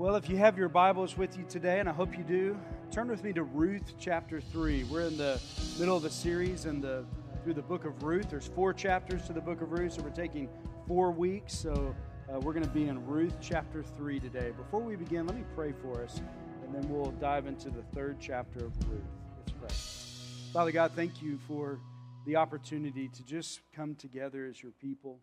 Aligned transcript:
Well, 0.00 0.16
if 0.16 0.30
you 0.30 0.38
have 0.38 0.56
your 0.56 0.70
Bibles 0.70 1.18
with 1.18 1.36
you 1.36 1.44
today, 1.46 1.78
and 1.78 1.86
I 1.86 1.92
hope 1.92 2.16
you 2.16 2.24
do, 2.24 2.58
turn 2.90 3.08
with 3.08 3.22
me 3.22 3.34
to 3.34 3.42
Ruth 3.42 3.92
chapter 3.98 4.40
3. 4.40 4.84
We're 4.84 5.02
in 5.02 5.18
the 5.18 5.38
middle 5.78 5.94
of 5.94 6.06
a 6.06 6.10
series 6.10 6.64
in 6.64 6.80
the, 6.80 7.04
through 7.44 7.52
the 7.52 7.60
book 7.60 7.84
of 7.84 8.02
Ruth. 8.02 8.30
There's 8.30 8.46
four 8.46 8.72
chapters 8.72 9.26
to 9.26 9.34
the 9.34 9.42
book 9.42 9.60
of 9.60 9.72
Ruth, 9.72 9.92
so 9.92 10.02
we're 10.02 10.08
taking 10.08 10.48
four 10.88 11.10
weeks. 11.10 11.54
So 11.54 11.94
uh, 12.32 12.40
we're 12.40 12.54
going 12.54 12.64
to 12.64 12.70
be 12.70 12.88
in 12.88 13.06
Ruth 13.06 13.34
chapter 13.42 13.82
3 13.82 14.20
today. 14.20 14.52
Before 14.56 14.80
we 14.80 14.96
begin, 14.96 15.26
let 15.26 15.36
me 15.36 15.44
pray 15.54 15.74
for 15.82 16.02
us, 16.02 16.22
and 16.64 16.74
then 16.74 16.88
we'll 16.88 17.10
dive 17.20 17.46
into 17.46 17.68
the 17.68 17.82
third 17.94 18.16
chapter 18.18 18.60
of 18.64 18.72
Ruth. 18.88 19.02
Let's 19.36 19.52
pray. 19.52 20.50
Father 20.54 20.72
God, 20.72 20.92
thank 20.96 21.20
you 21.20 21.38
for 21.46 21.78
the 22.24 22.36
opportunity 22.36 23.08
to 23.08 23.22
just 23.24 23.60
come 23.76 23.94
together 23.96 24.46
as 24.46 24.62
your 24.62 24.72
people. 24.80 25.18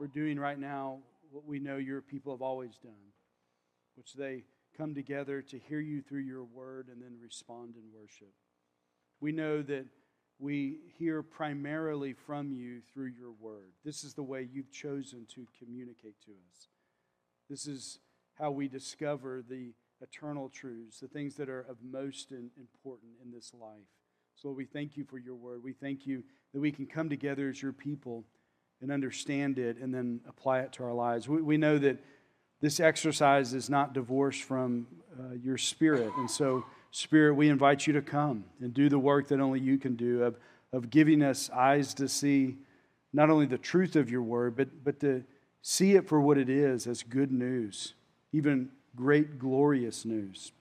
We're 0.00 0.06
doing 0.06 0.40
right 0.40 0.58
now 0.58 1.00
what 1.30 1.44
we 1.44 1.58
know 1.58 1.76
your 1.76 2.00
people 2.00 2.32
have 2.32 2.40
always 2.40 2.78
done 2.82 3.11
which 3.96 4.14
they 4.14 4.44
come 4.76 4.94
together 4.94 5.42
to 5.42 5.58
hear 5.58 5.80
you 5.80 6.00
through 6.00 6.20
your 6.20 6.44
word 6.44 6.88
and 6.90 7.02
then 7.02 7.16
respond 7.22 7.74
in 7.76 7.82
worship. 7.94 8.32
We 9.20 9.32
know 9.32 9.62
that 9.62 9.86
we 10.38 10.78
hear 10.98 11.22
primarily 11.22 12.14
from 12.14 12.52
you 12.52 12.80
through 12.92 13.12
your 13.18 13.32
word. 13.38 13.72
This 13.84 14.02
is 14.02 14.14
the 14.14 14.22
way 14.22 14.48
you've 14.50 14.72
chosen 14.72 15.26
to 15.34 15.46
communicate 15.58 16.20
to 16.24 16.32
us. 16.32 16.68
This 17.48 17.66
is 17.66 17.98
how 18.34 18.50
we 18.50 18.66
discover 18.66 19.42
the 19.48 19.72
eternal 20.00 20.48
truths, 20.48 21.00
the 21.00 21.06
things 21.06 21.36
that 21.36 21.48
are 21.48 21.60
of 21.68 21.76
most 21.82 22.32
important 22.32 23.12
in 23.22 23.30
this 23.30 23.52
life. 23.54 23.86
So, 24.34 24.50
we 24.50 24.64
thank 24.64 24.96
you 24.96 25.04
for 25.04 25.18
your 25.18 25.36
word. 25.36 25.62
We 25.62 25.74
thank 25.74 26.06
you 26.06 26.24
that 26.52 26.60
we 26.60 26.72
can 26.72 26.86
come 26.86 27.08
together 27.08 27.48
as 27.48 27.62
your 27.62 27.72
people 27.72 28.24
and 28.80 28.90
understand 28.90 29.58
it 29.58 29.76
and 29.76 29.94
then 29.94 30.20
apply 30.26 30.60
it 30.60 30.72
to 30.72 30.84
our 30.84 30.94
lives. 30.94 31.28
We, 31.28 31.42
we 31.42 31.56
know 31.56 31.78
that 31.78 31.98
this 32.62 32.78
exercise 32.78 33.52
is 33.52 33.68
not 33.68 33.92
divorced 33.92 34.44
from 34.44 34.86
uh, 35.18 35.34
your 35.42 35.58
spirit. 35.58 36.10
And 36.16 36.30
so, 36.30 36.64
Spirit, 36.92 37.34
we 37.34 37.48
invite 37.48 37.86
you 37.86 37.92
to 37.94 38.02
come 38.02 38.44
and 38.60 38.72
do 38.72 38.88
the 38.88 38.98
work 38.98 39.28
that 39.28 39.40
only 39.40 39.60
you 39.60 39.78
can 39.78 39.96
do 39.96 40.22
of, 40.22 40.36
of 40.72 40.88
giving 40.88 41.22
us 41.22 41.50
eyes 41.50 41.92
to 41.94 42.08
see 42.08 42.56
not 43.12 43.30
only 43.30 43.46
the 43.46 43.58
truth 43.58 43.96
of 43.96 44.10
your 44.10 44.22
word, 44.22 44.56
but, 44.56 44.68
but 44.84 45.00
to 45.00 45.24
see 45.60 45.94
it 45.94 46.08
for 46.08 46.20
what 46.20 46.38
it 46.38 46.48
is 46.48 46.86
as 46.86 47.02
good 47.02 47.32
news, 47.32 47.94
even 48.32 48.70
great, 48.94 49.38
glorious 49.38 50.04
news. 50.04 50.52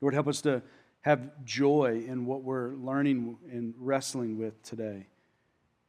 Lord, 0.00 0.14
help 0.14 0.28
us 0.28 0.40
to 0.42 0.62
have 1.02 1.44
joy 1.44 2.04
in 2.06 2.24
what 2.24 2.42
we're 2.42 2.70
learning 2.74 3.36
and 3.50 3.74
wrestling 3.78 4.38
with 4.38 4.62
today. 4.62 5.06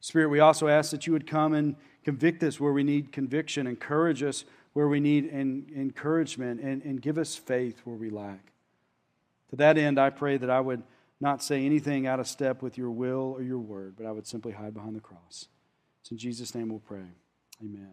Spirit, 0.02 0.30
we 0.30 0.40
also 0.40 0.68
ask 0.68 0.92
that 0.92 1.08
you 1.08 1.14
would 1.14 1.28
come 1.28 1.54
and 1.54 1.76
convict 2.04 2.42
us 2.44 2.60
where 2.60 2.74
we 2.74 2.84
need 2.84 3.12
conviction, 3.12 3.68
encourage 3.68 4.24
us 4.24 4.46
where 4.74 4.88
we 4.88 5.00
need 5.00 5.26
encouragement, 5.26 6.62
and, 6.62 6.84
and 6.84 7.02
give 7.02 7.18
us 7.18 7.36
faith 7.36 7.82
where 7.84 7.96
we 7.96 8.10
lack. 8.10 8.52
To 9.50 9.56
that 9.56 9.78
end, 9.78 10.00
I 10.00 10.10
pray 10.10 10.38
that 10.38 10.50
I 10.50 10.60
would 10.60 10.84
not 11.20 11.44
say 11.44 11.66
anything 11.66 12.08
out 12.08 12.20
of 12.20 12.28
step 12.28 12.62
with 12.62 12.78
your 12.78 12.92
will 12.92 13.34
or 13.36 13.42
your 13.42 13.60
word, 13.60 13.96
but 13.98 14.06
I 14.06 14.12
would 14.12 14.28
simply 14.28 14.54
hide 14.54 14.74
behind 14.74 14.96
the 14.96 15.02
cross. 15.02 15.48
It's 16.02 16.12
in 16.12 16.18
Jesus' 16.18 16.56
name 16.56 16.70
we'll 16.70 16.80
pray. 16.80 17.04
Amen. 17.62 17.90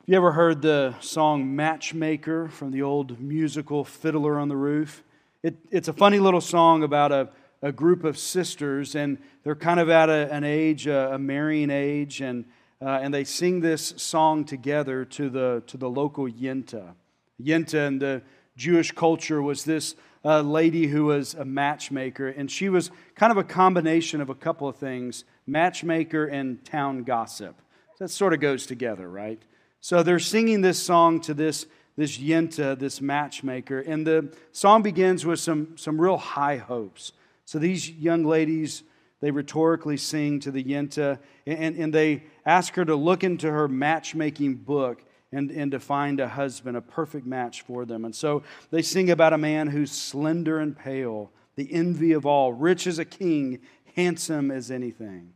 Have 0.00 0.08
you 0.08 0.16
ever 0.16 0.32
heard 0.32 0.62
the 0.62 0.94
song 1.00 1.56
Matchmaker 1.56 2.48
from 2.48 2.70
the 2.70 2.82
old 2.82 3.20
musical 3.20 3.84
Fiddler 3.84 4.38
on 4.38 4.48
the 4.48 4.56
Roof? 4.56 5.02
It, 5.42 5.56
it's 5.70 5.88
a 5.88 5.92
funny 5.92 6.18
little 6.18 6.40
song 6.40 6.82
about 6.82 7.12
a, 7.12 7.30
a 7.60 7.72
group 7.72 8.04
of 8.04 8.18
sisters, 8.18 8.94
and 8.94 9.18
they're 9.42 9.56
kind 9.56 9.80
of 9.80 9.90
at 9.90 10.08
a, 10.08 10.32
an 10.32 10.44
age, 10.44 10.86
a, 10.86 11.14
a 11.14 11.18
marrying 11.18 11.70
age, 11.70 12.20
and 12.20 12.44
uh, 12.82 13.00
and 13.02 13.12
they 13.12 13.24
sing 13.24 13.60
this 13.60 13.94
song 13.96 14.44
together 14.44 15.04
to 15.04 15.28
the, 15.28 15.62
to 15.66 15.76
the 15.76 15.88
local 15.88 16.26
Yenta. 16.26 16.94
Yenta 17.40 17.86
in 17.86 17.98
the 17.98 18.22
Jewish 18.56 18.92
culture 18.92 19.42
was 19.42 19.64
this 19.64 19.94
uh, 20.24 20.40
lady 20.40 20.86
who 20.86 21.06
was 21.06 21.34
a 21.34 21.44
matchmaker, 21.44 22.28
and 22.28 22.50
she 22.50 22.68
was 22.68 22.90
kind 23.14 23.30
of 23.30 23.38
a 23.38 23.44
combination 23.44 24.20
of 24.20 24.30
a 24.30 24.34
couple 24.34 24.68
of 24.68 24.76
things 24.76 25.24
matchmaker 25.46 26.26
and 26.26 26.64
town 26.64 27.02
gossip. 27.04 27.60
That 27.98 28.08
sort 28.08 28.32
of 28.32 28.40
goes 28.40 28.66
together, 28.66 29.08
right? 29.08 29.40
So 29.80 30.02
they're 30.02 30.18
singing 30.18 30.62
this 30.62 30.82
song 30.82 31.20
to 31.22 31.34
this, 31.34 31.66
this 31.96 32.18
Yenta, 32.18 32.78
this 32.78 33.00
matchmaker, 33.00 33.80
and 33.80 34.06
the 34.06 34.34
song 34.52 34.82
begins 34.82 35.26
with 35.26 35.40
some, 35.40 35.76
some 35.76 36.00
real 36.00 36.16
high 36.16 36.56
hopes. 36.56 37.12
So 37.44 37.58
these 37.58 37.90
young 37.90 38.24
ladies 38.24 38.82
they 39.20 39.30
rhetorically 39.30 39.96
sing 39.96 40.40
to 40.40 40.50
the 40.50 40.64
Yenta, 40.64 41.18
and, 41.46 41.76
and 41.76 41.92
they 41.92 42.24
ask 42.46 42.74
her 42.74 42.84
to 42.84 42.96
look 42.96 43.22
into 43.22 43.50
her 43.50 43.68
matchmaking 43.68 44.56
book 44.56 45.02
and, 45.32 45.50
and 45.50 45.70
to 45.72 45.78
find 45.78 46.20
a 46.20 46.28
husband, 46.28 46.76
a 46.76 46.80
perfect 46.80 47.26
match 47.26 47.62
for 47.62 47.84
them. 47.84 48.04
And 48.04 48.14
so 48.14 48.42
they 48.70 48.82
sing 48.82 49.10
about 49.10 49.32
a 49.32 49.38
man 49.38 49.68
who's 49.68 49.92
slender 49.92 50.58
and 50.58 50.76
pale, 50.76 51.30
the 51.54 51.72
envy 51.72 52.12
of 52.12 52.26
all, 52.26 52.52
rich 52.52 52.86
as 52.86 52.98
a 52.98 53.04
king, 53.04 53.60
handsome 53.94 54.50
as 54.50 54.70
anything. 54.70 55.34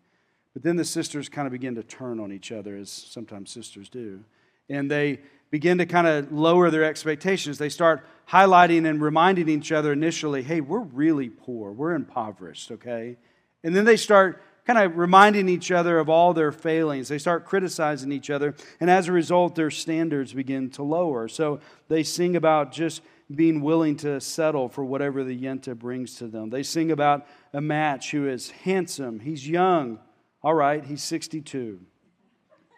But 0.52 0.62
then 0.62 0.76
the 0.76 0.84
sisters 0.84 1.28
kind 1.28 1.46
of 1.46 1.52
begin 1.52 1.74
to 1.74 1.82
turn 1.82 2.20
on 2.20 2.32
each 2.32 2.52
other, 2.52 2.76
as 2.76 2.90
sometimes 2.90 3.50
sisters 3.50 3.88
do. 3.88 4.24
And 4.68 4.90
they 4.90 5.20
begin 5.50 5.78
to 5.78 5.86
kind 5.86 6.06
of 6.06 6.32
lower 6.32 6.70
their 6.70 6.84
expectations. 6.84 7.58
They 7.58 7.68
start 7.68 8.04
highlighting 8.28 8.88
and 8.88 9.02
reminding 9.02 9.48
each 9.48 9.72
other 9.72 9.92
initially 9.92 10.42
hey, 10.42 10.60
we're 10.60 10.80
really 10.80 11.28
poor, 11.28 11.70
we're 11.70 11.94
impoverished, 11.94 12.70
okay? 12.72 13.16
And 13.64 13.74
then 13.74 13.84
they 13.84 13.96
start 13.96 14.40
kind 14.66 14.78
of 14.78 14.96
reminding 14.96 15.48
each 15.48 15.70
other 15.70 15.98
of 15.98 16.08
all 16.08 16.32
their 16.32 16.52
failings. 16.52 17.08
They 17.08 17.18
start 17.18 17.44
criticizing 17.44 18.12
each 18.12 18.30
other. 18.30 18.54
And 18.80 18.88
as 18.88 19.08
a 19.08 19.12
result, 19.12 19.54
their 19.54 19.70
standards 19.70 20.32
begin 20.32 20.70
to 20.70 20.82
lower. 20.82 21.28
So 21.28 21.60
they 21.88 22.02
sing 22.02 22.36
about 22.36 22.72
just 22.72 23.02
being 23.34 23.62
willing 23.62 23.96
to 23.96 24.20
settle 24.20 24.68
for 24.68 24.84
whatever 24.84 25.24
the 25.24 25.38
Yenta 25.38 25.76
brings 25.76 26.16
to 26.16 26.28
them. 26.28 26.50
They 26.50 26.62
sing 26.62 26.90
about 26.90 27.26
a 27.52 27.60
match 27.60 28.10
who 28.10 28.28
is 28.28 28.50
handsome, 28.50 29.20
he's 29.20 29.48
young. 29.48 29.98
All 30.42 30.54
right, 30.54 30.84
he's 30.84 31.02
62. 31.02 31.80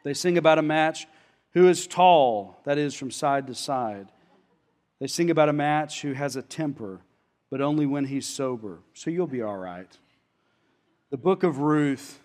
They 0.04 0.14
sing 0.14 0.38
about 0.38 0.58
a 0.58 0.62
match 0.62 1.08
who 1.53 1.68
is 1.68 1.88
tall, 1.88 2.60
that 2.64 2.78
is, 2.78 2.94
from 2.94 3.10
side 3.10 3.48
to 3.48 3.54
side. 3.54 4.06
They 5.00 5.08
sing 5.08 5.30
about 5.30 5.48
a 5.48 5.53
match 5.53 6.03
who 6.03 6.12
has 6.12 6.36
a 6.36 6.42
temper, 6.42 7.00
but 7.50 7.60
only 7.60 7.86
when 7.86 8.04
he's 8.04 8.26
sober. 8.26 8.78
So 8.94 9.10
you'll 9.10 9.26
be 9.26 9.42
all 9.42 9.56
right. 9.56 9.91
The 11.11 11.17
book 11.17 11.44
of 11.44 11.59
Ruth, 11.59 12.19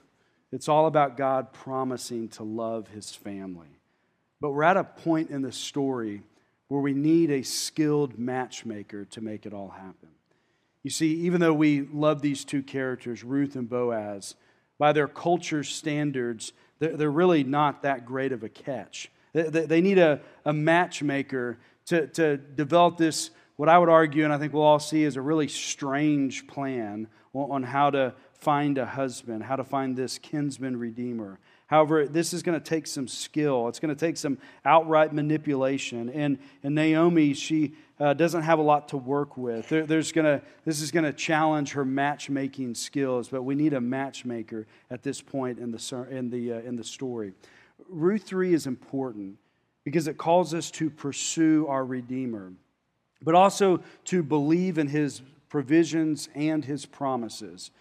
it's 0.51 0.67
all 0.67 0.87
about 0.87 1.15
God 1.15 1.53
promising 1.53 2.29
to 2.29 2.43
love 2.43 2.87
his 2.87 3.13
family. 3.13 3.79
But 4.39 4.51
we're 4.51 4.63
at 4.63 4.75
a 4.75 4.83
point 4.83 5.29
in 5.29 5.43
the 5.43 5.51
story 5.51 6.23
where 6.67 6.81
we 6.81 6.93
need 6.93 7.29
a 7.29 7.43
skilled 7.43 8.17
matchmaker 8.17 9.05
to 9.05 9.21
make 9.21 9.45
it 9.45 9.53
all 9.53 9.69
happen. 9.69 10.09
You 10.81 10.89
see, 10.89 11.13
even 11.17 11.41
though 11.41 11.53
we 11.53 11.81
love 11.81 12.23
these 12.23 12.43
two 12.43 12.63
characters, 12.63 13.23
Ruth 13.23 13.55
and 13.55 13.69
Boaz, 13.69 14.33
by 14.79 14.93
their 14.93 15.07
culture 15.07 15.63
standards, 15.63 16.53
they're 16.79 17.11
really 17.11 17.43
not 17.43 17.83
that 17.83 18.07
great 18.07 18.31
of 18.31 18.41
a 18.41 18.49
catch. 18.49 19.11
They 19.33 19.81
need 19.81 19.99
a, 19.99 20.21
matchmaker 20.51 21.59
to, 21.85 22.07
to 22.07 22.37
develop 22.37 22.97
this, 22.97 23.29
what 23.57 23.69
I 23.69 23.77
would 23.77 23.89
argue, 23.89 24.23
and 24.23 24.33
I 24.33 24.39
think 24.39 24.53
we'll 24.53 24.63
all 24.63 24.79
see, 24.79 25.03
is 25.03 25.17
a 25.17 25.21
really 25.21 25.47
strange 25.47 26.47
plan 26.47 27.07
on 27.35 27.61
how 27.61 27.91
to 27.91 28.15
find 28.41 28.79
a 28.79 28.85
husband, 28.85 29.43
how 29.43 29.55
to 29.55 29.63
find 29.63 29.95
this 29.95 30.17
kinsman 30.17 30.77
redeemer. 30.77 31.39
However, 31.67 32.07
this 32.07 32.33
is 32.33 32.41
going 32.41 32.59
to 32.59 32.63
take 32.63 32.87
some 32.87 33.07
skill. 33.07 33.67
It's 33.69 33.79
going 33.79 33.95
to 33.95 33.99
take 33.99 34.17
some 34.17 34.39
outright 34.65 35.13
manipulation. 35.13 36.09
And, 36.09 36.39
and 36.63 36.75
Naomi, 36.75 37.33
she 37.33 37.75
uh, 37.99 38.13
doesn't 38.13 38.41
have 38.41 38.57
a 38.57 38.63
lot 38.63 38.89
to 38.89 38.97
work 38.97 39.37
with. 39.37 39.69
There, 39.69 39.85
there's 39.85 40.11
gonna, 40.11 40.41
this 40.65 40.81
is 40.81 40.91
going 40.91 41.05
to 41.05 41.13
challenge 41.13 41.73
her 41.73 41.85
matchmaking 41.85 42.75
skills, 42.75 43.29
but 43.29 43.43
we 43.43 43.53
need 43.53 43.73
a 43.73 43.79
matchmaker 43.79 44.65
at 44.89 45.03
this 45.03 45.21
point 45.21 45.59
in 45.59 45.71
the, 45.71 46.07
in 46.09 46.29
the, 46.31 46.53
uh, 46.53 46.59
in 46.61 46.75
the 46.75 46.83
story. 46.83 47.33
Ruth 47.87 48.23
3 48.23 48.53
is 48.53 48.65
important 48.65 49.37
because 49.83 50.07
it 50.07 50.17
calls 50.17 50.53
us 50.53 50.71
to 50.71 50.89
pursue 50.89 51.67
our 51.67 51.85
Redeemer, 51.85 52.53
but 53.21 53.35
also 53.35 53.81
to 54.05 54.23
believe 54.23 54.77
in 54.77 54.87
his 54.87 55.21
provisions 55.47 56.27
and 56.33 56.65
his 56.65 56.85
promises. 56.85 57.71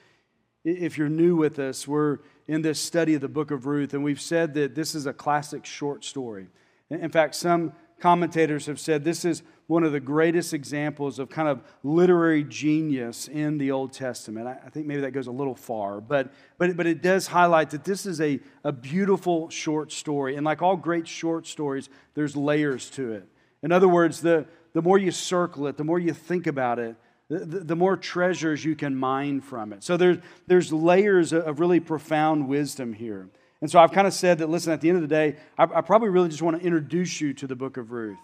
If 0.64 0.98
you're 0.98 1.08
new 1.08 1.36
with 1.36 1.58
us, 1.58 1.88
we're 1.88 2.18
in 2.46 2.60
this 2.60 2.78
study 2.78 3.14
of 3.14 3.22
the 3.22 3.28
book 3.28 3.50
of 3.50 3.66
Ruth, 3.66 3.94
and 3.94 4.04
we've 4.04 4.20
said 4.20 4.52
that 4.54 4.74
this 4.74 4.94
is 4.94 5.06
a 5.06 5.12
classic 5.12 5.64
short 5.64 6.04
story. 6.04 6.48
In 6.90 7.10
fact, 7.10 7.34
some 7.34 7.72
commentators 7.98 8.66
have 8.66 8.78
said 8.78 9.04
this 9.04 9.24
is 9.24 9.42
one 9.68 9.84
of 9.84 9.92
the 9.92 10.00
greatest 10.00 10.52
examples 10.52 11.18
of 11.18 11.30
kind 11.30 11.48
of 11.48 11.62
literary 11.82 12.44
genius 12.44 13.28
in 13.28 13.56
the 13.56 13.70
Old 13.70 13.92
Testament. 13.92 14.48
I 14.48 14.68
think 14.68 14.86
maybe 14.86 15.00
that 15.02 15.12
goes 15.12 15.28
a 15.28 15.32
little 15.32 15.54
far, 15.54 16.00
but, 16.00 16.32
but, 16.58 16.76
but 16.76 16.86
it 16.86 17.02
does 17.02 17.28
highlight 17.28 17.70
that 17.70 17.84
this 17.84 18.04
is 18.04 18.20
a, 18.20 18.40
a 18.64 18.72
beautiful 18.72 19.48
short 19.48 19.92
story. 19.92 20.36
And 20.36 20.44
like 20.44 20.60
all 20.60 20.76
great 20.76 21.06
short 21.06 21.46
stories, 21.46 21.88
there's 22.14 22.36
layers 22.36 22.90
to 22.90 23.12
it. 23.12 23.28
In 23.62 23.70
other 23.72 23.88
words, 23.88 24.20
the, 24.20 24.46
the 24.72 24.82
more 24.82 24.98
you 24.98 25.10
circle 25.10 25.68
it, 25.68 25.76
the 25.76 25.84
more 25.84 25.98
you 25.98 26.12
think 26.12 26.46
about 26.46 26.78
it, 26.78 26.96
the, 27.30 27.60
the 27.60 27.76
more 27.76 27.96
treasures 27.96 28.64
you 28.64 28.74
can 28.74 28.96
mine 28.96 29.40
from 29.40 29.72
it. 29.72 29.84
So 29.84 29.96
there's, 29.96 30.18
there's 30.48 30.72
layers 30.72 31.32
of 31.32 31.60
really 31.60 31.80
profound 31.80 32.48
wisdom 32.48 32.92
here. 32.92 33.28
And 33.62 33.70
so 33.70 33.78
I've 33.78 33.92
kind 33.92 34.06
of 34.06 34.12
said 34.12 34.38
that, 34.38 34.48
listen, 34.48 34.72
at 34.72 34.80
the 34.80 34.88
end 34.88 34.96
of 34.96 35.02
the 35.02 35.14
day, 35.14 35.36
I, 35.56 35.64
I 35.64 35.80
probably 35.80 36.08
really 36.08 36.28
just 36.28 36.42
want 36.42 36.58
to 36.58 36.66
introduce 36.66 37.20
you 37.20 37.32
to 37.34 37.46
the 37.46 37.54
book 37.54 37.76
of 37.76 37.92
Ruth. 37.92 38.18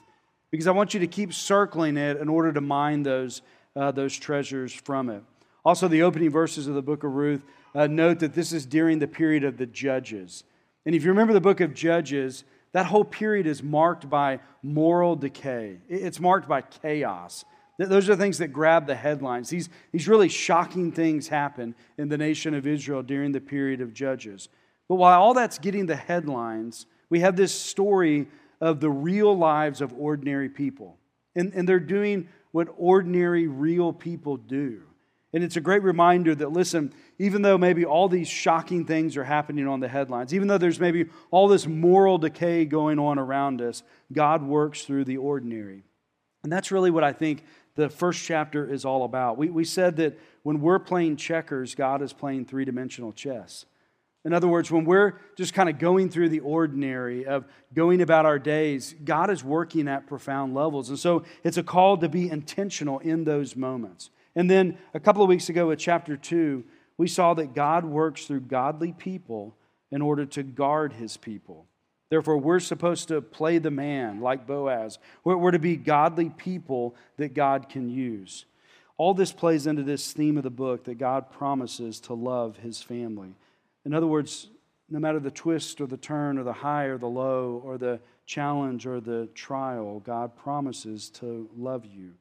because 0.51 0.67
I 0.67 0.71
want 0.71 0.95
you 0.95 1.01
to 1.01 1.07
keep 1.07 1.33
circling 1.33 1.97
it 1.97 2.19
in 2.19 2.29
order 2.29 2.53
to 2.53 2.61
mine 2.61 3.03
those, 3.03 3.43
uh, 3.75 3.91
those 3.91 4.17
treasures 4.17 4.73
from 4.73 5.11
it. 5.11 5.23
Also, 5.65 5.89
the 5.89 6.03
opening 6.03 6.31
verses 6.31 6.67
of 6.67 6.75
the 6.75 6.83
book 6.83 7.05
of 7.05 7.13
Ruth 7.13 7.45
uh, 7.75 7.87
note 7.87 8.21
that 8.21 8.35
this 8.35 8.53
is 8.53 8.65
during 8.65 8.99
the 8.99 9.09
period 9.09 9.45
of 9.45 9.59
the 9.59 9.67
judges. 9.67 10.45
And 10.85 10.95
if 10.95 11.03
you 11.03 11.11
remember 11.11 11.33
the 11.33 11.41
book 11.41 11.61
of 11.61 11.75
Judges, 11.75 12.45
that 12.73 12.87
whole 12.87 13.05
period 13.05 13.47
is 13.47 13.63
marked 13.63 14.09
by 14.09 14.41
moral 14.63 15.17
decay, 15.17 15.79
it's 15.89 16.21
marked 16.21 16.49
by 16.49 16.63
chaos. 16.63 17.45
Those 17.79 18.09
are 18.09 18.17
the 18.17 18.23
things 18.23 18.39
that 18.39 18.49
grab 18.49 18.87
the 18.87 18.95
headlines. 18.95 19.51
These, 19.51 19.69
these 19.93 20.09
really 20.09 20.29
shocking 20.29 20.93
things 20.93 21.29
happen 21.29 21.75
in 21.99 22.09
the 22.09 22.17
nation 22.17 22.55
of 22.55 22.67
Israel 22.67 23.03
during 23.03 23.33
the 23.33 23.41
period 23.41 23.81
of 23.83 23.93
Judges. 23.93 24.49
But 24.89 24.95
while 24.95 25.21
all 25.21 25.35
that's 25.35 25.59
getting 25.59 25.87
the 25.87 25.97
headlines, 25.97 26.87
we 27.11 27.21
have 27.21 27.37
this 27.37 27.53
story 27.53 28.29
of 28.61 28.81
the 28.81 28.91
real 28.91 29.37
lives 29.37 29.81
of 29.81 29.93
ordinary 29.93 30.49
people. 30.49 30.97
And, 31.35 31.53
and 31.55 31.69
they're 31.69 31.79
doing 31.79 32.29
what 32.53 32.69
ordinary, 32.79 33.47
real 33.47 33.93
people 33.93 34.39
do. 34.39 34.83
And 35.35 35.45
it's 35.45 35.57
a 35.57 35.61
great 35.61 35.83
reminder 35.83 36.35
that, 36.35 36.53
listen, 36.53 36.95
even 37.19 37.43
though 37.43 37.59
maybe 37.59 37.85
all 37.85 38.09
these 38.09 38.29
shocking 38.29 38.87
things 38.87 39.19
are 39.19 39.25
happening 39.25 39.69
on 39.69 39.81
the 39.81 39.89
headlines, 39.89 40.33
even 40.33 40.49
though 40.49 40.57
there's 40.57 40.81
maybe 40.81 41.07
all 41.31 41.49
this 41.49 41.67
moral 41.67 42.17
decay 42.17 42.65
going 42.65 42.99
on 42.99 43.19
around 43.19 43.61
us, 43.61 43.83
God 44.11 44.43
works 44.43 44.85
through 44.85 45.05
the 45.05 45.19
ordinary. 45.19 45.83
And 46.43 46.51
that's 46.51 46.71
really 46.71 46.91
what 46.91 47.05
I 47.05 47.13
think 47.13 47.45
the 47.77 47.89
first 47.89 48.25
chapter 48.25 48.69
is 48.69 48.85
all 48.85 49.05
about. 49.05 49.39
We, 49.39 49.51
we 49.51 49.65
said 49.65 49.97
that 49.97 50.19
when 50.43 50.61
we're 50.61 50.79
playing 50.79 51.17
checkers, 51.17 51.75
God 51.75 52.03
is 52.03 52.13
playing 52.13 52.47
three 52.47 52.65
dimensional 52.65 53.13
chess. 53.13 53.67
In 54.25 54.33
other 54.33 54.49
words, 54.49 54.73
when 54.73 54.85
we're 54.85 55.21
just 55.37 55.55
kind 55.55 55.69
of 55.69 55.79
going 55.79 56.11
through 56.11 56.31
the 56.31 56.41
ordinary 56.41 57.27
of 57.27 57.45
going 57.73 58.01
about 58.01 58.27
our 58.27 58.41
days, 58.41 58.95
God 59.05 59.31
is 59.31 59.45
working 59.45 59.87
at 59.87 60.09
profound 60.09 60.53
levels. 60.53 60.89
And 60.89 60.99
so 60.99 61.23
it's 61.45 61.59
a 61.59 61.63
call 61.63 61.97
to 61.99 62.09
be 62.09 62.29
intentional 62.29 62.99
in 62.99 63.23
those 63.23 63.55
moments. 63.55 64.11
And 64.35 64.51
then 64.51 64.79
a 64.95 65.01
couple 65.01 65.23
of 65.23 65.29
weeks 65.29 65.49
ago 65.49 65.71
at 65.71 65.79
chapter 65.79 66.17
2, 66.17 66.65
we 66.99 67.07
saw 67.07 67.35
that 67.35 67.55
God 67.55 67.85
works 67.85 68.25
through 68.25 68.41
godly 68.41 68.93
people 68.93 69.55
in 69.93 70.03
order 70.03 70.27
to 70.27 70.43
guard 70.43 70.95
his 70.95 71.17
people. 71.17 71.67
Therefore, 72.09 72.39
we're 72.39 72.61
supposed 72.61 73.09
to 73.09 73.21
play 73.21 73.59
the 73.59 73.71
man 73.71 74.21
like 74.21 74.47
Boaz. 74.47 74.99
We're, 75.25 75.51
to 75.51 75.59
be 75.59 75.77
godly 75.77 76.31
people 76.31 76.95
that 77.17 77.35
God 77.35 77.69
can 77.69 77.91
use. 77.91 78.45
All 78.97 79.13
this 79.13 79.33
plays 79.33 79.67
into 79.67 79.83
this 79.83 80.13
theme 80.13 80.37
of 80.37 80.45
the 80.45 80.51
book 80.51 80.85
that 80.85 80.99
God 80.99 81.31
promises 81.31 82.01
to 82.01 82.15
love 82.15 82.59
his 82.59 82.81
family. 82.81 83.35
In 83.85 83.93
other 83.93 84.07
words, 84.07 84.49
no 84.89 85.01
matter 85.01 85.19
the 85.19 85.31
twist 85.31 85.81
or 85.81 85.87
the 85.87 85.97
turn 85.97 86.39
or 86.39 86.45
the 86.45 86.53
high 86.53 86.85
or 86.85 86.97
the 86.97 87.09
low 87.09 87.61
or 87.65 87.77
the 87.77 88.01
challenge 88.25 88.87
or 88.87 89.01
the 89.01 89.29
trial, 89.35 90.01
God 90.01 90.37
promises 90.37 91.11
to 91.11 91.49
love 91.57 91.85
you. 91.85 92.13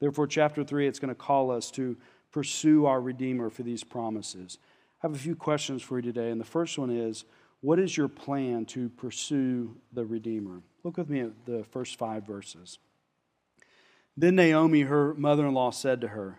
Therefore, 0.00 0.26
chapter 0.26 0.62
3, 0.62 0.86
it's 0.86 0.98
going 0.98 1.10
to 1.10 1.14
call 1.14 1.50
us 1.50 1.70
to 1.72 1.96
pursue 2.30 2.86
our 2.86 3.00
Redeemer 3.00 3.50
for 3.50 3.62
these 3.62 3.82
promises. 3.82 4.58
I 5.02 5.06
have 5.06 5.14
a 5.14 5.18
few 5.18 5.34
questions 5.34 5.82
for 5.82 5.96
you 5.96 6.02
today, 6.02 6.30
and 6.30 6.40
the 6.40 6.44
first 6.44 6.78
one 6.78 6.90
is 6.90 7.24
What 7.60 7.78
is 7.78 7.96
your 7.96 8.08
plan 8.08 8.64
to 8.66 8.88
pursue 8.88 9.76
the 9.92 10.04
Redeemer? 10.04 10.62
Look 10.82 10.96
with 10.96 11.10
me 11.10 11.20
at 11.20 11.46
the 11.46 11.64
first 11.64 11.98
five 11.98 12.26
verses. 12.26 12.78
Then 14.16 14.36
Naomi, 14.36 14.82
her 14.82 15.14
mother 15.14 15.46
in 15.46 15.54
law, 15.54 15.70
said 15.70 16.00
to 16.00 16.08
her, 16.08 16.38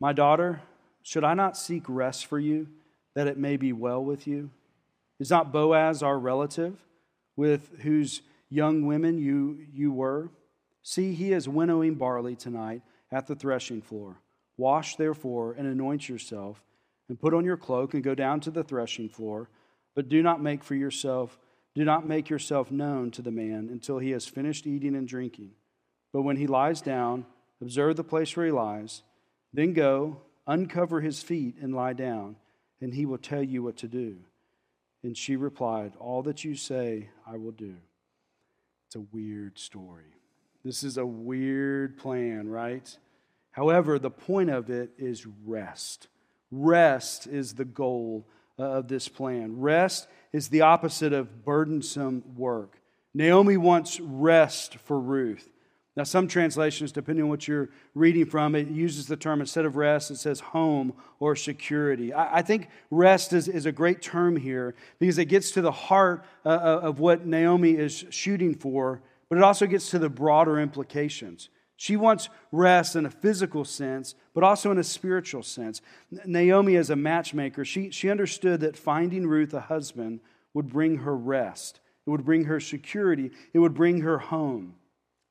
My 0.00 0.12
daughter, 0.12 0.62
should 1.02 1.24
I 1.24 1.34
not 1.34 1.56
seek 1.56 1.84
rest 1.88 2.26
for 2.26 2.38
you? 2.38 2.68
that 3.14 3.26
it 3.26 3.38
may 3.38 3.56
be 3.56 3.72
well 3.72 4.02
with 4.02 4.26
you? 4.26 4.50
Is 5.18 5.30
not 5.30 5.52
Boaz 5.52 6.02
our 6.02 6.18
relative, 6.18 6.74
with 7.36 7.80
whose 7.80 8.22
young 8.48 8.86
women 8.86 9.18
you, 9.18 9.66
you 9.72 9.92
were? 9.92 10.30
See, 10.82 11.12
he 11.14 11.32
is 11.32 11.48
winnowing 11.48 11.94
barley 11.94 12.36
tonight 12.36 12.82
at 13.12 13.26
the 13.26 13.34
threshing 13.34 13.82
floor. 13.82 14.16
Wash, 14.56 14.96
therefore, 14.96 15.52
and 15.52 15.66
anoint 15.66 16.08
yourself, 16.08 16.62
and 17.08 17.20
put 17.20 17.34
on 17.34 17.44
your 17.44 17.56
cloak, 17.56 17.94
and 17.94 18.02
go 18.02 18.14
down 18.14 18.40
to 18.40 18.50
the 18.50 18.64
threshing 18.64 19.08
floor. 19.08 19.48
But 19.94 20.08
do 20.08 20.22
not 20.22 20.42
make 20.42 20.62
for 20.62 20.74
yourself, 20.74 21.38
do 21.74 21.84
not 21.84 22.06
make 22.06 22.28
yourself 22.28 22.70
known 22.70 23.10
to 23.12 23.22
the 23.22 23.30
man 23.30 23.68
until 23.70 23.98
he 23.98 24.10
has 24.10 24.26
finished 24.26 24.66
eating 24.66 24.94
and 24.94 25.06
drinking. 25.06 25.52
But 26.12 26.22
when 26.22 26.36
he 26.36 26.46
lies 26.46 26.80
down, 26.80 27.26
observe 27.60 27.96
the 27.96 28.04
place 28.04 28.36
where 28.36 28.46
he 28.46 28.52
lies. 28.52 29.02
Then 29.52 29.72
go, 29.72 30.20
uncover 30.46 31.00
his 31.00 31.22
feet, 31.22 31.56
and 31.60 31.74
lie 31.74 31.92
down 31.92 32.36
and 32.80 32.94
he 32.94 33.06
will 33.06 33.18
tell 33.18 33.42
you 33.42 33.62
what 33.62 33.76
to 33.78 33.88
do. 33.88 34.16
And 35.02 35.16
she 35.16 35.36
replied, 35.36 35.92
All 35.98 36.22
that 36.22 36.44
you 36.44 36.54
say, 36.54 37.10
I 37.26 37.36
will 37.36 37.52
do. 37.52 37.76
It's 38.86 38.96
a 38.96 39.06
weird 39.12 39.58
story. 39.58 40.16
This 40.64 40.82
is 40.82 40.98
a 40.98 41.06
weird 41.06 41.96
plan, 41.96 42.48
right? 42.48 42.96
However, 43.52 43.98
the 43.98 44.10
point 44.10 44.50
of 44.50 44.70
it 44.70 44.90
is 44.98 45.26
rest. 45.44 46.08
Rest 46.50 47.26
is 47.26 47.54
the 47.54 47.64
goal 47.64 48.26
of 48.64 48.88
this 48.88 49.08
plan. 49.08 49.60
Rest 49.60 50.08
is 50.32 50.48
the 50.48 50.62
opposite 50.62 51.12
of 51.12 51.44
burdensome 51.44 52.22
work. 52.36 52.78
Naomi 53.14 53.56
wants 53.56 53.98
rest 54.00 54.76
for 54.76 54.98
Ruth. 54.98 55.50
Now, 55.96 56.04
some 56.04 56.28
translations, 56.28 56.92
depending 56.92 57.24
on 57.24 57.28
what 57.28 57.48
you're 57.48 57.68
reading 57.94 58.24
from, 58.24 58.54
it 58.54 58.68
uses 58.68 59.06
the 59.06 59.16
term 59.16 59.40
instead 59.40 59.64
of 59.64 59.74
rest, 59.76 60.10
it 60.10 60.18
says 60.18 60.38
home 60.38 60.94
or 61.18 61.34
security. 61.34 62.12
I, 62.12 62.38
I 62.38 62.42
think 62.42 62.68
rest 62.90 63.32
is, 63.32 63.48
is 63.48 63.66
a 63.66 63.72
great 63.72 64.00
term 64.00 64.36
here 64.36 64.76
because 65.00 65.18
it 65.18 65.24
gets 65.24 65.50
to 65.52 65.60
the 65.60 65.72
heart 65.72 66.24
uh, 66.46 66.50
uh, 66.50 66.80
of 66.84 67.00
what 67.00 67.26
Naomi 67.26 67.72
is 67.72 68.04
shooting 68.10 68.54
for, 68.54 69.02
but 69.28 69.36
it 69.36 69.44
also 69.44 69.66
gets 69.66 69.90
to 69.90 69.98
the 69.98 70.08
broader 70.08 70.60
implications. 70.60 71.48
She 71.80 71.96
wants 71.96 72.28
rest 72.52 72.94
in 72.94 73.06
a 73.06 73.10
physical 73.10 73.64
sense, 73.64 74.14
but 74.34 74.44
also 74.44 74.70
in 74.70 74.76
a 74.76 74.84
spiritual 74.84 75.42
sense. 75.42 75.80
Naomi, 76.26 76.76
as 76.76 76.90
a 76.90 76.94
matchmaker, 76.94 77.64
she, 77.64 77.90
she 77.90 78.10
understood 78.10 78.60
that 78.60 78.76
finding 78.76 79.26
Ruth 79.26 79.54
a 79.54 79.62
husband 79.62 80.20
would 80.52 80.68
bring 80.68 80.98
her 80.98 81.16
rest, 81.16 81.80
it 82.06 82.10
would 82.10 82.26
bring 82.26 82.44
her 82.44 82.60
security, 82.60 83.30
it 83.54 83.60
would 83.60 83.72
bring 83.72 84.02
her 84.02 84.18
home. 84.18 84.74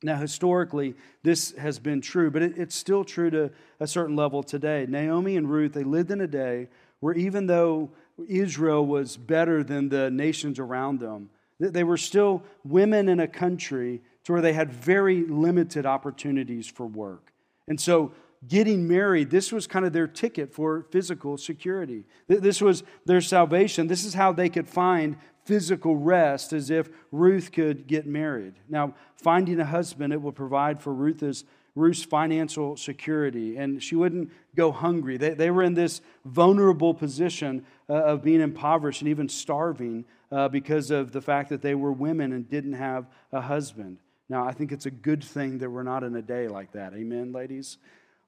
Now, 0.02 0.18
historically, 0.18 0.96
this 1.22 1.52
has 1.52 1.78
been 1.78 2.02
true, 2.02 2.32
but 2.32 2.42
it, 2.42 2.58
it's 2.58 2.76
still 2.76 3.04
true 3.04 3.30
to 3.30 3.52
a 3.80 3.86
certain 3.86 4.16
level 4.16 4.42
today. 4.42 4.88
Naomi 4.90 5.38
and 5.38 5.48
Ruth, 5.48 5.74
they 5.74 5.84
lived 5.84 6.10
in 6.10 6.20
a 6.20 6.28
day 6.28 6.70
where 7.00 7.14
even 7.14 7.46
though 7.46 7.92
Israel 8.28 8.84
was 8.88 9.18
better 9.18 9.64
than 9.64 9.90
the 9.90 10.10
nations 10.10 10.58
around 10.58 11.00
them, 11.00 11.30
they 11.60 11.84
were 11.84 11.98
still 11.98 12.42
women 12.64 13.08
in 13.08 13.20
a 13.20 13.28
country 13.28 14.02
to 14.30 14.34
where 14.34 14.44
they 14.44 14.54
had 14.54 14.72
very 14.72 15.24
limited 15.26 15.88
opportunities 15.88 16.68
for 16.68 16.86
work. 16.86 17.34
And 17.68 17.82
so, 17.82 18.12
getting 18.48 18.88
married, 18.88 19.32
this 19.32 19.52
was 19.52 19.66
kind 19.66 19.86
of 19.86 19.92
their 19.92 20.06
ticket 20.06 20.54
for 20.54 20.86
physical 20.92 21.36
security. 21.36 22.06
This 22.28 22.62
was 22.62 22.84
their 23.08 23.22
salvation. 23.22 23.88
This 23.88 24.06
is 24.06 24.14
how 24.14 24.32
they 24.32 24.48
could 24.48 24.70
find 24.70 25.18
physical 25.46 25.96
rest 25.96 26.54
as 26.54 26.70
if 26.70 26.90
Ruth 27.12 27.52
could 27.52 27.88
get 27.88 28.06
married. 28.06 28.54
Now, 28.70 28.94
finding 29.16 29.60
a 29.60 29.66
husband, 29.66 30.14
it 30.14 30.22
would 30.22 30.36
provide 30.36 30.80
for 30.80 30.94
Ruth's, 30.94 31.44
Ruth's 31.74 32.04
financial 32.04 32.78
security, 32.78 33.58
and 33.58 33.82
she 33.82 33.96
wouldn't 33.96 34.30
go 34.56 34.72
hungry. 34.72 35.18
They, 35.18 35.34
they 35.34 35.50
were 35.50 35.64
in 35.64 35.74
this 35.74 36.02
vulnerable 36.24 36.94
position 36.94 37.66
uh, 37.90 37.94
of 37.94 38.22
being 38.22 38.42
impoverished 38.42 39.02
and 39.02 39.10
even 39.10 39.28
starving 39.28 40.06
uh, 40.32 40.50
because 40.50 40.92
of 40.92 41.14
the 41.14 41.22
fact 41.22 41.50
that 41.50 41.64
they 41.64 41.74
were 41.74 41.92
women 41.92 42.32
and 42.32 42.48
didn't 42.48 42.74
have 42.74 43.08
a 43.32 43.42
husband. 43.42 43.98
Now, 44.30 44.46
I 44.46 44.52
think 44.54 44.72
it's 44.72 44.86
a 44.86 44.92
good 44.92 45.24
thing 45.24 45.58
that 45.58 45.70
we're 45.70 45.84
not 45.84 46.04
in 46.04 46.16
a 46.16 46.22
day 46.22 46.48
like 46.48 46.72
that. 46.74 46.94
Amen, 46.94 47.32
ladies? 47.32 47.78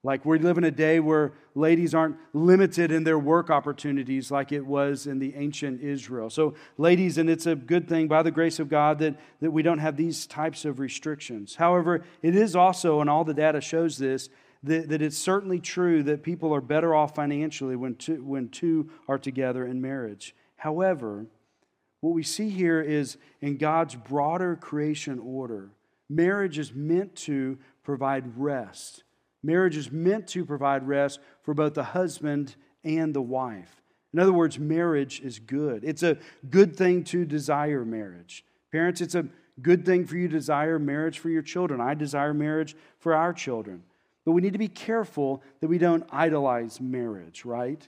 Like 0.03 0.25
we 0.25 0.39
live 0.39 0.58
in 0.58 0.63
a 0.63 0.72
day 0.72 1.00
where 1.00 1.34
ladies 1.53 1.93
aren't 1.93 2.17
limited 2.34 2.91
in 2.91 3.03
their 3.03 3.20
work 3.20 3.51
opportunities 3.51 4.31
like 4.31 4.51
it 4.51 4.65
was 4.65 5.05
in 5.05 5.20
the 5.20 5.36
ancient 5.36 5.81
Israel. 5.81 6.31
So, 6.31 6.55
ladies, 6.79 7.20
and 7.20 7.29
it's 7.29 7.46
a 7.46 7.55
good 7.55 7.88
thing 7.88 8.08
by 8.08 8.24
the 8.24 8.31
grace 8.31 8.60
of 8.60 8.67
God 8.67 8.98
that, 8.98 9.15
that 9.41 9.51
we 9.51 9.62
don't 9.62 9.77
have 9.77 9.98
these 9.98 10.25
types 10.25 10.65
of 10.65 10.79
restrictions. 10.79 11.55
However, 11.55 12.03
it 12.24 12.36
is 12.36 12.55
also, 12.55 13.00
and 13.00 13.12
all 13.12 13.24
the 13.24 13.36
data 13.36 13.62
shows 13.62 14.00
this, 14.00 14.29
that, 14.63 14.89
that 14.89 15.03
it's 15.03 15.17
certainly 15.17 15.60
true 15.60 16.01
that 16.03 16.24
people 16.24 16.51
are 16.53 16.62
better 16.62 16.96
off 16.96 17.13
financially 17.13 17.75
when 17.75 17.96
two, 17.96 18.24
when 18.24 18.50
two 18.50 18.89
are 19.08 19.20
together 19.20 19.67
in 19.67 19.81
marriage. 19.81 20.36
However, 20.55 21.27
what 22.00 22.15
we 22.15 22.24
see 22.24 22.50
here 22.50 22.81
is 22.81 23.17
in 23.39 23.58
God's 23.58 23.93
broader 23.93 24.55
creation 24.55 25.20
order, 25.20 25.70
marriage 26.12 26.58
is 26.60 26.74
meant 26.74 27.15
to 27.15 27.58
provide 27.84 28.38
rest 28.38 29.03
Marriage 29.44 29.75
is 29.75 29.91
meant 29.91 30.27
to 30.27 30.46
provide 30.46 30.88
rest 30.88 31.20
for 31.41 31.53
both 31.53 31.74
the 31.74 31.84
husband 31.84 32.56
and 32.84 33.13
the 33.13 33.22
wife. 33.22 33.82
In 34.13 34.20
other 34.20 34.34
words, 34.34 34.60
marriage 34.60 35.22
is 35.22 35.39
good. 35.39 35.84
It's 35.84 36.03
a 36.03 36.18
good 36.50 36.75
thing 36.75 37.03
to 37.06 37.25
desire 37.25 37.86
marriage. 37.86 38.46
Parents, 38.72 39.01
it's 39.01 39.15
a 39.15 39.25
good 39.62 39.86
thing 39.86 40.06
for 40.06 40.18
you 40.18 40.27
to 40.27 40.34
desire 40.34 40.77
marriage 40.77 41.20
for 41.20 41.30
your 41.30 41.41
children. 41.41 41.82
I 41.82 41.94
desire 41.94 42.34
marriage 42.34 42.75
for 43.00 43.15
our 43.15 43.34
children. 43.34 43.84
But 44.25 44.34
we 44.34 44.41
need 44.41 44.53
to 44.53 44.60
be 44.60 44.68
careful 44.68 45.41
that 45.62 45.68
we 45.68 45.77
don't 45.77 46.03
idolize 46.12 46.80
marriage, 46.80 47.46
right? 47.46 47.88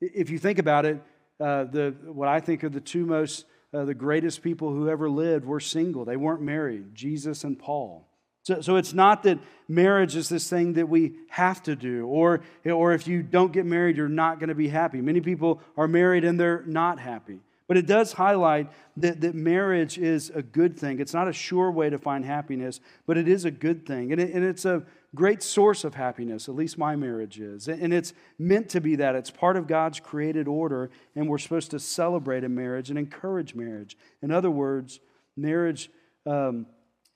If 0.00 0.28
you 0.28 0.38
think 0.38 0.58
about 0.58 0.84
it, 0.84 1.00
uh, 1.40 1.64
the, 1.64 1.94
what 2.04 2.28
I 2.28 2.40
think 2.40 2.64
are 2.64 2.68
the 2.68 2.80
two 2.80 3.06
most, 3.06 3.46
uh, 3.74 3.84
the 3.84 3.94
greatest 3.94 4.42
people 4.42 4.70
who 4.70 4.88
ever 4.88 5.10
lived 5.10 5.44
were 5.44 5.60
single. 5.60 6.04
They 6.04 6.16
weren't 6.16 6.42
married 6.42 6.94
Jesus 6.94 7.44
and 7.44 7.58
Paul. 7.58 8.06
So, 8.44 8.60
so 8.60 8.76
it's 8.76 8.92
not 8.92 9.22
that 9.22 9.38
marriage 9.68 10.16
is 10.16 10.28
this 10.28 10.48
thing 10.48 10.74
that 10.74 10.88
we 10.88 11.14
have 11.30 11.62
to 11.64 11.74
do, 11.74 12.06
or, 12.06 12.42
or 12.64 12.92
if 12.92 13.08
you 13.08 13.22
don't 13.22 13.52
get 13.52 13.64
married, 13.64 13.96
you're 13.96 14.08
not 14.08 14.38
going 14.38 14.50
to 14.50 14.54
be 14.54 14.68
happy. 14.68 15.00
Many 15.00 15.20
people 15.20 15.60
are 15.76 15.88
married 15.88 16.24
and 16.24 16.38
they're 16.38 16.62
not 16.66 17.00
happy. 17.00 17.40
But 17.66 17.78
it 17.78 17.86
does 17.86 18.12
highlight 18.12 18.70
that, 18.98 19.22
that 19.22 19.34
marriage 19.34 19.96
is 19.96 20.30
a 20.34 20.42
good 20.42 20.78
thing. 20.78 21.00
It's 21.00 21.14
not 21.14 21.28
a 21.28 21.32
sure 21.32 21.70
way 21.70 21.88
to 21.88 21.98
find 21.98 22.22
happiness, 22.22 22.80
but 23.06 23.16
it 23.16 23.26
is 23.26 23.46
a 23.46 23.50
good 23.50 23.86
thing. 23.86 24.12
And, 24.12 24.20
it, 24.20 24.34
and 24.34 24.44
it's 24.44 24.66
a 24.66 24.84
great 25.14 25.42
source 25.42 25.84
of 25.84 25.94
happiness, 25.94 26.48
at 26.48 26.54
least 26.54 26.78
my 26.78 26.96
marriage 26.96 27.38
is. 27.40 27.68
And 27.68 27.92
it's 27.92 28.12
meant 28.38 28.68
to 28.70 28.80
be 28.80 28.96
that. 28.96 29.14
It's 29.14 29.30
part 29.30 29.56
of 29.56 29.66
God's 29.66 30.00
created 30.00 30.48
order, 30.48 30.90
and 31.14 31.28
we're 31.28 31.38
supposed 31.38 31.70
to 31.70 31.78
celebrate 31.78 32.44
a 32.44 32.48
marriage 32.48 32.90
and 32.90 32.98
encourage 32.98 33.54
marriage. 33.54 33.96
In 34.22 34.30
other 34.30 34.50
words, 34.50 35.00
marriage 35.36 35.90
um, 36.26 36.66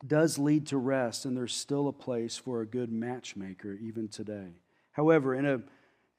does 0.06 0.38
lead 0.38 0.66
to 0.68 0.78
rest, 0.78 1.24
and 1.24 1.36
there's 1.36 1.54
still 1.54 1.88
a 1.88 1.92
place 1.92 2.36
for 2.36 2.60
a 2.60 2.66
good 2.66 2.92
matchmaker 2.92 3.74
even 3.74 4.08
today. 4.08 4.52
However, 4.92 5.34
in 5.34 5.46
a, 5.46 5.60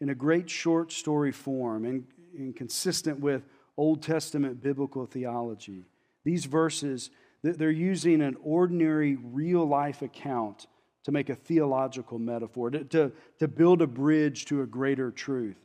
in 0.01 0.09
a 0.09 0.15
great 0.15 0.49
short 0.49 0.91
story 0.91 1.31
form 1.31 1.85
and, 1.85 2.05
and 2.37 2.55
consistent 2.55 3.19
with 3.19 3.43
Old 3.77 4.03
Testament 4.03 4.61
biblical 4.61 5.05
theology, 5.05 5.85
these 6.25 6.45
verses, 6.45 7.09
they're 7.41 7.71
using 7.71 8.21
an 8.21 8.35
ordinary 8.43 9.15
real 9.15 9.65
life 9.65 10.01
account 10.01 10.67
to 11.09 11.13
make 11.13 11.29
a 11.29 11.35
theological 11.35 12.19
metaphor, 12.19 12.69
to, 12.69 12.83
to, 12.83 13.11
to 13.39 13.47
build 13.47 13.81
a 13.81 13.87
bridge 13.87 14.45
to 14.45 14.61
a 14.61 14.67
greater 14.67 15.09
truth. 15.09 15.57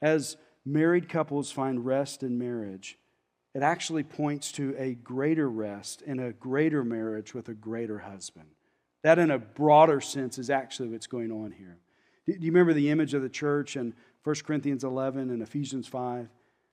As 0.00 0.36
married 0.64 1.08
couples 1.08 1.50
find 1.50 1.84
rest 1.84 2.22
in 2.22 2.38
marriage, 2.38 2.96
it 3.52 3.62
actually 3.62 4.04
points 4.04 4.52
to 4.52 4.76
a 4.78 4.94
greater 4.94 5.50
rest 5.50 6.02
in 6.02 6.20
a 6.20 6.32
greater 6.32 6.84
marriage 6.84 7.34
with 7.34 7.48
a 7.48 7.54
greater 7.54 7.98
husband. 7.98 8.46
That, 9.02 9.18
in 9.18 9.32
a 9.32 9.40
broader 9.40 10.00
sense, 10.00 10.38
is 10.38 10.50
actually 10.50 10.90
what's 10.90 11.08
going 11.08 11.32
on 11.32 11.50
here. 11.50 11.78
Do 12.26 12.34
you 12.38 12.52
remember 12.52 12.72
the 12.72 12.90
image 12.90 13.12
of 13.12 13.22
the 13.22 13.28
church 13.28 13.76
in 13.76 13.92
1 14.22 14.36
Corinthians 14.46 14.84
11 14.84 15.30
and 15.30 15.42
Ephesians 15.42 15.88
5? 15.88 16.28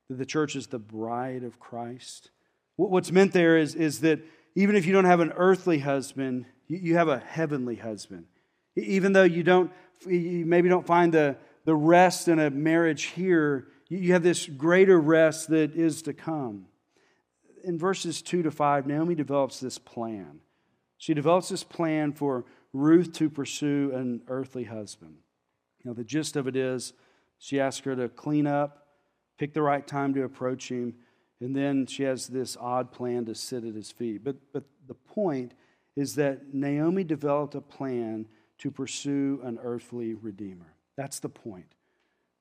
That 0.10 0.18
the 0.20 0.26
church 0.26 0.56
is 0.56 0.68
the 0.68 0.78
bride 0.78 1.44
of 1.44 1.60
Christ. 1.60 2.30
What's 2.76 3.12
meant 3.12 3.34
there 3.34 3.58
is, 3.58 3.74
is 3.74 4.02
that 4.02 4.20
even 4.56 4.76
if 4.76 4.86
you 4.86 4.94
don't 4.94 5.06
have 5.06 5.20
an 5.20 5.32
earthly 5.36 5.80
husband, 5.80 6.46
you 6.68 6.96
have 6.96 7.08
a 7.08 7.20
heavenly 7.20 7.76
husband. 7.76 8.26
Even 8.76 9.14
though 9.14 9.24
you 9.24 9.44
don't, 9.44 9.72
you 10.08 10.46
maybe 10.46 10.70
don't 10.70 10.86
find 10.86 11.14
the, 11.14 11.38
the 11.66 11.76
rest 11.76 12.28
in 12.28 12.40
a 12.40 12.50
marriage 12.50 13.04
here, 13.04 13.68
you 13.90 14.14
have 14.14 14.24
this 14.24 14.48
greater 14.48 15.00
rest 15.00 15.50
that 15.50 15.76
is 15.76 16.02
to 16.04 16.14
come 16.14 16.66
in 17.64 17.80
verses 17.80 18.22
2 18.22 18.44
to 18.44 18.52
5, 18.52 18.86
Naomi 18.86 19.16
develops 19.16 19.60
this 19.60 19.78
plan. 19.78 20.42
She 20.98 21.14
develops 21.14 21.50
this 21.50 21.64
plan 21.64 22.14
for 22.14 22.46
Ruth 22.74 23.14
to 23.14 23.30
pursue 23.30 23.92
an 23.94 24.22
earthly 24.28 24.66
husband. 24.66 25.16
Now, 25.84 25.94
the 25.94 26.04
gist 26.04 26.36
of 26.36 26.48
it 26.48 26.56
is 26.56 26.94
she 27.40 27.60
asks 27.60 27.86
her 27.86 27.96
to 27.96 28.10
clean 28.10 28.48
up, 28.48 28.88
pick 29.38 29.54
the 29.54 29.62
right 29.62 29.86
time 29.86 30.14
to 30.14 30.24
approach 30.24 30.70
him, 30.70 30.96
and 31.44 31.54
then 31.54 31.86
she 31.86 32.04
has 32.04 32.28
this 32.28 32.56
odd 32.58 32.94
plan 32.94 33.26
to 33.26 33.36
sit 33.36 33.66
at 33.66 33.76
his 33.76 33.92
feet. 33.92 34.24
But, 34.24 34.38
but 34.54 34.64
the 34.88 34.94
point 34.94 35.52
is 35.96 36.16
that 36.16 36.54
Naomi 36.54 37.04
developed 37.04 37.54
a 37.54 37.62
plan 37.62 38.28
to 38.60 38.72
pursue 38.72 39.42
an 39.44 39.60
earthly 39.62 40.14
redeemer. 40.14 40.74
That's 40.96 41.20
the 41.20 41.28
point. 41.28 41.76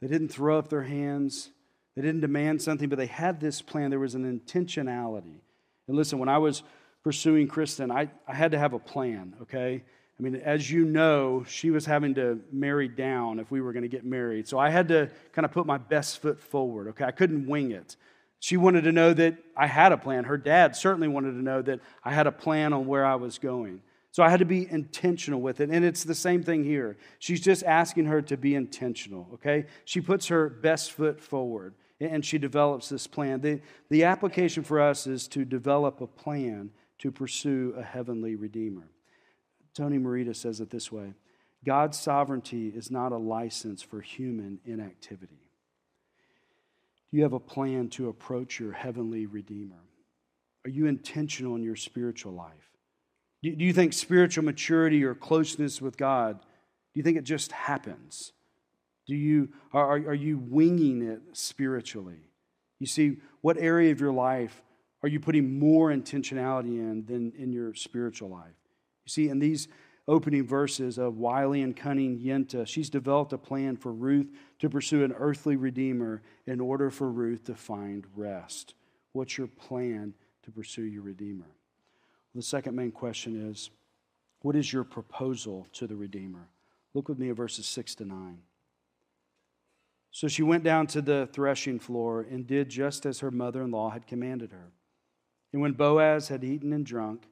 They 0.00 0.06
didn't 0.06 0.28
throw 0.28 0.56
up 0.56 0.68
their 0.68 0.84
hands. 0.84 1.50
They 1.96 2.02
didn't 2.02 2.20
demand 2.20 2.62
something, 2.62 2.88
but 2.88 2.96
they 2.96 3.06
had 3.06 3.40
this 3.40 3.60
plan. 3.60 3.90
There 3.90 3.98
was 3.98 4.14
an 4.14 4.40
intentionality. 4.40 5.40
And 5.88 5.96
listen, 5.96 6.20
when 6.20 6.28
I 6.28 6.38
was 6.38 6.62
pursuing 7.02 7.48
Kristen, 7.48 7.90
I, 7.90 8.08
I 8.28 8.34
had 8.34 8.52
to 8.52 8.58
have 8.58 8.72
a 8.72 8.78
plan, 8.78 9.34
okay? 9.42 9.82
I 10.18 10.22
mean, 10.22 10.36
as 10.36 10.70
you 10.70 10.84
know, 10.84 11.44
she 11.48 11.70
was 11.72 11.84
having 11.84 12.14
to 12.14 12.40
marry 12.52 12.86
down 12.86 13.40
if 13.40 13.50
we 13.50 13.60
were 13.60 13.72
going 13.72 13.82
to 13.82 13.88
get 13.88 14.04
married. 14.04 14.46
So 14.46 14.60
I 14.60 14.70
had 14.70 14.86
to 14.88 15.10
kind 15.32 15.44
of 15.44 15.50
put 15.50 15.66
my 15.66 15.78
best 15.78 16.22
foot 16.22 16.38
forward, 16.38 16.88
okay? 16.88 17.04
I 17.04 17.10
couldn't 17.10 17.48
wing 17.48 17.72
it. 17.72 17.96
She 18.42 18.56
wanted 18.56 18.82
to 18.82 18.92
know 18.92 19.14
that 19.14 19.36
I 19.56 19.68
had 19.68 19.92
a 19.92 19.96
plan. 19.96 20.24
Her 20.24 20.36
dad 20.36 20.74
certainly 20.74 21.06
wanted 21.06 21.30
to 21.34 21.42
know 21.42 21.62
that 21.62 21.78
I 22.02 22.12
had 22.12 22.26
a 22.26 22.32
plan 22.32 22.72
on 22.72 22.88
where 22.88 23.06
I 23.06 23.14
was 23.14 23.38
going. 23.38 23.82
So 24.10 24.24
I 24.24 24.30
had 24.30 24.40
to 24.40 24.44
be 24.44 24.68
intentional 24.68 25.40
with 25.40 25.60
it. 25.60 25.70
And 25.70 25.84
it's 25.84 26.02
the 26.02 26.12
same 26.12 26.42
thing 26.42 26.64
here. 26.64 26.96
She's 27.20 27.40
just 27.40 27.62
asking 27.62 28.06
her 28.06 28.20
to 28.22 28.36
be 28.36 28.56
intentional, 28.56 29.28
okay? 29.34 29.66
She 29.84 30.00
puts 30.00 30.26
her 30.26 30.48
best 30.48 30.90
foot 30.90 31.20
forward 31.20 31.74
and 32.00 32.24
she 32.24 32.36
develops 32.36 32.88
this 32.88 33.06
plan. 33.06 33.42
The, 33.42 33.60
the 33.90 34.02
application 34.02 34.64
for 34.64 34.80
us 34.80 35.06
is 35.06 35.28
to 35.28 35.44
develop 35.44 36.00
a 36.00 36.08
plan 36.08 36.70
to 36.98 37.12
pursue 37.12 37.74
a 37.78 37.82
heavenly 37.84 38.34
Redeemer. 38.34 38.88
Tony 39.72 39.98
Merida 39.98 40.34
says 40.34 40.60
it 40.60 40.70
this 40.70 40.90
way 40.90 41.14
God's 41.64 41.96
sovereignty 41.96 42.72
is 42.74 42.90
not 42.90 43.12
a 43.12 43.18
license 43.18 43.82
for 43.82 44.00
human 44.00 44.58
inactivity. 44.64 45.41
You 47.12 47.22
have 47.22 47.34
a 47.34 47.40
plan 47.40 47.88
to 47.90 48.08
approach 48.08 48.58
your 48.58 48.72
heavenly 48.72 49.26
Redeemer? 49.26 49.76
Are 50.64 50.70
you 50.70 50.86
intentional 50.86 51.54
in 51.54 51.62
your 51.62 51.76
spiritual 51.76 52.32
life? 52.32 52.70
Do 53.42 53.50
you 53.50 53.72
think 53.72 53.92
spiritual 53.92 54.44
maturity 54.44 55.04
or 55.04 55.14
closeness 55.14 55.82
with 55.82 55.96
God, 55.96 56.40
do 56.40 56.98
you 56.98 57.02
think 57.02 57.16
it 57.16 57.24
just 57.24 57.52
happens? 57.52 58.32
Do 59.06 59.16
you, 59.16 59.48
are, 59.72 59.90
are 59.90 60.14
you 60.14 60.38
winging 60.38 61.02
it 61.02 61.20
spiritually? 61.32 62.20
You 62.78 62.86
see, 62.86 63.16
what 63.40 63.58
area 63.58 63.90
of 63.90 64.00
your 64.00 64.12
life 64.12 64.62
are 65.02 65.08
you 65.08 65.18
putting 65.18 65.58
more 65.58 65.90
intentionality 65.90 66.78
in 66.78 67.04
than 67.06 67.32
in 67.36 67.52
your 67.52 67.74
spiritual 67.74 68.28
life? 68.28 68.54
You 69.04 69.10
see, 69.10 69.28
in 69.28 69.40
these 69.40 69.66
opening 70.08 70.46
verses 70.46 70.98
of 70.98 71.18
wily 71.18 71.62
and 71.62 71.76
cunning 71.76 72.18
Yenta, 72.18 72.66
she's 72.66 72.90
developed 72.90 73.32
a 73.32 73.38
plan 73.38 73.76
for 73.76 73.92
Ruth 73.92 74.28
to 74.58 74.68
pursue 74.68 75.04
an 75.04 75.12
earthly 75.12 75.56
redeemer 75.56 76.22
in 76.46 76.60
order 76.60 76.90
for 76.90 77.10
Ruth 77.10 77.44
to 77.44 77.54
find 77.54 78.06
rest. 78.16 78.74
What's 79.12 79.38
your 79.38 79.46
plan 79.46 80.14
to 80.42 80.50
pursue 80.50 80.82
your 80.82 81.02
redeemer? 81.02 81.46
The 82.34 82.42
second 82.42 82.74
main 82.74 82.90
question 82.90 83.50
is 83.50 83.70
what 84.40 84.56
is 84.56 84.72
your 84.72 84.84
proposal 84.84 85.66
to 85.74 85.86
the 85.86 85.94
redeemer? 85.94 86.48
Look 86.94 87.08
with 87.08 87.18
me 87.18 87.30
at 87.30 87.36
verses 87.36 87.66
6 87.66 87.94
to 87.96 88.04
9. 88.04 88.38
So 90.10 90.28
she 90.28 90.42
went 90.42 90.64
down 90.64 90.88
to 90.88 91.00
the 91.00 91.28
threshing 91.32 91.78
floor 91.78 92.26
and 92.28 92.46
did 92.46 92.68
just 92.68 93.06
as 93.06 93.20
her 93.20 93.30
mother 93.30 93.62
in 93.62 93.70
law 93.70 93.90
had 93.90 94.06
commanded 94.06 94.50
her. 94.50 94.72
And 95.52 95.62
when 95.62 95.72
Boaz 95.72 96.28
had 96.28 96.44
eaten 96.44 96.72
and 96.72 96.84
drunk, 96.84 97.28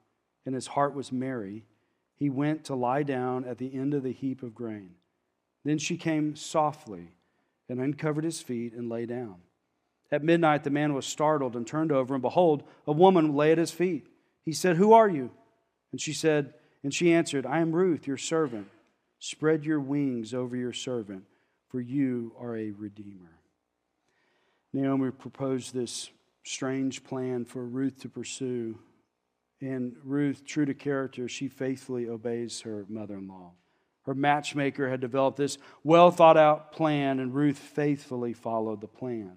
and 0.47 0.55
his 0.55 0.69
heart 0.69 0.95
was 0.95 1.13
merry, 1.13 1.65
he 2.21 2.31
went 2.31 2.63
to 2.67 2.77
lie 2.77 3.03
down 3.03 3.45
at 3.45 3.59
the 3.59 3.75
end 3.75 3.95
of 3.95 4.05
the 4.05 4.13
heap 4.13 4.45
of 4.45 4.55
grain. 4.55 4.95
Then 5.65 5.79
she 5.79 5.97
came 5.97 6.37
softly 6.37 7.09
and 7.69 7.81
uncovered 7.81 8.23
his 8.23 8.41
feet 8.41 8.73
and 8.73 8.89
lay 8.89 9.05
down. 9.07 9.37
At 10.13 10.23
midnight, 10.23 10.63
the 10.63 10.71
man 10.71 10.95
was 10.95 11.07
startled 11.07 11.57
and 11.57 11.67
turned 11.67 11.91
over, 11.91 12.15
and 12.15 12.23
behold, 12.23 12.63
a 12.87 12.93
woman 12.93 13.35
lay 13.35 13.51
at 13.51 13.59
his 13.59 13.73
feet. 13.73 14.07
He 14.45 14.53
said, 14.53 14.77
Who 14.77 14.93
are 14.93 15.09
you? 15.09 15.33
And 15.91 16.01
she 16.01 16.13
said, 16.13 16.55
and 16.85 16.95
she 16.95 17.13
answered, 17.13 17.45
I 17.45 17.59
am 17.59 17.73
Ruth, 17.73 18.07
your 18.07 18.17
servant. 18.17 18.69
Spread 19.19 19.65
your 19.65 19.81
wings 19.81 20.33
over 20.33 20.57
your 20.57 20.73
servant 20.73 21.25
for 21.71 21.81
you 21.81 22.33
are 22.39 22.57
a 22.57 22.73
redeemer. 22.73 23.39
Naomi 24.73 25.13
proposed 25.13 25.73
this 25.73 26.11
strange 26.43 27.05
plan 27.05 27.45
for 27.45 27.65
Ruth 27.65 28.01
to 28.01 28.09
pursue. 28.09 28.79
And 29.61 29.97
Ruth, 30.05 30.45
true 30.45 30.65
to 30.65 30.75
character, 30.75 31.29
she 31.29 31.49
faithfully 31.49 32.09
obeys 32.09 32.61
her 32.63 32.87
mother 32.89 33.17
in 33.17 33.29
law. 33.29 33.53
Her 34.05 34.15
matchmaker 34.15 34.89
had 34.89 35.01
developed 35.01 35.37
this 35.37 35.59
well 35.85 36.11
thought 36.11 36.37
out 36.37 36.73
plan, 36.73 37.21
and 37.21 37.35
Ruth 37.35 37.59
faithfully 37.59 38.33
followed 38.33 38.81
the 38.81 38.89
plan. 38.89 39.37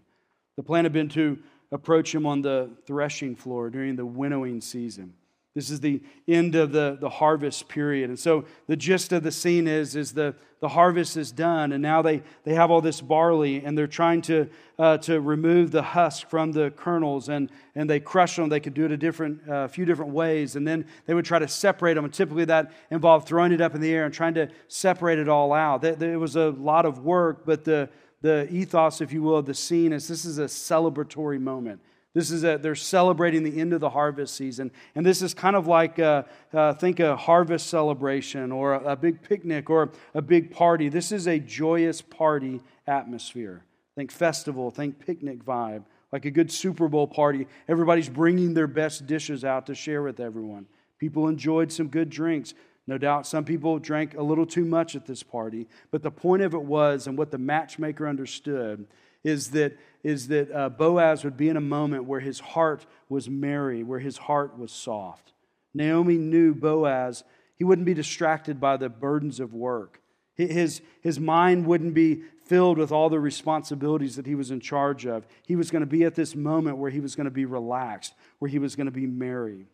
The 0.55 0.63
plan 0.63 0.85
had 0.85 0.93
been 0.93 1.09
to 1.09 1.39
approach 1.71 2.13
him 2.13 2.25
on 2.25 2.41
the 2.41 2.69
threshing 2.85 3.35
floor 3.35 3.69
during 3.69 3.95
the 3.95 4.05
winnowing 4.05 4.61
season. 4.61 5.15
This 5.55 5.69
is 5.69 5.79
the 5.79 6.01
end 6.27 6.55
of 6.55 6.71
the, 6.71 6.97
the 6.99 7.09
harvest 7.09 7.67
period. 7.67 8.09
And 8.09 8.17
so 8.17 8.45
the 8.65 8.75
gist 8.75 9.13
of 9.13 9.21
the 9.21 9.31
scene 9.31 9.67
is, 9.67 9.95
is 9.95 10.11
the, 10.11 10.33
the 10.61 10.69
harvest 10.69 11.15
is 11.15 11.31
done, 11.31 11.73
and 11.73 11.81
now 11.81 12.01
they, 12.01 12.23
they 12.43 12.55
have 12.55 12.71
all 12.71 12.81
this 12.81 13.01
barley, 13.01 13.63
and 13.63 13.77
they're 13.77 13.85
trying 13.85 14.21
to, 14.23 14.49
uh, 14.79 14.97
to 14.99 15.21
remove 15.21 15.69
the 15.71 15.83
husk 15.83 16.27
from 16.27 16.53
the 16.53 16.71
kernels, 16.71 17.29
and, 17.29 17.51
and 17.75 17.87
they 17.87 17.99
crush 17.99 18.35
them. 18.35 18.49
They 18.49 18.61
could 18.61 18.73
do 18.73 18.85
it 18.85 18.91
a 18.91 18.97
different, 18.97 19.47
uh, 19.47 19.67
few 19.67 19.85
different 19.85 20.11
ways, 20.11 20.55
and 20.55 20.67
then 20.67 20.85
they 21.05 21.13
would 21.13 21.25
try 21.25 21.37
to 21.37 21.47
separate 21.47 21.95
them. 21.95 22.05
And 22.05 22.13
typically 22.13 22.45
that 22.45 22.71
involved 22.89 23.27
throwing 23.27 23.51
it 23.51 23.61
up 23.61 23.75
in 23.75 23.81
the 23.81 23.93
air 23.93 24.05
and 24.05 24.13
trying 24.13 24.33
to 24.35 24.49
separate 24.69 25.19
it 25.19 25.29
all 25.29 25.53
out. 25.53 25.83
It 25.83 26.19
was 26.19 26.35
a 26.35 26.49
lot 26.49 26.85
of 26.85 26.99
work, 26.99 27.45
but 27.45 27.63
the, 27.63 27.89
the 28.21 28.47
ethos, 28.49 29.01
if 29.01 29.13
you 29.13 29.21
will, 29.21 29.37
of 29.37 29.45
the 29.45 29.53
scene 29.53 29.93
is 29.93 30.07
this 30.07 30.25
is 30.25 30.39
a 30.39 30.45
celebratory 30.45 31.39
moment. 31.39 31.81
This 32.13 32.29
is 32.29 32.41
they're 32.41 32.75
celebrating 32.75 33.43
the 33.43 33.59
end 33.59 33.73
of 33.73 33.81
the 33.81 33.89
harvest 33.89 34.35
season. 34.35 34.71
And 34.93 35.03
this 35.05 35.21
is 35.23 35.33
kind 35.33 35.55
of 35.55 35.65
like, 35.65 35.97
a, 35.97 36.25
uh, 36.53 36.73
think 36.73 36.99
a 36.99 37.15
harvest 37.15 37.67
celebration 37.67 38.51
or 38.51 38.73
a, 38.73 38.91
a 38.91 38.95
big 38.95 39.23
picnic 39.23 39.69
or 39.69 39.91
a 40.13 40.21
big 40.21 40.51
party. 40.51 40.89
This 40.89 41.11
is 41.11 41.27
a 41.27 41.39
joyous 41.39 42.01
party 42.01 42.61
atmosphere. 42.85 43.63
Think 43.95 44.11
festival, 44.11 44.69
think 44.69 44.99
picnic 44.99 45.43
vibe, 45.43 45.85
like 46.11 46.25
a 46.25 46.31
good 46.31 46.51
Super 46.51 46.87
Bowl 46.87 47.07
party. 47.07 47.47
Everybody's 47.67 48.09
bringing 48.09 48.53
their 48.53 48.67
best 48.67 49.07
dishes 49.07 49.43
out 49.43 49.65
to 49.67 49.75
share 49.75 50.03
with 50.03 50.19
everyone. 50.19 50.67
People 50.99 51.27
enjoyed 51.27 51.71
some 51.71 51.87
good 51.87 52.09
drinks. 52.11 52.53
No 52.85 52.97
doubt 52.97 53.25
some 53.25 53.45
people 53.45 53.79
drank 53.79 54.15
a 54.15 54.21
little 54.21 54.45
too 54.45 54.65
much 54.65 54.95
at 54.95 55.05
this 55.05 55.23
party, 55.23 55.67
but 55.89 56.03
the 56.03 56.11
point 56.11 56.43
of 56.43 56.53
it 56.53 56.61
was, 56.61 57.07
and 57.07 57.17
what 57.17 57.31
the 57.31 57.37
matchmaker 57.37 58.07
understood, 58.07 58.85
is 59.23 59.51
that, 59.51 59.77
is 60.03 60.27
that 60.27 60.51
uh, 60.51 60.69
Boaz 60.69 61.23
would 61.23 61.37
be 61.37 61.49
in 61.49 61.57
a 61.57 61.61
moment 61.61 62.05
where 62.05 62.19
his 62.19 62.39
heart 62.39 62.85
was 63.09 63.29
merry, 63.29 63.83
where 63.83 63.99
his 63.99 64.17
heart 64.17 64.57
was 64.57 64.71
soft. 64.71 65.33
Naomi 65.73 66.17
knew 66.17 66.53
Boaz, 66.53 67.23
he 67.55 67.63
wouldn't 67.63 67.85
be 67.85 67.93
distracted 67.93 68.59
by 68.59 68.77
the 68.77 68.89
burdens 68.89 69.39
of 69.39 69.53
work. 69.53 70.01
His, 70.35 70.81
his 71.01 71.19
mind 71.19 71.67
wouldn't 71.67 71.93
be 71.93 72.23
filled 72.45 72.77
with 72.77 72.91
all 72.91 73.09
the 73.09 73.19
responsibilities 73.19 74.15
that 74.15 74.25
he 74.25 74.35
was 74.35 74.51
in 74.51 74.59
charge 74.59 75.05
of. 75.05 75.27
He 75.45 75.55
was 75.55 75.69
going 75.69 75.81
to 75.81 75.87
be 75.87 76.03
at 76.03 76.15
this 76.15 76.35
moment 76.35 76.77
where 76.77 76.89
he 76.89 76.99
was 76.99 77.15
going 77.15 77.25
to 77.25 77.31
be 77.31 77.45
relaxed, 77.45 78.13
where 78.39 78.49
he 78.49 78.59
was 78.59 78.75
going 78.75 78.85
to 78.85 78.91
be 78.91 79.05
merry. 79.05 79.67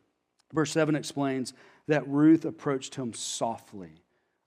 Verse 0.53 0.71
7 0.71 0.95
explains 0.95 1.53
that 1.87 2.07
Ruth 2.07 2.45
approached 2.45 2.95
him 2.95 3.13
softly. 3.13 3.91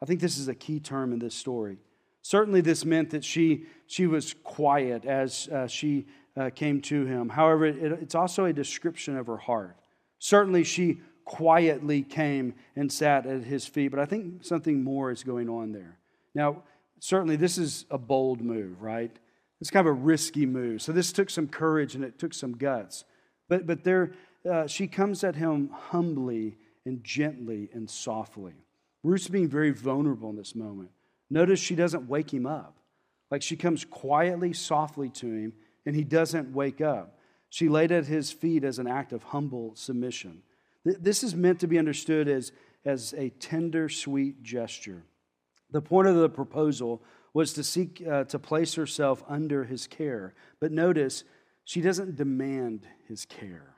I 0.03 0.05
think 0.05 0.21
this 0.21 0.39
is 0.39 0.49
a 0.49 0.55
key 0.55 0.81
term 0.81 1.13
in 1.13 1.19
this 1.19 1.35
story. 1.35 1.79
Certainly, 2.23 2.63
this 2.63 2.85
meant 2.85 3.11
that 3.11 3.25
she, 3.25 3.67
she 3.87 4.07
was 4.07 4.35
quiet 4.45 5.05
as 5.05 5.49
uh, 5.49 5.67
she 5.67 6.07
uh, 6.37 6.51
came 6.55 6.81
to 6.83 7.05
him. 7.05 7.29
However, 7.29 7.67
it, 7.67 7.77
it's 8.01 8.15
also 8.15 8.45
a 8.45 8.53
description 8.53 9.17
of 9.17 9.27
her 9.27 9.37
heart. 9.37 9.77
Certainly, 10.19 10.65
she 10.65 11.01
quietly 11.25 12.03
came 12.03 12.55
and 12.77 12.91
sat 12.91 13.27
at 13.27 13.43
his 13.43 13.67
feet, 13.67 13.89
but 13.89 14.01
I 14.01 14.07
think 14.07 14.45
something 14.45 14.83
more 14.83 15.11
is 15.11 15.25
going 15.25 15.49
on 15.49 15.73
there. 15.73 15.99
Now, 16.35 16.63
certainly, 17.01 17.37
this 17.37 17.59
is 17.59 17.87
a 17.91 17.99
bold 17.99 18.41
move, 18.41 18.81
right? 18.81 19.15
It's 19.61 19.71
kind 19.71 19.87
of 19.87 19.91
a 19.91 19.99
risky 19.99 20.47
move. 20.47 20.81
So, 20.81 20.93
this 20.93 21.13
took 21.13 21.29
some 21.29 21.49
courage 21.49 21.97
and 21.97 22.05
it 22.05 22.19
took 22.21 22.35
some 22.35 22.53
guts. 22.57 23.05
But, 23.49 23.67
but 23.67 23.83
there, 23.83 24.13
uh, 24.49 24.69
she 24.69 24.87
comes 24.87 25.25
at 25.25 25.35
him 25.35 25.71
humbly 25.73 26.57
and 26.87 27.03
gently 27.03 27.69
and 27.73 27.91
softly. 27.91 28.55
Ruth's 29.03 29.29
being 29.29 29.49
very 29.49 29.71
vulnerable 29.71 30.31
in 30.31 30.37
this 30.37 30.55
moment. 30.55 30.91
Notice 31.33 31.61
she 31.61 31.75
doesn't 31.75 32.11
wake 32.11 32.33
him 32.33 32.45
up. 32.45 32.77
Like 33.31 33.41
she 33.41 33.57
comes 33.57 33.87
quietly, 33.87 34.53
softly 34.53 35.09
to 35.09 35.27
him, 35.27 35.55
and 35.87 35.97
he 35.97 36.05
doesn't 36.05 36.53
wake 36.53 36.83
up. 36.83 37.19
She 37.49 37.71
laid 37.71 37.91
at 37.91 38.05
his 38.05 38.31
feet 38.31 38.65
as 38.65 38.79
an 38.79 38.87
act 38.87 39.15
of 39.15 39.23
humble 39.23 39.75
submission. 39.75 40.43
This 40.85 41.25
is 41.25 41.35
meant 41.35 41.59
to 41.61 41.67
be 41.67 41.79
understood 41.79 42.29
as, 42.29 42.53
as 42.85 43.15
a 43.17 43.31
tender, 43.31 43.89
sweet 43.89 44.43
gesture. 44.43 45.05
The 45.71 45.81
point 45.81 46.07
of 46.09 46.17
the 46.17 46.29
proposal 46.29 47.03
was 47.33 47.55
to 47.55 47.65
seek 47.65 48.07
uh, 48.07 48.25
to 48.25 48.39
place 48.39 48.75
herself 48.75 49.25
under 49.27 49.65
his 49.65 49.87
care. 49.87 50.35
But 50.61 50.71
notice, 50.71 51.25
she 51.65 51.81
doesn't 51.81 52.17
demand 52.17 52.87
his 53.09 53.25
care. 53.25 53.77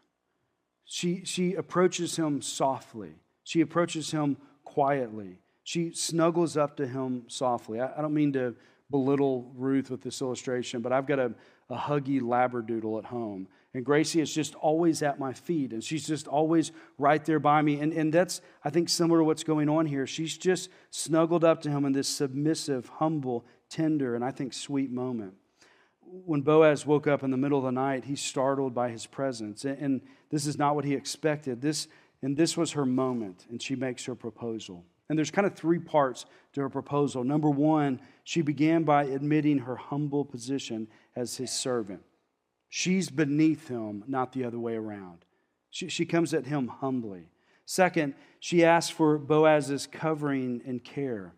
She, 0.85 1.25
she 1.25 1.55
approaches 1.55 2.17
him 2.17 2.43
softly, 2.43 3.15
she 3.45 3.61
approaches 3.61 4.11
him 4.11 4.39
quietly. 4.65 5.39
She 5.65 5.93
snuggles 5.93 6.57
up 6.57 6.77
to 6.77 6.87
him 6.87 7.25
softly. 7.27 7.81
I, 7.81 7.99
I 7.99 8.03
don't 8.03 8.15
mean 8.15 8.33
to 8.35 8.55
belittle 8.91 9.51
Ruth 9.57 9.91
with 9.91 10.03
this 10.03 10.21
illustration, 10.21 10.81
but 10.81 10.93
I've 10.93 11.07
got 11.07 11.19
a, 11.19 11.35
a 11.69 11.77
huggy 11.77 12.21
labradoodle 12.21 12.99
at 12.99 13.07
home. 13.07 13.49
And 13.73 13.85
Gracie 13.85 14.21
is 14.21 14.33
just 14.33 14.55
always 14.55 15.03
at 15.03 15.19
my 15.19 15.33
feet, 15.33 15.73
and 15.73 15.83
she's 15.83 16.07
just 16.07 16.29
always 16.29 16.71
right 16.97 17.25
there 17.25 17.41
by 17.41 17.61
me. 17.61 17.81
And, 17.81 17.93
and 17.93 18.13
that's, 18.13 18.41
I 18.65 18.71
think, 18.71 18.89
similar 18.89 19.19
to 19.19 19.25
what's 19.25 19.43
going 19.43 19.69
on 19.69 19.87
here. 19.87 20.07
She's 20.07 20.39
just 20.39 20.69
snuggled 20.91 21.43
up 21.43 21.63
to 21.63 21.71
him 21.71 21.85
in 21.85 21.93
this 21.93 22.07
submissive, 22.07 22.89
humble, 22.89 23.45
tender, 23.69 24.15
and 24.15 24.25
I 24.25 24.31
think 24.31 24.53
sweet 24.53 24.93
moment 24.93 25.35
when 26.25 26.43
Boaz 26.43 26.87
woke 26.87 27.07
up 27.07 27.23
in 27.23 27.31
the 27.31 27.37
middle 27.37 27.59
of 27.59 27.65
the 27.65 27.73
night, 27.73 28.05
he's 28.05 28.21
startled 28.21 28.75
by 28.75 28.91
his 28.91 29.07
presence. 29.07 29.65
And 29.65 30.01
this 30.31 30.47
is 30.47 30.59
not 30.59 30.75
what 30.75 30.85
he 30.85 30.95
expected. 30.95 31.61
This, 31.61 31.89
and 32.23 32.37
this 32.37 32.57
was 32.57 32.73
her 32.73 32.87
moment, 32.87 33.47
and 33.51 33.61
she 33.61 33.75
makes 33.75 34.05
her 34.05 34.15
proposal. 34.15 34.85
And 35.09 35.19
there's 35.19 35.31
kind 35.31 35.47
of 35.47 35.55
three 35.55 35.79
parts 35.79 36.25
to 36.55 36.63
her 36.63 36.71
proposal. 36.71 37.25
Number 37.25 37.51
one, 37.51 38.01
she 38.25 38.41
began 38.43 38.85
by 38.85 39.05
admitting 39.05 39.59
her 39.59 39.77
humble 39.77 40.25
position 40.25 40.89
as 41.15 41.37
his 41.37 41.51
servant. 41.51 42.03
She's 42.69 43.11
beneath 43.11 43.69
him, 43.69 44.05
not 44.07 44.33
the 44.33 44.45
other 44.45 44.59
way 44.59 44.75
around. 44.75 45.25
She, 45.71 45.89
she 45.89 46.07
comes 46.07 46.33
at 46.33 46.47
him 46.47 46.69
humbly. 46.69 47.29
Second, 47.67 48.15
she 48.41 48.65
asked 48.65 48.93
for 48.93 49.19
Boaz's 49.19 49.87
covering 49.87 50.63
and 50.67 50.83
care. 50.83 51.35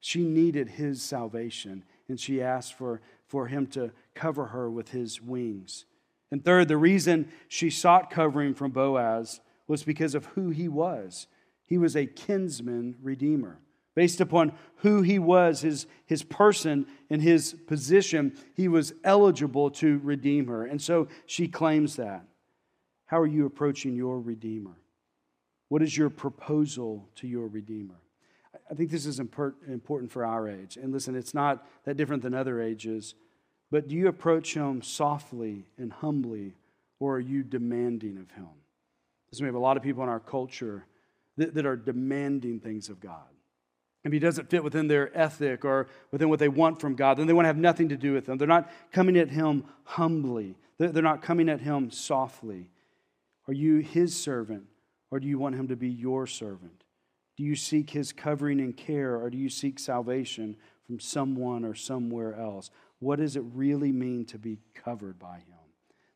She 0.00 0.24
needed 0.24 0.70
his 0.70 1.02
salvation, 1.02 1.84
and 2.08 2.18
she 2.18 2.42
asked 2.42 2.74
for 2.74 3.00
for 3.32 3.46
him 3.46 3.66
to 3.66 3.90
cover 4.14 4.44
her 4.44 4.70
with 4.70 4.90
his 4.90 5.22
wings. 5.22 5.86
And 6.30 6.44
third, 6.44 6.68
the 6.68 6.76
reason 6.76 7.32
she 7.48 7.70
sought 7.70 8.10
covering 8.10 8.52
from 8.52 8.72
Boaz 8.72 9.40
was 9.66 9.84
because 9.84 10.14
of 10.14 10.26
who 10.26 10.50
he 10.50 10.68
was. 10.68 11.28
He 11.66 11.78
was 11.78 11.96
a 11.96 12.06
kinsman 12.06 12.96
redeemer. 13.02 13.58
Based 13.94 14.20
upon 14.22 14.52
who 14.76 15.02
he 15.02 15.18
was, 15.18 15.60
his, 15.60 15.86
his 16.06 16.22
person, 16.22 16.86
and 17.10 17.20
his 17.20 17.54
position, 17.66 18.36
he 18.54 18.66
was 18.66 18.94
eligible 19.04 19.70
to 19.72 20.00
redeem 20.02 20.46
her. 20.46 20.64
And 20.64 20.80
so 20.80 21.08
she 21.26 21.46
claims 21.46 21.96
that. 21.96 22.24
How 23.12 23.20
are 23.20 23.26
you 23.26 23.44
approaching 23.44 23.94
your 23.94 24.18
Redeemer? 24.18 24.74
What 25.68 25.82
is 25.82 25.94
your 25.94 26.08
proposal 26.08 27.10
to 27.16 27.28
your 27.28 27.46
Redeemer? 27.46 28.00
I 28.70 28.74
think 28.74 28.90
this 28.90 29.04
is 29.04 29.20
important 29.20 30.10
for 30.10 30.24
our 30.24 30.48
age. 30.48 30.78
And 30.78 30.94
listen, 30.94 31.14
it's 31.14 31.34
not 31.34 31.66
that 31.84 31.98
different 31.98 32.22
than 32.22 32.32
other 32.32 32.62
ages, 32.62 33.14
but 33.70 33.88
do 33.88 33.94
you 33.94 34.08
approach 34.08 34.54
him 34.54 34.80
softly 34.80 35.66
and 35.76 35.92
humbly, 35.92 36.54
or 37.00 37.16
are 37.16 37.20
you 37.20 37.42
demanding 37.42 38.16
of 38.16 38.30
him? 38.30 38.48
Because 39.26 39.42
we 39.42 39.46
have 39.46 39.54
a 39.54 39.58
lot 39.58 39.76
of 39.76 39.82
people 39.82 40.02
in 40.02 40.08
our 40.08 40.18
culture 40.18 40.86
that, 41.36 41.54
that 41.54 41.66
are 41.66 41.76
demanding 41.76 42.60
things 42.60 42.88
of 42.88 43.00
God. 43.00 43.28
If 44.04 44.12
he 44.12 44.18
doesn't 44.18 44.50
fit 44.50 44.64
within 44.64 44.88
their 44.88 45.16
ethic 45.16 45.64
or 45.64 45.86
within 46.10 46.28
what 46.28 46.40
they 46.40 46.48
want 46.48 46.80
from 46.80 46.96
God, 46.96 47.18
then 47.18 47.26
they 47.26 47.32
want 47.32 47.44
to 47.44 47.48
have 47.48 47.56
nothing 47.56 47.88
to 47.90 47.96
do 47.96 48.12
with 48.12 48.28
him. 48.28 48.36
They're 48.36 48.48
not 48.48 48.70
coming 48.90 49.16
at 49.16 49.30
him 49.30 49.64
humbly, 49.84 50.56
they're 50.78 51.02
not 51.02 51.22
coming 51.22 51.48
at 51.48 51.60
him 51.60 51.90
softly. 51.90 52.68
Are 53.48 53.54
you 53.54 53.78
his 53.78 54.16
servant, 54.16 54.64
or 55.10 55.20
do 55.20 55.26
you 55.26 55.38
want 55.38 55.56
him 55.56 55.68
to 55.68 55.76
be 55.76 55.88
your 55.88 56.26
servant? 56.26 56.84
Do 57.36 57.44
you 57.44 57.56
seek 57.56 57.90
his 57.90 58.12
covering 58.12 58.60
and 58.60 58.76
care, 58.76 59.16
or 59.16 59.30
do 59.30 59.38
you 59.38 59.48
seek 59.48 59.78
salvation 59.78 60.56
from 60.86 61.00
someone 61.00 61.64
or 61.64 61.74
somewhere 61.74 62.34
else? 62.34 62.70
What 62.98 63.18
does 63.18 63.36
it 63.36 63.44
really 63.52 63.90
mean 63.90 64.24
to 64.26 64.38
be 64.38 64.58
covered 64.74 65.18
by 65.18 65.36
him? 65.36 65.58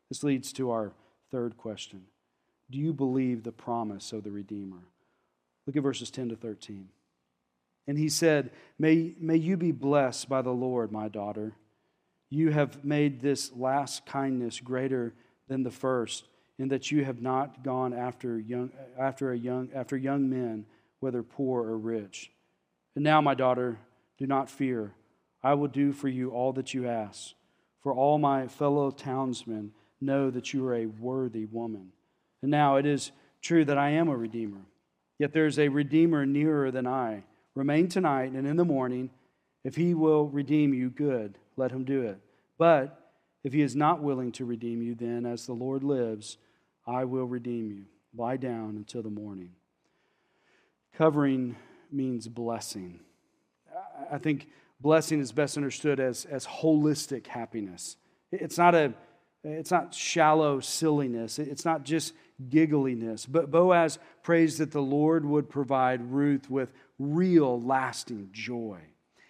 This 0.09 0.23
leads 0.23 0.53
to 0.53 0.71
our 0.71 0.93
third 1.31 1.57
question 1.57 2.03
Do 2.69 2.77
you 2.77 2.93
believe 2.93 3.43
the 3.43 3.51
promise 3.51 4.13
of 4.13 4.23
the 4.23 4.31
Redeemer? 4.31 4.83
Look 5.67 5.75
at 5.75 5.83
verses 5.83 6.09
10 6.09 6.29
to 6.29 6.35
13. 6.35 6.87
And 7.87 7.97
he 7.97 8.09
said, 8.09 8.51
May, 8.79 9.13
may 9.19 9.35
you 9.35 9.57
be 9.57 9.71
blessed 9.71 10.27
by 10.27 10.41
the 10.41 10.51
Lord, 10.51 10.91
my 10.91 11.09
daughter. 11.09 11.53
You 12.29 12.51
have 12.51 12.83
made 12.83 13.21
this 13.21 13.51
last 13.53 14.05
kindness 14.05 14.59
greater 14.59 15.13
than 15.47 15.63
the 15.63 15.71
first, 15.71 16.25
in 16.57 16.69
that 16.69 16.91
you 16.91 17.05
have 17.05 17.21
not 17.21 17.63
gone 17.63 17.93
after 17.93 18.39
young, 18.39 18.71
after 18.97 19.31
a 19.31 19.37
young, 19.37 19.69
after 19.75 19.95
young 19.95 20.29
men 20.29 20.65
whether 20.99 21.21
poor 21.21 21.61
or 21.63 21.77
rich. 21.77 22.31
And 22.95 23.03
now, 23.03 23.21
my 23.21 23.35
daughter, 23.35 23.77
do 24.17 24.25
not 24.25 24.49
fear. 24.49 24.93
I 25.43 25.53
will 25.53 25.67
do 25.67 25.93
for 25.93 26.07
you 26.07 26.31
all 26.31 26.51
that 26.53 26.73
you 26.73 26.87
ask. 26.87 27.33
For 27.81 27.93
all 27.93 28.17
my 28.17 28.47
fellow 28.47 28.89
townsmen 28.89 29.71
know 30.01 30.29
that 30.31 30.53
you 30.53 30.65
are 30.65 30.75
a 30.75 30.87
worthy 30.87 31.45
woman. 31.45 31.91
And 32.41 32.51
now 32.51 32.77
it 32.77 32.85
is 32.85 33.11
true 33.41 33.63
that 33.65 33.77
I 33.77 33.91
am 33.91 34.09
a 34.09 34.17
redeemer. 34.17 34.61
Yet 35.19 35.33
there 35.33 35.45
is 35.45 35.57
a 35.57 35.69
redeemer 35.69 36.25
nearer 36.25 36.71
than 36.71 36.87
I. 36.87 37.23
Remain 37.55 37.87
tonight, 37.87 38.31
and 38.33 38.45
in 38.45 38.55
the 38.55 38.65
morning, 38.65 39.09
if 39.63 39.75
he 39.75 39.93
will 39.93 40.27
redeem 40.27 40.73
you, 40.73 40.89
good, 40.89 41.37
let 41.55 41.71
him 41.71 41.83
do 41.83 42.03
it. 42.03 42.19
But 42.57 43.11
if 43.43 43.53
he 43.53 43.61
is 43.61 43.75
not 43.75 44.03
willing 44.03 44.31
to 44.33 44.45
redeem 44.45 44.81
you, 44.81 44.95
then, 44.95 45.25
as 45.25 45.45
the 45.45 45.53
Lord 45.53 45.83
lives, 45.83 46.37
I 46.85 47.05
will 47.05 47.25
redeem 47.25 47.71
you. 47.71 47.85
Lie 48.15 48.37
down 48.37 48.75
until 48.77 49.01
the 49.01 49.09
morning. 49.09 49.51
Covering 50.97 51.55
means 51.91 52.27
blessing. 52.27 52.99
I 54.11 54.17
think 54.17 54.47
blessing 54.79 55.19
is 55.19 55.31
best 55.31 55.57
understood 55.57 55.99
as, 55.99 56.25
as 56.25 56.45
holistic 56.45 57.27
happiness. 57.27 57.97
It's 58.31 58.57
not 58.57 58.75
a 58.75 58.93
it's 59.43 59.71
not 59.71 59.93
shallow 59.93 60.59
silliness. 60.59 61.39
It's 61.39 61.63
not 61.63 61.83
just 61.83 62.13
giggliness. 62.49 63.25
But 63.29 63.51
Boaz 63.51 63.99
prays 64.23 64.57
that 64.57 64.71
the 64.71 64.81
Lord 64.81 65.25
would 65.25 65.49
provide 65.49 66.11
Ruth 66.11 66.49
with 66.49 66.71
real, 66.99 67.61
lasting 67.61 68.29
joy. 68.31 68.79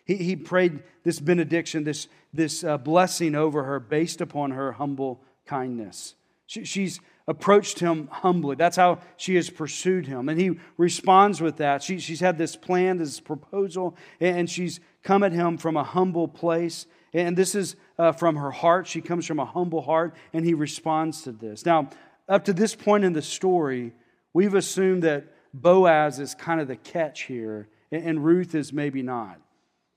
He, 0.05 0.15
he 0.15 0.35
prayed 0.35 0.83
this 1.03 1.19
benediction, 1.19 1.83
this, 1.83 2.07
this 2.33 2.63
uh, 2.63 2.77
blessing 2.77 3.35
over 3.35 3.63
her 3.63 3.79
based 3.79 4.21
upon 4.21 4.51
her 4.51 4.73
humble 4.73 5.21
kindness. 5.45 6.15
She, 6.45 6.63
she's 6.63 6.99
approached 7.27 7.79
him 7.79 8.07
humbly. 8.09 8.55
That's 8.55 8.77
how 8.77 8.99
she 9.17 9.35
has 9.35 9.49
pursued 9.49 10.07
him. 10.07 10.29
And 10.29 10.39
he 10.39 10.59
responds 10.77 11.41
with 11.41 11.57
that. 11.57 11.83
She, 11.83 11.99
she's 11.99 12.21
had 12.21 12.37
this 12.37 12.55
plan, 12.55 12.97
this 12.97 13.19
proposal, 13.19 13.97
and 14.21 14.49
she's 14.49 14.79
come 15.03 15.23
at 15.23 15.33
him 15.33 15.57
from 15.57 15.75
a 15.75 15.83
humble 15.83 16.27
place. 16.29 16.85
And 17.13 17.35
this 17.35 17.53
is 17.53 17.75
uh, 17.99 18.13
from 18.13 18.37
her 18.37 18.51
heart. 18.51 18.87
She 18.87 19.01
comes 19.01 19.25
from 19.25 19.39
a 19.39 19.45
humble 19.45 19.81
heart, 19.81 20.15
and 20.31 20.45
he 20.45 20.53
responds 20.53 21.21
to 21.23 21.33
this. 21.33 21.65
Now, 21.65 21.89
up 22.27 22.45
to 22.45 22.53
this 22.53 22.75
point 22.75 23.03
in 23.03 23.13
the 23.13 23.21
story, 23.21 23.93
we've 24.33 24.53
assumed 24.53 25.03
that 25.03 25.25
Boaz 25.53 26.19
is 26.19 26.35
kind 26.35 26.61
of 26.61 26.67
the 26.67 26.75
catch 26.75 27.23
here, 27.23 27.67
and 27.91 28.23
Ruth 28.23 28.53
is 28.53 28.73
maybe 28.73 29.01
not. 29.01 29.39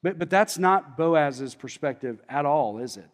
But, 0.03 0.19
but 0.19 0.31
that's 0.31 0.59
not 0.59 0.97
Boaz's 0.97 1.55
perspective 1.55 2.21
at 2.29 2.47
all, 2.47 2.79
is 2.79 2.97
it? 2.97 3.11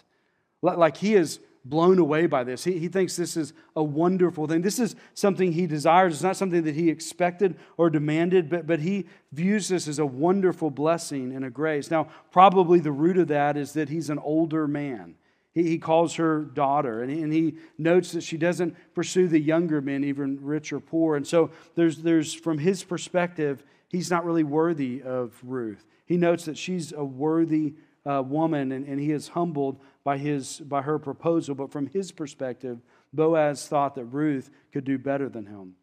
Like 0.63 0.97
he 0.97 1.15
is 1.15 1.41
blown 1.65 1.99
away 1.99 2.27
by 2.27 2.45
this. 2.45 2.63
He, 2.63 2.79
he 2.79 2.89
thinks 2.89 3.17
this 3.17 3.37
is 3.37 3.53
a 3.75 3.83
wonderful 3.83 4.47
thing. 4.47 4.63
This 4.63 4.79
is 4.79 4.95
something 5.15 5.53
he 5.53 5.67
desires. 5.67 6.15
It's 6.15 6.23
not 6.23 6.37
something 6.37 6.63
that 6.63 6.77
he 6.77 6.91
expected 6.91 7.57
or 7.77 7.91
demanded, 7.91 8.49
but, 8.49 8.67
but 8.67 8.81
he 8.81 9.07
views 9.33 9.69
this 9.69 9.89
as 9.89 9.99
a 9.99 10.07
wonderful 10.07 10.71
blessing 10.71 11.35
and 11.35 11.45
a 11.45 11.51
grace. 11.51 11.91
Now, 11.91 12.09
probably 12.31 12.79
the 12.79 12.93
root 12.93 13.19
of 13.19 13.29
that 13.29 13.57
is 13.57 13.73
that 13.73 13.89
he's 13.89 14.11
an 14.11 14.19
older 14.19 14.69
man. 14.69 15.17
He, 15.57 15.63
he 15.63 15.79
calls 15.79 16.17
her 16.17 16.43
daughter, 16.43 17.03
and 17.03 17.11
he, 17.11 17.23
and 17.23 17.33
he 17.33 17.55
notes 17.79 18.13
that 18.13 18.21
she 18.21 18.37
doesn't 18.37 18.77
pursue 18.95 19.27
the 19.27 19.41
younger 19.41 19.81
men, 19.81 20.05
even 20.05 20.39
rich 20.45 20.71
or 20.71 20.81
poor. 20.81 21.17
And 21.17 21.27
so 21.27 21.51
there's, 21.75 22.03
there's 22.03 22.35
from 22.35 22.59
his 22.59 22.85
perspective, 22.85 23.65
he's 23.89 24.11
not 24.11 24.27
really 24.27 24.45
worthy 24.45 25.03
of 25.03 25.33
Ruth. 25.43 25.87
He 26.05 26.19
notes 26.19 26.45
that 26.45 26.59
she's 26.59 26.93
a 26.93 27.03
worthy 27.03 27.73
uh, 28.05 28.23
woman, 28.23 28.71
and, 28.71 28.87
and 28.87 29.01
he 29.01 29.13
is 29.13 29.29
humbled 29.29 29.81
by, 30.05 30.19
his, 30.19 30.61
by 30.61 30.83
her 30.83 30.99
proposal. 30.99 31.55
But 31.55 31.73
from 31.73 31.87
his 31.87 32.13
perspective, 32.13 32.79
Boaz 33.15 33.67
thought 33.67 33.95
that 33.95 34.05
Ruth 34.05 34.51
could 34.75 34.85
do 34.85 34.99
better 34.99 35.31
than 35.31 35.47
him. 35.47 35.75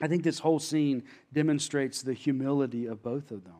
I 0.00 0.06
think 0.06 0.22
this 0.22 0.38
whole 0.38 0.60
scene 0.60 1.02
demonstrates 1.32 2.00
the 2.00 2.14
humility 2.14 2.86
of 2.86 3.02
both 3.02 3.32
of 3.32 3.42
them. 3.42 3.58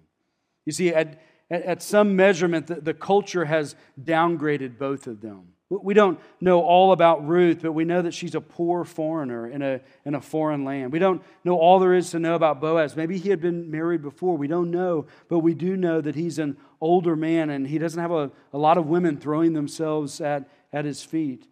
You 0.65 0.73
see, 0.73 0.91
at, 0.91 1.21
at 1.51 1.83
some 1.83 2.15
measurement, 2.15 2.69
the, 2.69 2.77
the 2.77 2.95
culture 2.95 3.47
has 3.47 3.75
downgraded 4.01 4.79
both 4.79 5.09
of 5.09 5.21
them. 5.21 5.55
We 5.69 5.95
don't 5.95 6.21
know 6.41 6.63
all 6.63 6.93
about 6.93 7.27
Ruth, 7.27 7.59
but 7.63 7.73
we 7.73 7.85
know 7.85 8.01
that 8.03 8.15
she's 8.15 8.37
a 8.37 8.41
poor 8.41 8.85
foreigner 8.85 9.49
in 9.49 9.63
a, 9.63 9.81
in 10.05 10.15
a 10.15 10.21
foreign 10.21 10.65
land. 10.65 10.93
We 10.93 11.01
don't 11.01 11.23
know 11.43 11.59
all 11.59 11.81
there 11.81 11.95
is 11.95 12.11
to 12.11 12.21
know 12.21 12.37
about 12.37 12.61
Boaz. 12.61 12.95
Maybe 12.95 13.19
he 13.19 13.31
had 13.31 13.41
been 13.41 13.69
married 13.69 14.01
before. 14.01 14.37
We 14.37 14.47
don't 14.47 14.71
know, 14.71 15.07
but 15.29 15.41
we 15.41 15.55
do 15.55 15.77
know 15.77 16.01
that 16.01 16.15
he's 16.15 16.39
an 16.39 16.57
older 16.81 17.17
man 17.17 17.51
and 17.51 17.67
he 17.67 17.79
doesn't 17.79 18.01
have 18.01 18.13
a, 18.13 18.31
a 18.53 18.59
lot 18.59 18.79
of 18.79 18.87
women 18.87 19.17
throwing 19.17 19.55
themselves 19.55 20.21
at, 20.21 20.49
at 20.73 20.85
his 20.85 21.03
feet. 21.03 21.49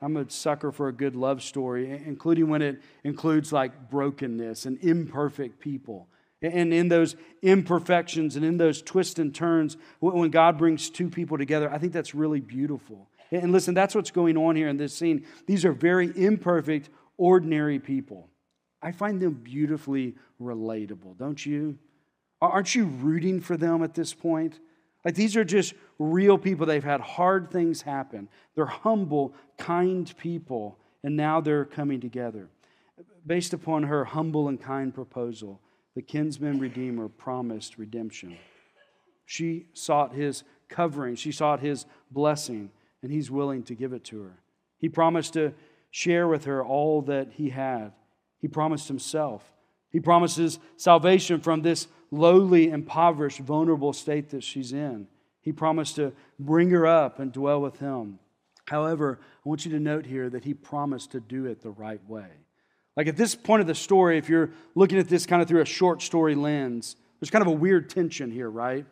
I'm 0.00 0.16
a 0.16 0.30
sucker 0.30 0.72
for 0.72 0.88
a 0.88 0.92
good 0.92 1.14
love 1.14 1.42
story, 1.42 1.90
including 1.90 2.48
when 2.48 2.62
it 2.62 2.80
includes 3.04 3.52
like 3.52 3.90
brokenness 3.90 4.64
and 4.64 4.78
imperfect 4.82 5.60
people. 5.60 6.08
And 6.40 6.72
in 6.72 6.88
those 6.88 7.16
imperfections 7.42 8.36
and 8.36 8.44
in 8.44 8.56
those 8.56 8.80
twists 8.80 9.18
and 9.18 9.34
turns, 9.34 9.76
when 10.00 10.30
God 10.30 10.56
brings 10.56 10.88
two 10.88 11.10
people 11.10 11.36
together, 11.36 11.70
I 11.70 11.76
think 11.76 11.92
that's 11.92 12.14
really 12.14 12.40
beautiful. 12.40 13.08
And 13.30 13.52
listen, 13.52 13.74
that's 13.74 13.94
what's 13.94 14.10
going 14.10 14.36
on 14.36 14.56
here 14.56 14.68
in 14.68 14.76
this 14.76 14.94
scene. 14.94 15.26
These 15.46 15.64
are 15.64 15.72
very 15.72 16.12
imperfect, 16.16 16.88
ordinary 17.16 17.78
people. 17.78 18.28
I 18.80 18.92
find 18.92 19.20
them 19.20 19.34
beautifully 19.34 20.14
relatable, 20.40 21.18
don't 21.18 21.44
you? 21.44 21.78
Aren't 22.40 22.74
you 22.74 22.86
rooting 22.86 23.40
for 23.40 23.56
them 23.56 23.82
at 23.82 23.94
this 23.94 24.14
point? 24.14 24.60
Like 25.04 25.14
these 25.14 25.36
are 25.36 25.44
just 25.44 25.74
real 25.98 26.38
people. 26.38 26.66
They've 26.66 26.82
had 26.82 27.00
hard 27.00 27.50
things 27.50 27.82
happen. 27.82 28.28
They're 28.54 28.66
humble, 28.66 29.34
kind 29.56 30.12
people, 30.16 30.78
and 31.02 31.16
now 31.16 31.40
they're 31.40 31.64
coming 31.64 32.00
together. 32.00 32.48
Based 33.26 33.52
upon 33.52 33.84
her 33.84 34.04
humble 34.04 34.48
and 34.48 34.60
kind 34.60 34.94
proposal, 34.94 35.60
the 35.94 36.02
kinsman 36.02 36.58
redeemer 36.58 37.08
promised 37.08 37.78
redemption. 37.78 38.36
She 39.26 39.66
sought 39.74 40.14
his 40.14 40.44
covering, 40.68 41.16
she 41.16 41.32
sought 41.32 41.60
his 41.60 41.86
blessing 42.10 42.70
and 43.02 43.12
he's 43.12 43.30
willing 43.30 43.62
to 43.64 43.74
give 43.74 43.92
it 43.92 44.04
to 44.04 44.22
her. 44.22 44.42
He 44.78 44.88
promised 44.88 45.34
to 45.34 45.52
share 45.90 46.28
with 46.28 46.44
her 46.44 46.64
all 46.64 47.02
that 47.02 47.32
he 47.32 47.50
had. 47.50 47.92
He 48.40 48.48
promised 48.48 48.88
himself. 48.88 49.44
He 49.90 50.00
promises 50.00 50.58
salvation 50.76 51.40
from 51.40 51.62
this 51.62 51.88
lowly, 52.10 52.70
impoverished, 52.70 53.40
vulnerable 53.40 53.92
state 53.92 54.30
that 54.30 54.44
she's 54.44 54.72
in. 54.72 55.08
He 55.40 55.52
promised 55.52 55.96
to 55.96 56.12
bring 56.38 56.70
her 56.70 56.86
up 56.86 57.18
and 57.18 57.32
dwell 57.32 57.60
with 57.60 57.78
him. 57.78 58.18
However, 58.66 59.18
I 59.22 59.48
want 59.48 59.64
you 59.64 59.70
to 59.72 59.80
note 59.80 60.04
here 60.04 60.28
that 60.28 60.44
he 60.44 60.52
promised 60.52 61.12
to 61.12 61.20
do 61.20 61.46
it 61.46 61.62
the 61.62 61.70
right 61.70 62.06
way. 62.06 62.28
Like 62.96 63.06
at 63.06 63.16
this 63.16 63.34
point 63.34 63.60
of 63.60 63.66
the 63.66 63.74
story, 63.74 64.18
if 64.18 64.28
you're 64.28 64.50
looking 64.74 64.98
at 64.98 65.08
this 65.08 65.24
kind 65.24 65.40
of 65.40 65.48
through 65.48 65.62
a 65.62 65.66
short 65.66 66.02
story 66.02 66.34
lens, 66.34 66.96
there's 67.18 67.30
kind 67.30 67.42
of 67.42 67.48
a 67.48 67.52
weird 67.52 67.88
tension 67.88 68.30
here, 68.30 68.50
right? 68.50 68.84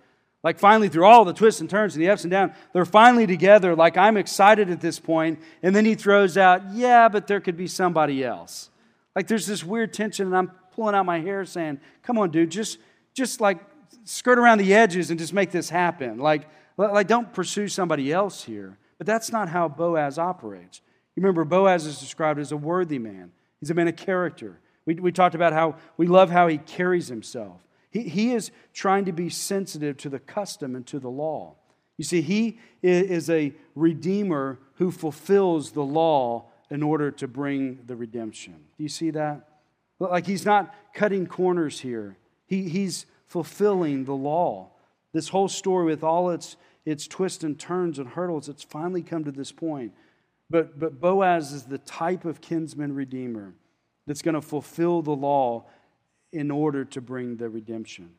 Like, 0.43 0.59
finally, 0.59 0.89
through 0.89 1.07
all 1.07 1.25
the 1.25 1.33
twists 1.33 1.61
and 1.61 1.69
turns 1.69 1.95
and 1.95 2.05
the 2.05 2.11
ups 2.11 2.23
and 2.23 2.31
downs, 2.31 2.53
they're 2.73 2.85
finally 2.85 3.27
together. 3.27 3.75
Like, 3.75 3.97
I'm 3.97 4.17
excited 4.17 4.71
at 4.71 4.81
this 4.81 5.01
point. 5.01 5.41
And 5.63 5.75
then 5.75 5.85
he 5.85 5.95
throws 5.95 6.37
out, 6.37 6.73
yeah, 6.73 7.09
but 7.09 7.27
there 7.27 7.41
could 7.41 7.57
be 7.57 7.67
somebody 7.67 8.23
else. 8.23 8.71
Like, 9.17 9.27
there's 9.27 9.47
this 9.47 9.65
weird 9.65 9.93
tension, 9.93 10.27
and 10.27 10.37
I'm 10.37 10.53
pulling 10.73 10.95
out 10.95 11.07
my 11.07 11.21
hair 11.21 11.45
saying, 11.45 11.81
come 12.03 12.19
on, 12.19 12.31
dude, 12.31 12.51
just, 12.51 12.79
just 13.15 13.41
like 13.41 13.59
skirt 14.05 14.39
around 14.39 14.59
the 14.59 14.75
edges 14.75 15.11
and 15.11 15.19
just 15.19 15.33
make 15.33 15.51
this 15.51 15.71
happen. 15.71 16.19
Like, 16.19 16.49
like, 16.77 17.09
don't 17.09 17.33
pursue 17.33 17.69
somebody 17.69 18.13
else 18.13 18.45
here. 18.45 18.79
But 18.99 19.07
that's 19.07 19.33
not 19.33 19.49
how 19.49 19.69
Boaz 19.69 20.19
operates. 20.19 20.81
You 21.17 21.23
remember, 21.23 21.45
Boaz 21.45 21.87
is 21.87 21.99
described 21.99 22.39
as 22.39 22.53
a 22.53 22.57
worthy 22.57 22.99
man, 22.99 23.33
he's 23.61 23.71
a 23.71 23.75
man 23.75 23.89
of 23.89 23.97
character. 23.97 24.61
We, 24.85 24.95
we 24.95 25.11
talked 25.11 25.35
about 25.35 25.53
how 25.53 25.77
we 25.97 26.07
love 26.07 26.31
how 26.31 26.47
he 26.47 26.59
carries 26.59 27.09
himself. 27.09 27.61
He, 27.97 28.09
he 28.09 28.35
is 28.35 28.51
trying 28.75 29.07
to 29.07 29.13
be 29.13 29.31
sensitive 29.31 29.97
to 29.99 30.11
the 30.11 30.19
custom 30.19 30.77
and 30.77 30.87
to 30.89 30.99
the 30.99 31.09
law. 31.09 31.55
You 31.97 32.05
see, 32.05 32.21
he 32.21 32.59
is 32.83 33.31
a 33.31 33.55
redeemer 33.75 34.59
who 34.75 34.91
fulfills 34.91 35.71
the 35.73 35.83
law 35.83 36.45
in 36.71 36.83
order 36.83 37.11
to 37.13 37.27
bring 37.27 37.79
the 37.87 37.97
redemption. 37.97 38.53
Do 38.77 38.83
you 38.83 38.91
see 38.91 39.11
that? 39.13 39.49
Like 39.99 40.27
he's 40.27 40.45
not 40.45 40.75
cutting 40.93 41.27
corners 41.27 41.81
here, 41.81 42.19
he, 42.47 42.69
he's 42.69 43.07
fulfilling 43.29 44.05
the 44.05 44.15
law. 44.15 44.69
This 45.15 45.31
whole 45.31 45.49
story, 45.49 45.87
with 45.87 46.05
all 46.05 46.31
its, 46.31 46.57
its 46.85 47.07
twists 47.07 47.45
and 47.45 47.59
turns 47.59 47.99
and 47.99 48.09
hurdles, 48.09 48.51
it's 48.51 48.63
finally 48.63 49.03
come 49.03 49.25
to 49.25 49.33
this 49.33 49.53
point. 49.53 49.93
But, 50.51 50.79
but 50.79 51.01
Boaz 51.01 51.53
is 51.53 51.65
the 51.65 51.79
type 51.79 52.27
of 52.27 52.43
kinsman 52.43 52.95
redeemer 52.95 53.55
that's 54.07 54.21
going 54.21 54.35
to 54.35 54.43
fulfill 54.43 55.01
the 55.01 55.17
law 55.17 55.65
in 56.33 56.51
order 56.51 56.85
to 56.85 57.01
bring 57.01 57.37
the 57.37 57.49
redemption. 57.49 58.11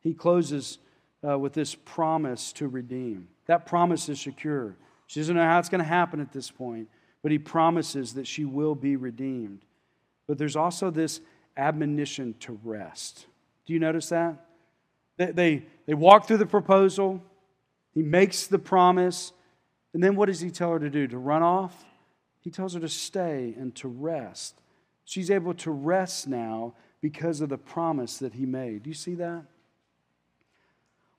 He 0.00 0.14
closes 0.14 0.78
uh, 1.26 1.38
with 1.38 1.52
this 1.52 1.74
promise 1.74 2.52
to 2.54 2.68
redeem. 2.68 3.28
That 3.46 3.66
promise 3.66 4.08
is 4.08 4.20
secure. 4.20 4.76
She 5.06 5.20
doesn't 5.20 5.36
know 5.36 5.44
how 5.44 5.58
it's 5.58 5.68
going 5.68 5.82
to 5.82 5.84
happen 5.84 6.20
at 6.20 6.32
this 6.32 6.50
point, 6.50 6.88
but 7.22 7.32
he 7.32 7.38
promises 7.38 8.14
that 8.14 8.26
she 8.26 8.44
will 8.44 8.74
be 8.74 8.96
redeemed. 8.96 9.64
But 10.26 10.38
there's 10.38 10.56
also 10.56 10.90
this 10.90 11.20
admonition 11.56 12.34
to 12.40 12.58
rest. 12.64 13.26
Do 13.66 13.72
you 13.72 13.78
notice 13.78 14.08
that? 14.10 14.46
They, 15.16 15.30
they, 15.30 15.66
they 15.86 15.94
walk 15.94 16.26
through 16.26 16.38
the 16.38 16.46
proposal, 16.46 17.22
he 17.92 18.02
makes 18.02 18.46
the 18.46 18.58
promise, 18.58 19.32
and 19.92 20.02
then 20.02 20.16
what 20.16 20.26
does 20.26 20.40
he 20.40 20.50
tell 20.50 20.72
her 20.72 20.80
to 20.80 20.90
do? 20.90 21.06
To 21.06 21.18
run 21.18 21.42
off? 21.42 21.84
He 22.40 22.50
tells 22.50 22.74
her 22.74 22.80
to 22.80 22.88
stay 22.88 23.54
and 23.56 23.74
to 23.76 23.88
rest. 23.88 24.60
She's 25.04 25.30
able 25.30 25.54
to 25.54 25.70
rest 25.70 26.26
now 26.26 26.74
because 27.04 27.42
of 27.42 27.50
the 27.50 27.58
promise 27.58 28.16
that 28.16 28.32
he 28.32 28.46
made. 28.46 28.82
Do 28.82 28.88
you 28.88 28.94
see 28.94 29.14
that? 29.16 29.42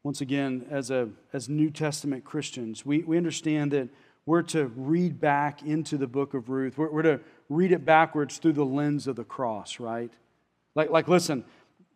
Once 0.02 0.20
again, 0.20 0.66
as, 0.72 0.90
a, 0.90 1.08
as 1.32 1.48
New 1.48 1.70
Testament 1.70 2.26
Christians, 2.26 2.84
we, 2.84 3.04
we 3.04 3.18
understand 3.18 3.70
that 3.74 3.90
we're 4.26 4.42
to 4.42 4.66
read 4.76 5.22
back 5.22 5.62
into 5.62 5.96
the 5.96 6.08
book 6.08 6.34
of 6.34 6.50
Ruth. 6.50 6.76
We're, 6.76 6.90
we're 6.90 7.02
to 7.04 7.20
read 7.50 7.72
it 7.72 7.86
backwards 7.86 8.40
through 8.40 8.54
the 8.54 8.66
lens 8.66 9.06
of 9.06 9.16
the 9.16 9.24
cross, 9.24 9.80
right? 9.80 10.12
Like, 10.74 10.90
like, 10.90 11.08
listen, 11.08 11.46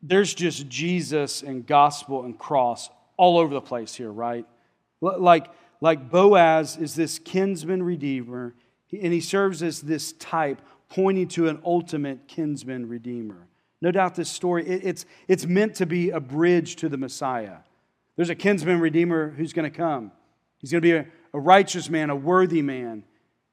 there's 0.04 0.36
just 0.36 0.70
Jesus 0.70 1.42
and 1.42 1.66
gospel 1.66 2.26
and 2.26 2.38
cross 2.38 2.92
all 3.18 3.40
over 3.40 3.56
the 3.56 3.60
place 3.60 3.96
here, 3.96 4.12
right? 4.12 4.46
Like, 5.02 5.48
like 5.82 6.12
Boaz 6.12 6.78
is 6.78 6.94
this 6.94 7.18
kinsman 7.18 7.82
redeemer, 7.82 8.54
and 8.92 9.12
he 9.12 9.20
serves 9.20 9.64
as 9.64 9.82
this 9.82 10.14
type 10.14 10.62
pointing 10.90 11.28
to 11.30 11.48
an 11.48 11.60
ultimate 11.66 12.28
kinsman 12.28 12.88
redeemer. 12.88 13.49
No 13.82 13.92
doubt 13.92 14.16
this 14.16 14.30
story, 14.30 14.68
it, 14.68 14.82
it's, 14.84 15.06
it's 15.28 15.46
meant 15.46 15.76
to 15.76 15.86
be 15.86 16.10
a 16.10 16.20
bridge 16.20 16.76
to 16.78 16.90
the 16.90 16.98
Messiah. 16.98 17.58
There's 18.16 18.30
a 18.30 18.36
kinsman 18.36 18.80
redeemer 18.80 19.30
who's 19.30 19.54
going 19.54 19.70
to 19.70 19.76
come. 19.76 20.12
He's 20.60 20.72
going 20.72 20.82
to 20.82 20.86
be 20.86 20.96
a, 20.96 21.06
a 21.34 21.40
righteous 21.40 21.90
man, 21.90 22.10
a 22.10 22.16
worthy 22.16 22.62
man. 22.62 23.04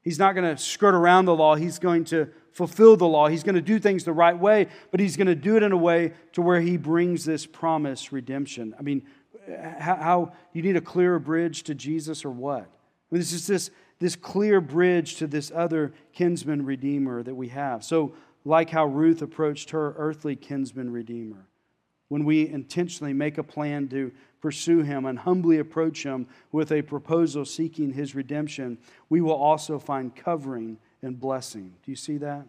He's 0.03 0.19
not 0.19 0.35
going 0.35 0.55
to 0.55 0.61
skirt 0.61 0.93
around 0.93 1.25
the 1.25 1.35
law. 1.35 1.55
He's 1.55 1.79
going 1.79 2.05
to 2.05 2.29
fulfill 2.51 2.97
the 2.97 3.07
law. 3.07 3.27
He's 3.27 3.43
going 3.43 3.55
to 3.55 3.61
do 3.61 3.79
things 3.79 4.03
the 4.03 4.13
right 4.13 4.37
way, 4.37 4.67
but 4.91 4.99
he's 4.99 5.15
going 5.15 5.27
to 5.27 5.35
do 5.35 5.57
it 5.57 5.63
in 5.63 5.71
a 5.71 5.77
way 5.77 6.13
to 6.33 6.41
where 6.41 6.59
he 6.59 6.75
brings 6.75 7.23
this 7.23 7.45
promised 7.45 8.11
redemption. 8.11 8.73
I 8.79 8.81
mean, 8.81 9.03
how, 9.79 9.95
how 9.95 10.33
you 10.53 10.61
need 10.61 10.75
a 10.75 10.81
clearer 10.81 11.19
bridge 11.19 11.63
to 11.63 11.75
Jesus 11.75 12.25
or 12.25 12.31
what? 12.31 12.61
I 12.61 13.15
mean, 13.15 13.19
this 13.19 13.31
is 13.31 13.47
this, 13.47 13.69
this 13.99 14.15
clear 14.15 14.59
bridge 14.59 15.15
to 15.17 15.27
this 15.27 15.51
other 15.53 15.93
kinsman 16.13 16.65
redeemer 16.65 17.23
that 17.23 17.35
we 17.35 17.49
have. 17.49 17.83
So 17.83 18.13
like 18.47 18.69
how 18.69 18.85
Ruth 18.85 19.21
approached 19.21 19.71
her 19.71 19.93
earthly 19.97 20.35
kinsman 20.35 20.91
redeemer. 20.91 21.47
When 22.07 22.23
we 22.23 22.47
intentionally 22.47 23.11
make 23.11 23.37
a 23.37 23.43
plan 23.43 23.89
to 23.89 24.13
pursue 24.39 24.83
him 24.83 25.05
and 25.05 25.19
humbly 25.19 25.59
approach 25.59 26.03
him 26.03 26.27
with 26.53 26.71
a 26.71 26.81
proposal 26.81 27.43
seeking 27.43 27.91
his 27.91 28.15
redemption, 28.15 28.77
we 29.09 29.19
will 29.19 29.35
also 29.35 29.77
find 29.77 30.15
covering 30.15 30.77
and 31.01 31.19
blessing. 31.19 31.73
Do 31.83 31.91
you 31.91 31.97
see 31.97 32.17
that? 32.19 32.45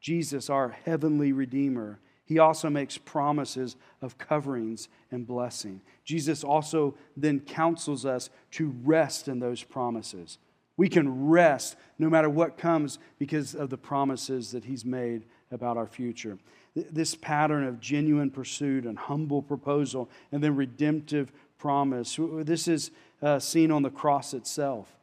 Jesus, 0.00 0.48
our 0.48 0.68
heavenly 0.84 1.32
redeemer, 1.32 1.98
he 2.24 2.38
also 2.38 2.70
makes 2.70 2.96
promises 2.96 3.74
of 4.00 4.18
coverings 4.18 4.88
and 5.10 5.26
blessing. 5.26 5.80
Jesus 6.04 6.44
also 6.44 6.94
then 7.16 7.40
counsels 7.40 8.06
us 8.06 8.30
to 8.52 8.72
rest 8.84 9.26
in 9.26 9.40
those 9.40 9.64
promises. 9.64 10.38
We 10.78 10.88
can 10.88 11.28
rest 11.28 11.76
no 11.98 12.08
matter 12.08 12.30
what 12.30 12.56
comes 12.56 12.98
because 13.18 13.54
of 13.54 13.68
the 13.68 13.76
promises 13.76 14.52
that 14.52 14.64
he's 14.64 14.86
made 14.86 15.24
about 15.50 15.76
our 15.76 15.86
future. 15.86 16.38
This 16.74 17.14
pattern 17.14 17.64
of 17.64 17.80
genuine 17.80 18.30
pursuit 18.30 18.86
and 18.86 18.96
humble 18.96 19.42
proposal 19.42 20.08
and 20.32 20.42
then 20.42 20.56
redemptive 20.56 21.32
promise, 21.58 22.18
this 22.18 22.68
is 22.68 22.92
uh, 23.20 23.40
seen 23.40 23.72
on 23.72 23.82
the 23.82 23.90
cross 23.90 24.32
itself. 24.32 24.94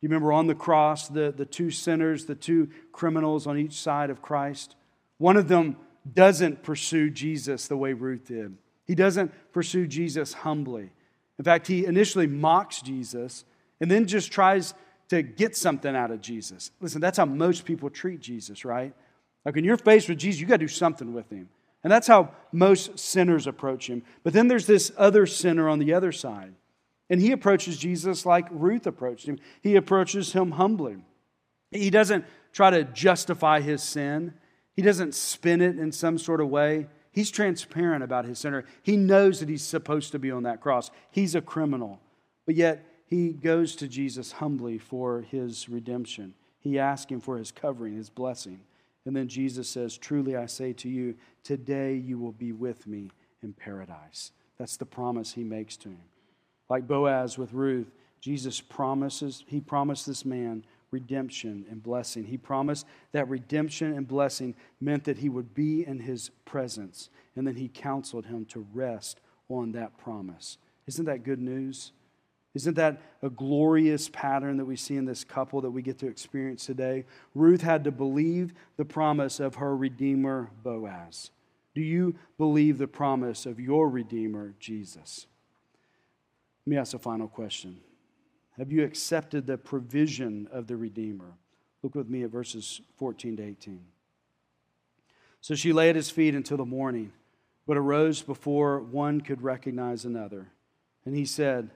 You 0.00 0.08
remember 0.08 0.32
on 0.32 0.46
the 0.46 0.54
cross, 0.54 1.08
the, 1.08 1.34
the 1.36 1.46
two 1.46 1.70
sinners, 1.70 2.26
the 2.26 2.34
two 2.36 2.68
criminals 2.92 3.46
on 3.46 3.58
each 3.58 3.72
side 3.72 4.10
of 4.10 4.22
Christ? 4.22 4.76
One 5.18 5.36
of 5.36 5.48
them 5.48 5.76
doesn't 6.12 6.62
pursue 6.62 7.10
Jesus 7.10 7.66
the 7.66 7.76
way 7.76 7.92
Ruth 7.92 8.26
did. 8.26 8.56
He 8.86 8.94
doesn't 8.94 9.32
pursue 9.52 9.86
Jesus 9.88 10.34
humbly. 10.34 10.90
In 11.38 11.44
fact, 11.44 11.66
he 11.66 11.86
initially 11.86 12.26
mocks 12.28 12.82
Jesus 12.82 13.44
and 13.80 13.90
then 13.90 14.06
just 14.06 14.30
tries 14.30 14.74
to 15.14 15.22
get 15.22 15.56
something 15.56 15.94
out 15.94 16.10
of 16.10 16.20
Jesus. 16.20 16.70
Listen, 16.80 17.00
that's 17.00 17.18
how 17.18 17.24
most 17.24 17.64
people 17.64 17.90
treat 17.90 18.20
Jesus, 18.20 18.64
right? 18.64 18.94
Like 19.44 19.54
when 19.54 19.64
you're 19.64 19.76
faced 19.76 20.08
with 20.08 20.18
Jesus, 20.18 20.40
you 20.40 20.46
got 20.46 20.54
to 20.54 20.64
do 20.64 20.68
something 20.68 21.12
with 21.12 21.30
him. 21.30 21.48
And 21.82 21.92
that's 21.92 22.06
how 22.06 22.30
most 22.50 22.98
sinners 22.98 23.46
approach 23.46 23.88
him. 23.88 24.02
But 24.22 24.32
then 24.32 24.48
there's 24.48 24.66
this 24.66 24.90
other 24.96 25.26
sinner 25.26 25.68
on 25.68 25.78
the 25.78 25.92
other 25.92 26.12
side. 26.12 26.54
And 27.10 27.20
he 27.20 27.32
approaches 27.32 27.76
Jesus 27.76 28.24
like 28.24 28.46
Ruth 28.50 28.86
approached 28.86 29.26
him. 29.26 29.38
He 29.62 29.76
approaches 29.76 30.32
him 30.32 30.52
humbly. 30.52 30.96
He 31.70 31.90
doesn't 31.90 32.24
try 32.52 32.70
to 32.70 32.84
justify 32.84 33.60
his 33.60 33.82
sin. 33.82 34.32
He 34.74 34.82
doesn't 34.82 35.14
spin 35.14 35.60
it 35.60 35.78
in 35.78 35.92
some 35.92 36.16
sort 36.16 36.40
of 36.40 36.48
way. 36.48 36.86
He's 37.12 37.30
transparent 37.30 38.02
about 38.02 38.24
his 38.24 38.38
sinner. 38.38 38.64
He 38.82 38.96
knows 38.96 39.40
that 39.40 39.48
he's 39.48 39.62
supposed 39.62 40.12
to 40.12 40.18
be 40.18 40.30
on 40.30 40.44
that 40.44 40.60
cross. 40.60 40.90
He's 41.10 41.34
a 41.34 41.42
criminal. 41.42 42.00
But 42.46 42.54
yet, 42.54 42.84
he 43.14 43.32
goes 43.32 43.76
to 43.76 43.86
Jesus 43.86 44.32
humbly 44.32 44.76
for 44.76 45.20
his 45.20 45.68
redemption. 45.68 46.34
He 46.58 46.80
asks 46.80 47.12
him 47.12 47.20
for 47.20 47.38
his 47.38 47.52
covering, 47.52 47.96
his 47.96 48.10
blessing. 48.10 48.58
And 49.06 49.14
then 49.14 49.28
Jesus 49.28 49.68
says, 49.68 49.96
Truly 49.96 50.34
I 50.34 50.46
say 50.46 50.72
to 50.72 50.88
you, 50.88 51.14
today 51.44 51.94
you 51.94 52.18
will 52.18 52.32
be 52.32 52.50
with 52.50 52.88
me 52.88 53.12
in 53.40 53.52
paradise. 53.52 54.32
That's 54.58 54.76
the 54.76 54.84
promise 54.84 55.32
he 55.32 55.44
makes 55.44 55.76
to 55.78 55.90
him. 55.90 56.00
Like 56.68 56.88
Boaz 56.88 57.38
with 57.38 57.52
Ruth, 57.52 57.92
Jesus 58.20 58.60
promises, 58.60 59.44
he 59.46 59.60
promised 59.60 60.06
this 60.06 60.24
man 60.24 60.64
redemption 60.90 61.66
and 61.70 61.82
blessing. 61.82 62.24
He 62.24 62.36
promised 62.36 62.86
that 63.12 63.28
redemption 63.28 63.96
and 63.96 64.08
blessing 64.08 64.54
meant 64.80 65.04
that 65.04 65.18
he 65.18 65.28
would 65.28 65.54
be 65.54 65.86
in 65.86 66.00
his 66.00 66.30
presence, 66.44 67.10
and 67.36 67.46
then 67.46 67.56
he 67.56 67.68
counseled 67.68 68.26
him 68.26 68.44
to 68.46 68.66
rest 68.72 69.20
on 69.48 69.72
that 69.72 69.98
promise. 69.98 70.58
Isn't 70.86 71.04
that 71.06 71.24
good 71.24 71.40
news? 71.40 71.92
Isn't 72.54 72.74
that 72.74 73.02
a 73.20 73.30
glorious 73.30 74.08
pattern 74.08 74.58
that 74.58 74.64
we 74.64 74.76
see 74.76 74.96
in 74.96 75.04
this 75.04 75.24
couple 75.24 75.60
that 75.62 75.70
we 75.70 75.82
get 75.82 75.98
to 75.98 76.06
experience 76.06 76.64
today? 76.64 77.04
Ruth 77.34 77.62
had 77.62 77.82
to 77.84 77.90
believe 77.90 78.54
the 78.76 78.84
promise 78.84 79.40
of 79.40 79.56
her 79.56 79.76
Redeemer, 79.76 80.50
Boaz. 80.62 81.30
Do 81.74 81.80
you 81.80 82.14
believe 82.38 82.78
the 82.78 82.86
promise 82.86 83.44
of 83.44 83.58
your 83.58 83.88
Redeemer, 83.88 84.54
Jesus? 84.60 85.26
Let 86.64 86.70
me 86.70 86.76
ask 86.76 86.94
a 86.94 86.98
final 86.98 87.26
question. 87.26 87.80
Have 88.56 88.70
you 88.70 88.84
accepted 88.84 89.46
the 89.46 89.58
provision 89.58 90.48
of 90.52 90.68
the 90.68 90.76
Redeemer? 90.76 91.32
Look 91.82 91.96
with 91.96 92.08
me 92.08 92.22
at 92.22 92.30
verses 92.30 92.80
14 92.98 93.36
to 93.38 93.42
18. 93.42 93.80
So 95.40 95.56
she 95.56 95.72
lay 95.72 95.90
at 95.90 95.96
his 95.96 96.08
feet 96.08 96.36
until 96.36 96.56
the 96.56 96.64
morning, 96.64 97.12
but 97.66 97.76
arose 97.76 98.22
before 98.22 98.78
one 98.78 99.20
could 99.20 99.42
recognize 99.42 100.04
another. 100.04 100.46
And 101.04 101.16
he 101.16 101.26
said, 101.26 101.70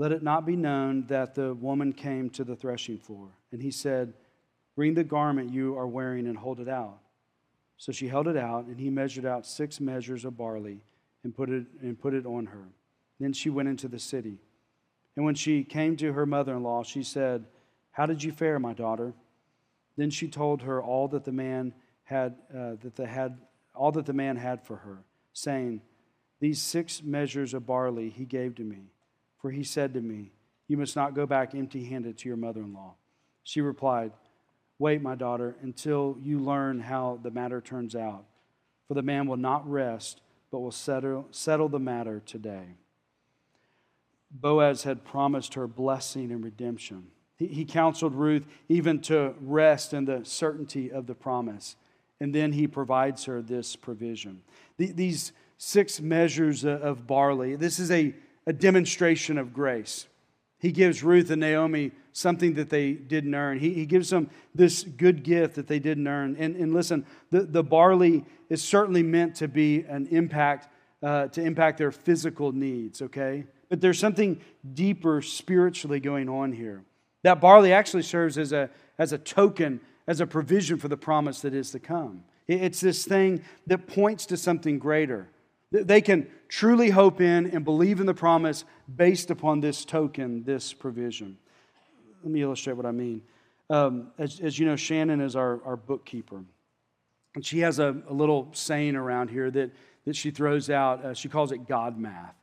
Let 0.00 0.12
it 0.12 0.22
not 0.22 0.46
be 0.46 0.56
known 0.56 1.04
that 1.08 1.34
the 1.34 1.52
woman 1.52 1.92
came 1.92 2.30
to 2.30 2.42
the 2.42 2.56
threshing 2.56 2.96
floor. 2.96 3.28
And 3.52 3.60
he 3.60 3.70
said, 3.70 4.14
Bring 4.74 4.94
the 4.94 5.04
garment 5.04 5.52
you 5.52 5.76
are 5.76 5.86
wearing 5.86 6.26
and 6.26 6.38
hold 6.38 6.58
it 6.58 6.70
out. 6.70 7.00
So 7.76 7.92
she 7.92 8.08
held 8.08 8.26
it 8.26 8.36
out, 8.36 8.64
and 8.64 8.80
he 8.80 8.88
measured 8.88 9.26
out 9.26 9.44
six 9.44 9.78
measures 9.78 10.24
of 10.24 10.38
barley 10.38 10.80
and 11.22 11.36
put 11.36 11.50
it, 11.50 11.66
and 11.82 12.00
put 12.00 12.14
it 12.14 12.24
on 12.24 12.46
her. 12.46 12.64
Then 13.18 13.34
she 13.34 13.50
went 13.50 13.68
into 13.68 13.88
the 13.88 13.98
city. 13.98 14.38
And 15.16 15.26
when 15.26 15.34
she 15.34 15.64
came 15.64 15.98
to 15.98 16.14
her 16.14 16.24
mother 16.24 16.56
in 16.56 16.62
law, 16.62 16.82
she 16.82 17.02
said, 17.02 17.44
How 17.90 18.06
did 18.06 18.22
you 18.22 18.32
fare, 18.32 18.58
my 18.58 18.72
daughter? 18.72 19.12
Then 19.98 20.08
she 20.08 20.28
told 20.28 20.62
her 20.62 20.82
all 20.82 21.08
that 21.08 21.26
the 21.26 21.32
man 21.32 21.74
had, 22.04 22.36
uh, 22.50 22.76
that 22.80 22.96
the 22.96 23.06
had 23.06 23.36
all 23.74 23.92
that 23.92 24.06
the 24.06 24.14
man 24.14 24.36
had 24.36 24.64
for 24.64 24.76
her, 24.76 25.04
saying, 25.34 25.82
These 26.40 26.62
six 26.62 27.02
measures 27.02 27.52
of 27.52 27.66
barley 27.66 28.08
he 28.08 28.24
gave 28.24 28.54
to 28.54 28.64
me, 28.64 28.92
for 29.40 29.50
he 29.50 29.64
said 29.64 29.94
to 29.94 30.00
me, 30.00 30.32
You 30.68 30.76
must 30.76 30.96
not 30.96 31.14
go 31.14 31.26
back 31.26 31.54
empty 31.54 31.84
handed 31.84 32.18
to 32.18 32.28
your 32.28 32.36
mother 32.36 32.60
in 32.60 32.72
law. 32.72 32.94
She 33.42 33.60
replied, 33.60 34.12
Wait, 34.78 35.02
my 35.02 35.14
daughter, 35.14 35.56
until 35.62 36.16
you 36.22 36.38
learn 36.38 36.80
how 36.80 37.18
the 37.22 37.30
matter 37.30 37.60
turns 37.60 37.94
out. 37.94 38.24
For 38.88 38.94
the 38.94 39.02
man 39.02 39.26
will 39.26 39.36
not 39.36 39.70
rest, 39.70 40.20
but 40.50 40.60
will 40.60 40.72
settle, 40.72 41.26
settle 41.30 41.68
the 41.68 41.78
matter 41.78 42.22
today. 42.24 42.76
Boaz 44.30 44.84
had 44.84 45.04
promised 45.04 45.54
her 45.54 45.66
blessing 45.66 46.30
and 46.30 46.42
redemption. 46.42 47.08
He, 47.36 47.46
he 47.46 47.64
counseled 47.64 48.14
Ruth 48.14 48.46
even 48.68 49.00
to 49.02 49.34
rest 49.40 49.92
in 49.92 50.04
the 50.04 50.24
certainty 50.24 50.90
of 50.90 51.06
the 51.06 51.14
promise. 51.14 51.76
And 52.20 52.34
then 52.34 52.52
he 52.52 52.66
provides 52.66 53.24
her 53.24 53.42
this 53.42 53.76
provision. 53.76 54.42
The, 54.76 54.92
these 54.92 55.32
six 55.58 56.00
measures 56.00 56.64
of 56.64 57.06
barley, 57.06 57.56
this 57.56 57.78
is 57.78 57.90
a, 57.90 58.14
a 58.46 58.52
demonstration 58.52 59.38
of 59.38 59.52
grace. 59.52 60.06
He 60.58 60.72
gives 60.72 61.02
Ruth 61.02 61.30
and 61.30 61.40
Naomi 61.40 61.92
something 62.12 62.54
that 62.54 62.68
they 62.68 62.92
didn't 62.92 63.34
earn. 63.34 63.58
He, 63.58 63.72
he 63.72 63.86
gives 63.86 64.10
them 64.10 64.28
this 64.54 64.82
good 64.82 65.22
gift 65.22 65.54
that 65.54 65.66
they 65.66 65.78
didn't 65.78 66.06
earn. 66.06 66.36
And, 66.38 66.54
and 66.56 66.74
listen, 66.74 67.06
the, 67.30 67.42
the 67.42 67.62
barley 67.62 68.24
is 68.48 68.62
certainly 68.62 69.02
meant 69.02 69.36
to 69.36 69.48
be 69.48 69.84
an 69.88 70.06
impact, 70.08 70.68
uh, 71.02 71.28
to 71.28 71.42
impact 71.42 71.78
their 71.78 71.92
physical 71.92 72.52
needs, 72.52 73.00
okay? 73.00 73.44
But 73.70 73.80
there's 73.80 73.98
something 73.98 74.40
deeper 74.74 75.22
spiritually 75.22 76.00
going 76.00 76.28
on 76.28 76.52
here. 76.52 76.82
That 77.22 77.40
barley 77.40 77.72
actually 77.72 78.02
serves 78.02 78.36
as 78.36 78.52
a, 78.52 78.68
as 78.98 79.12
a 79.12 79.18
token, 79.18 79.80
as 80.06 80.20
a 80.20 80.26
provision 80.26 80.78
for 80.78 80.88
the 80.88 80.96
promise 80.96 81.40
that 81.40 81.54
is 81.54 81.70
to 81.70 81.78
come. 81.78 82.24
It's 82.48 82.80
this 82.80 83.06
thing 83.06 83.44
that 83.66 83.86
points 83.86 84.26
to 84.26 84.36
something 84.36 84.78
greater. 84.78 85.28
They 85.72 86.00
can 86.00 86.28
truly 86.48 86.90
hope 86.90 87.20
in 87.20 87.46
and 87.50 87.64
believe 87.64 88.00
in 88.00 88.06
the 88.06 88.14
promise 88.14 88.64
based 88.94 89.30
upon 89.30 89.60
this 89.60 89.84
token, 89.84 90.42
this 90.42 90.72
provision. 90.72 91.38
Let 92.22 92.32
me 92.32 92.42
illustrate 92.42 92.74
what 92.74 92.86
I 92.86 92.90
mean. 92.90 93.22
Um, 93.68 94.10
as, 94.18 94.40
as, 94.40 94.58
you 94.58 94.66
know, 94.66 94.74
Shannon 94.74 95.20
is 95.20 95.36
our, 95.36 95.62
our 95.64 95.76
bookkeeper. 95.76 96.42
And 97.36 97.46
she 97.46 97.60
has 97.60 97.78
a, 97.78 98.02
a, 98.08 98.12
little 98.12 98.48
saying 98.52 98.96
around 98.96 99.30
here 99.30 99.48
that, 99.52 99.70
that 100.06 100.16
she 100.16 100.32
throws 100.32 100.70
out. 100.70 101.04
Uh, 101.04 101.14
she 101.14 101.28
calls 101.28 101.52
it 101.52 101.68
God 101.68 101.96
math 101.96 102.34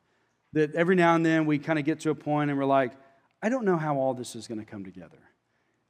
that 0.54 0.74
every 0.76 0.96
now 0.96 1.16
and 1.16 1.26
then 1.26 1.46
we 1.46 1.60
kind 1.60 1.78
of 1.78 1.86
get 1.86 2.00
to 2.02 2.10
a 2.10 2.16
point 2.16 2.50
and 2.50 2.60
we're 2.60 2.66
like, 2.66 2.94
I 3.42 3.50
don't 3.50 3.66
know 3.66 3.78
how 3.78 3.98
all 3.98 4.14
this 4.14 4.36
is 4.36 4.48
going 4.48 4.60
to 4.60 4.66
come 4.66 4.84
together. 4.84 5.18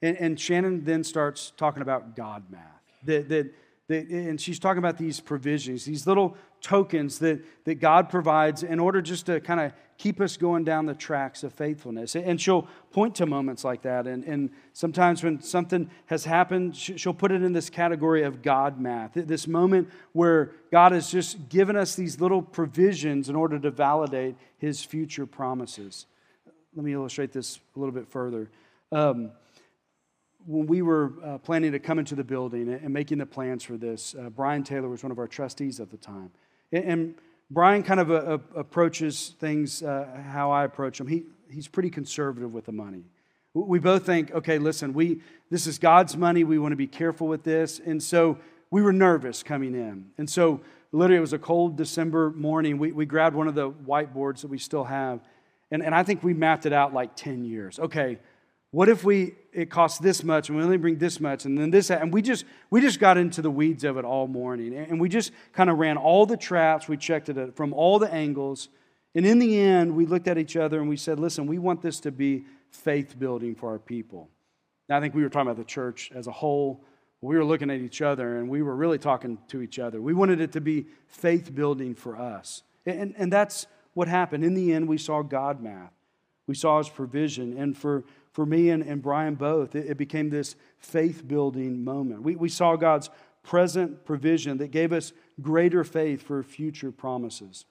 And, 0.02 0.18
and, 0.18 0.40
Shannon 0.40 0.84
then 0.84 1.04
starts 1.04 1.54
talking 1.58 1.82
about 1.82 2.16
God 2.16 2.44
math. 2.52 2.62
That, 3.06 3.30
that, 3.30 3.54
that, 3.88 4.10
and 4.10 4.40
she's 4.40 4.60
talking 4.60 4.80
about 4.80 4.98
these 4.98 5.20
provisions, 5.20 5.86
these 5.86 6.06
little 6.06 6.36
tokens 6.62 7.20
that, 7.20 7.42
that 7.66 7.76
God 7.76 8.10
provides 8.10 8.64
in 8.64 8.80
order 8.80 9.02
just 9.02 9.26
to 9.28 9.40
kind 9.40 9.60
of 9.60 9.72
keep 9.98 10.22
us 10.22 10.38
going 10.38 10.64
down 10.64 10.86
the 10.86 10.94
tracks 10.94 11.44
of 11.44 11.54
faithfulness. 11.54 12.16
And 12.16 12.40
she'll 12.40 12.68
point 12.92 13.16
to 13.16 13.26
moments 13.26 13.64
like 13.64 13.82
that. 13.84 14.06
And, 14.06 14.24
and 14.26 14.52
sometimes 14.74 15.24
when 15.24 15.42
something 15.42 15.90
has 16.08 16.26
happened, 16.26 16.76
she'll 16.76 17.14
put 17.14 17.32
it 17.32 17.42
in 17.42 17.54
this 17.54 17.70
category 17.70 18.24
of 18.24 18.42
God 18.42 18.80
math. 18.80 19.12
This 19.16 19.48
moment 19.48 19.90
where 20.12 20.52
God 20.72 20.92
has 20.92 21.10
just 21.10 21.50
given 21.50 21.76
us 21.76 21.96
these 21.96 22.20
little 22.20 22.42
provisions 22.42 23.30
in 23.30 23.36
order 23.36 23.58
to 23.58 23.72
validate 23.72 24.36
his 24.58 24.84
future 24.84 25.26
promises. 25.26 26.06
Let 26.76 26.86
me 26.86 26.94
illustrate 26.94 27.32
this 27.32 27.60
a 27.76 27.80
little 27.80 27.94
bit 27.94 28.08
further. 28.08 28.52
Um, 28.92 29.32
when 30.48 30.66
we 30.66 30.82
were 30.82 31.12
uh, 31.24 31.38
planning 31.40 31.74
to 31.74 31.80
come 31.80 32.00
into 32.00 32.16
the 32.16 32.24
building 32.24 32.70
and 32.74 32.94
making 32.94 33.18
the 33.18 33.26
plans 33.26 33.64
for 33.64 33.76
this, 33.76 34.16
uh, 34.16 34.30
Brian 34.30 34.64
Taylor 34.64 34.88
was 34.88 35.04
one 35.04 35.12
of 35.12 35.20
our 35.20 35.28
trustees 35.28 35.82
at 35.82 35.92
the 35.92 35.98
time. 35.98 36.32
And, 36.72 36.86
and 36.86 37.16
Brian 37.52 37.84
kind 37.84 38.00
of 38.00 38.10
uh, 38.10 38.38
approaches 38.56 39.36
things 39.40 39.84
uh, 39.84 40.08
how 40.32 40.50
I 40.52 40.64
approach 40.64 41.00
them. 41.00 41.08
He, 41.08 41.26
he's 41.50 41.68
pretty 41.68 41.90
conservative 41.90 42.54
with 42.54 42.66
the 42.66 42.72
money. 42.72 43.04
We 43.54 43.80
both 43.80 44.06
think, 44.06 44.32
okay, 44.32 44.58
listen, 44.58 44.94
we, 44.94 45.22
this 45.50 45.68
is 45.68 45.80
God's 45.80 46.16
money. 46.16 46.44
We 46.44 46.60
want 46.60 46.72
to 46.72 46.78
be 46.78 46.88
careful 46.88 47.28
with 47.28 47.44
this. 47.44 47.80
And 47.80 48.02
so 48.02 48.38
we 48.72 48.82
were 48.82 48.94
nervous 48.94 49.44
coming 49.44 49.74
in. 49.74 50.12
And 50.18 50.30
so 50.30 50.62
literally, 50.92 51.18
it 51.18 51.22
was 51.22 51.34
a 51.34 51.40
cold 51.40 51.76
December 51.76 52.32
morning. 52.32 52.78
We, 52.78 52.92
we 52.94 53.06
grabbed 53.06 53.36
one 53.36 53.48
of 53.48 53.56
the 53.56 53.70
whiteboards 53.72 54.42
that 54.42 54.48
we 54.48 54.60
still 54.60 54.84
have. 54.86 55.20
And, 55.72 55.84
and 55.84 55.94
I 55.94 56.04
think 56.04 56.24
we 56.24 56.34
mapped 56.34 56.66
it 56.66 56.74
out 56.74 56.94
like 56.94 57.16
10 57.16 57.44
years. 57.44 57.80
Okay, 57.80 58.20
What 58.72 58.90
if 58.90 59.04
we 59.04 59.36
it 59.54 59.70
costs 59.70 59.98
this 60.00 60.24
much 60.24 60.50
and 60.50 60.58
we 60.58 60.64
only 60.64 60.78
bring 60.78 60.98
this 60.98 61.20
much 61.20 61.46
and 61.46 61.58
then 61.58 61.72
this 61.72 61.90
and 61.90 62.14
we 62.14 62.22
just 62.22 62.46
we 62.70 62.82
just 62.82 63.00
got 63.00 63.18
into 63.18 63.42
the 63.42 63.50
weeds 63.50 63.84
of 63.84 63.98
it 63.98 64.06
all 64.06 64.28
morning 64.28 64.76
and 64.76 65.00
we 65.00 65.10
just 65.10 65.32
kind 65.54 65.70
of 65.70 65.78
ran 65.78 65.98
all 65.98 66.26
the 66.26 66.38
traps, 66.38 66.88
we 66.88 66.98
checked 66.98 67.30
it 67.30 67.38
uh, 67.38 67.48
from 67.56 67.74
all 67.74 67.98
the 67.98 68.12
angles. 68.14 68.70
And 69.16 69.26
in 69.26 69.40
the 69.40 69.58
end, 69.58 69.96
we 69.96 70.06
looked 70.06 70.28
at 70.28 70.38
each 70.38 70.56
other 70.56 70.80
and 70.80 70.88
we 70.88 70.98
said, 70.98 71.20
listen, 71.20 71.48
we 71.48 71.58
want 71.58 71.82
this 71.82 72.00
to 72.02 72.12
be 72.12 72.44
faith 72.70 73.18
building 73.18 73.56
for 73.56 73.72
our 73.72 73.80
people. 73.80 74.30
Now, 74.88 74.98
I 74.98 75.02
think 75.02 75.16
we 75.16 75.24
were 75.24 75.30
talking 75.30 75.48
about 75.50 75.58
the 75.58 75.64
church 75.64 76.12
as 76.14 76.28
a 76.28 76.32
whole. 76.32 76.84
We 77.22 77.36
were 77.36 77.46
looking 77.46 77.72
at 77.72 77.80
each 77.80 78.02
other 78.02 78.38
and 78.38 78.48
we 78.48 78.62
were 78.62 78.76
really 78.76 79.00
talking 79.00 79.40
to 79.48 79.62
each 79.62 79.80
other. 79.80 80.02
We 80.02 80.14
wanted 80.14 80.40
it 80.40 80.52
to 80.52 80.62
be 80.62 80.86
faith 81.08 81.56
building 81.56 81.96
for 81.96 82.16
us. 82.16 82.62
And, 82.86 83.16
and 83.18 83.34
that's 83.34 83.66
what 83.96 84.08
happened. 84.08 84.44
In 84.44 84.54
the 84.54 84.72
end, 84.72 84.88
we 84.88 84.98
saw 85.00 85.24
God 85.24 85.62
math, 85.62 85.94
we 86.46 86.54
saw 86.54 86.78
his 86.78 86.90
provision. 86.90 87.58
And 87.58 87.76
for, 87.76 88.04
for 88.38 88.46
me 88.46 88.70
and, 88.70 88.84
and 88.84 89.02
Brian 89.02 89.34
both, 89.34 89.74
it, 89.74 89.90
it 89.90 89.98
became 89.98 90.30
this 90.30 90.56
faith 90.78 91.28
building 91.28 91.84
moment. 91.84 92.22
We, 92.22 92.36
we 92.36 92.50
saw 92.50 92.76
God's 92.76 93.10
present 93.42 94.06
provision 94.06 94.60
that 94.60 94.70
gave 94.70 94.94
us 94.94 95.12
greater 95.42 95.84
faith 95.84 96.22
for 96.22 96.44
future 96.44 96.92
promises. 96.92 97.66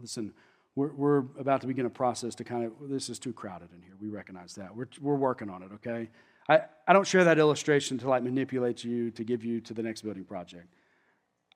Listen, 0.00 0.32
we're, 0.76 0.92
we're 0.92 1.18
about 1.36 1.62
to 1.62 1.66
begin 1.66 1.84
a 1.84 1.90
process 1.90 2.36
to 2.36 2.44
kind 2.44 2.64
of, 2.64 2.74
this 2.82 3.08
is 3.08 3.18
too 3.18 3.32
crowded 3.32 3.70
in 3.74 3.82
here. 3.82 3.94
We 4.00 4.08
recognize 4.08 4.54
that. 4.54 4.76
We're, 4.76 4.86
we're 5.00 5.16
working 5.16 5.50
on 5.50 5.64
it, 5.64 5.70
okay? 5.74 6.10
I, 6.48 6.60
I 6.86 6.92
don't 6.92 7.04
share 7.04 7.24
that 7.24 7.40
illustration 7.40 7.98
to 7.98 8.08
like 8.08 8.22
manipulate 8.22 8.84
you 8.84 9.10
to 9.10 9.24
give 9.24 9.44
you 9.44 9.60
to 9.62 9.74
the 9.74 9.82
next 9.82 10.02
building 10.02 10.22
project. 10.22 10.72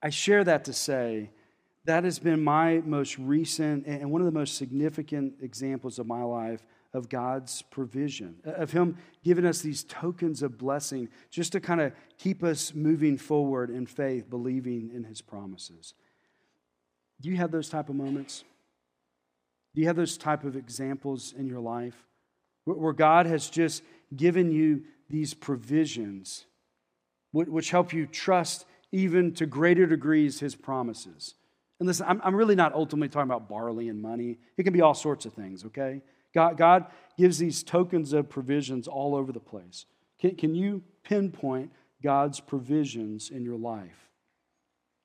I 0.03 0.11
share 0.11 0.43
that 0.43 0.65
to 0.65 0.73
say 0.73 1.31
that 1.85 2.05
has 2.05 2.19
been 2.19 2.43
my 2.43 2.81
most 2.85 3.19
recent 3.19 3.87
and 3.87 4.11
one 4.11 4.21
of 4.21 4.27
the 4.27 4.39
most 4.39 4.57
significant 4.57 5.35
examples 5.41 5.99
of 5.99 6.07
my 6.07 6.23
life 6.23 6.65
of 6.95 7.09
God's 7.09 7.63
provision, 7.63 8.37
of 8.45 8.71
Him 8.71 8.99
giving 9.25 9.47
us 9.47 9.63
these 9.63 9.83
tokens 9.85 10.43
of 10.43 10.59
blessing 10.59 11.09
just 11.31 11.53
to 11.53 11.61
kind 11.61 11.81
of 11.81 11.93
keep 12.19 12.43
us 12.45 12.75
moving 12.75 13.17
forward 13.17 13.71
in 13.71 13.87
faith, 13.87 14.29
believing 14.29 14.91
in 14.95 15.05
His 15.05 15.21
promises. 15.21 15.95
Do 17.21 17.31
you 17.31 17.37
have 17.37 17.51
those 17.51 17.69
type 17.69 17.89
of 17.89 17.95
moments? 17.95 18.45
Do 19.75 19.81
you 19.81 19.87
have 19.87 19.97
those 19.97 20.19
type 20.19 20.45
of 20.45 20.55
examples 20.55 21.33
in 21.37 21.47
your 21.47 21.61
life 21.61 21.97
where 22.65 22.93
God 22.93 23.27
has 23.27 23.49
just 23.49 23.83
given 24.15 24.53
you 24.53 24.85
these 25.09 25.35
provisions 25.35 26.45
which 27.33 27.71
help 27.71 27.95
you 27.95 28.07
trust 28.07 28.67
even 28.93 29.33
to 29.33 29.47
greater 29.47 29.87
degrees 29.87 30.41
his 30.41 30.55
promises? 30.55 31.35
And 31.83 31.89
listen, 31.89 32.07
I'm, 32.09 32.37
really 32.37 32.55
not 32.55 32.75
ultimately 32.75 33.09
talking 33.09 33.29
about 33.29 33.49
barley 33.49 33.89
and 33.89 34.01
money. 34.01 34.39
It 34.57 34.63
can 34.63 34.73
be 34.73 34.83
all 34.83 34.95
sorts 34.95 35.27
of 35.27 35.33
things, 35.33 35.65
okay? 35.65 36.01
God, 36.33 36.57
God 36.57 36.87
gives 37.19 37.39
these 37.39 37.65
tokens 37.65 38.13
of 38.13 38.29
provisions 38.29 38.87
all 38.87 39.17
over 39.17 39.33
the 39.33 39.41
place. 39.41 39.87
Can, 40.21 40.37
can 40.37 40.55
you 40.55 40.85
pinpoint 41.03 41.73
God's 42.01 42.39
provisions 42.39 43.31
in 43.31 43.43
your 43.43 43.57
life? 43.57 43.99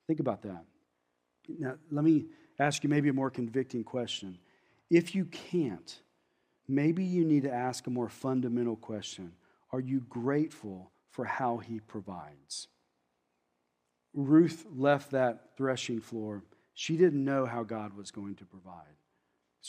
Think 0.06 0.20
about 0.20 0.44
that. 0.44 0.66
Now, 1.50 1.78
let 1.90 2.06
me 2.06 2.28
ask 2.60 2.84
you 2.84 2.92
maybe 2.92 3.10
a 3.10 3.14
more 3.14 3.32
convicting 3.32 3.84
question. 3.84 4.38
If 4.92 5.16
you 5.16 5.26
can't, 5.26 6.00
maybe 6.68 7.04
you 7.04 7.26
need 7.26 7.42
to 7.42 7.52
ask 7.52 7.88
a 7.88 7.90
more 7.90 8.08
fundamental 8.08 8.76
question 8.76 9.32
Are 9.72 9.80
you 9.80 10.02
grateful 10.02 10.92
for 11.10 11.26
how 11.26 11.58
He 11.58 11.80
provides? 11.80 12.68
Ruth 14.14 14.64
left 14.76 15.10
that 15.10 15.58
threshing 15.58 16.02
floor. 16.02 16.44
She 16.78 16.96
didn't 16.96 17.26
know 17.26 17.48
how 17.48 17.64
God 17.64 17.98
was 17.98 18.12
going 18.12 18.36
to 18.36 18.46
provide. 18.46 18.94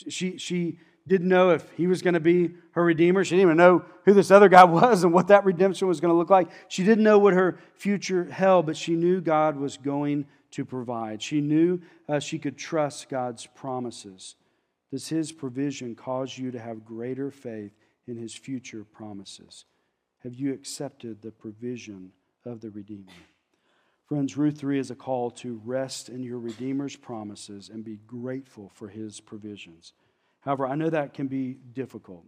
She, 0.09 0.37
she 0.37 0.77
didn't 1.07 1.27
know 1.27 1.49
if 1.49 1.67
he 1.71 1.87
was 1.87 2.03
going 2.03 2.13
to 2.13 2.19
be 2.19 2.51
her 2.73 2.83
redeemer. 2.83 3.23
She 3.23 3.31
didn't 3.31 3.47
even 3.47 3.57
know 3.57 3.83
who 4.05 4.13
this 4.13 4.29
other 4.29 4.47
guy 4.47 4.63
was 4.65 5.03
and 5.03 5.11
what 5.11 5.29
that 5.29 5.43
redemption 5.43 5.87
was 5.87 5.99
going 5.99 6.13
to 6.13 6.17
look 6.17 6.29
like. 6.29 6.51
She 6.67 6.83
didn't 6.83 7.03
know 7.03 7.17
what 7.17 7.33
her 7.33 7.57
future 7.73 8.25
held, 8.25 8.67
but 8.67 8.77
she 8.77 8.95
knew 8.95 9.21
God 9.21 9.57
was 9.57 9.75
going 9.75 10.27
to 10.51 10.63
provide. 10.63 11.23
She 11.23 11.41
knew 11.41 11.81
uh, 12.07 12.19
she 12.19 12.37
could 12.37 12.59
trust 12.59 13.09
God's 13.09 13.47
promises. 13.47 14.35
Does 14.91 15.07
His 15.07 15.31
provision 15.31 15.95
cause 15.95 16.37
you 16.37 16.51
to 16.51 16.59
have 16.59 16.85
greater 16.85 17.31
faith 17.31 17.71
in 18.05 18.17
His 18.17 18.35
future 18.35 18.83
promises? 18.83 19.65
Have 20.19 20.35
you 20.35 20.53
accepted 20.53 21.23
the 21.23 21.31
provision 21.31 22.11
of 22.45 22.61
the 22.61 22.69
Redeemer? 22.69 23.11
Friends, 24.09 24.35
Ruth 24.35 24.57
3 24.57 24.79
is 24.79 24.89
a 24.89 24.95
call 24.95 25.29
to 25.29 25.61
rest 25.63 26.09
in 26.09 26.23
your 26.23 26.39
Redeemer's 26.39 26.95
promises 26.95 27.69
and 27.69 27.85
be 27.85 27.99
grateful 28.07 28.71
for 28.73 28.87
His 28.87 29.19
provisions. 29.19 29.93
However, 30.41 30.65
I 30.65 30.73
know 30.73 30.89
that 30.89 31.13
can 31.13 31.27
be 31.27 31.53
difficult. 31.73 32.25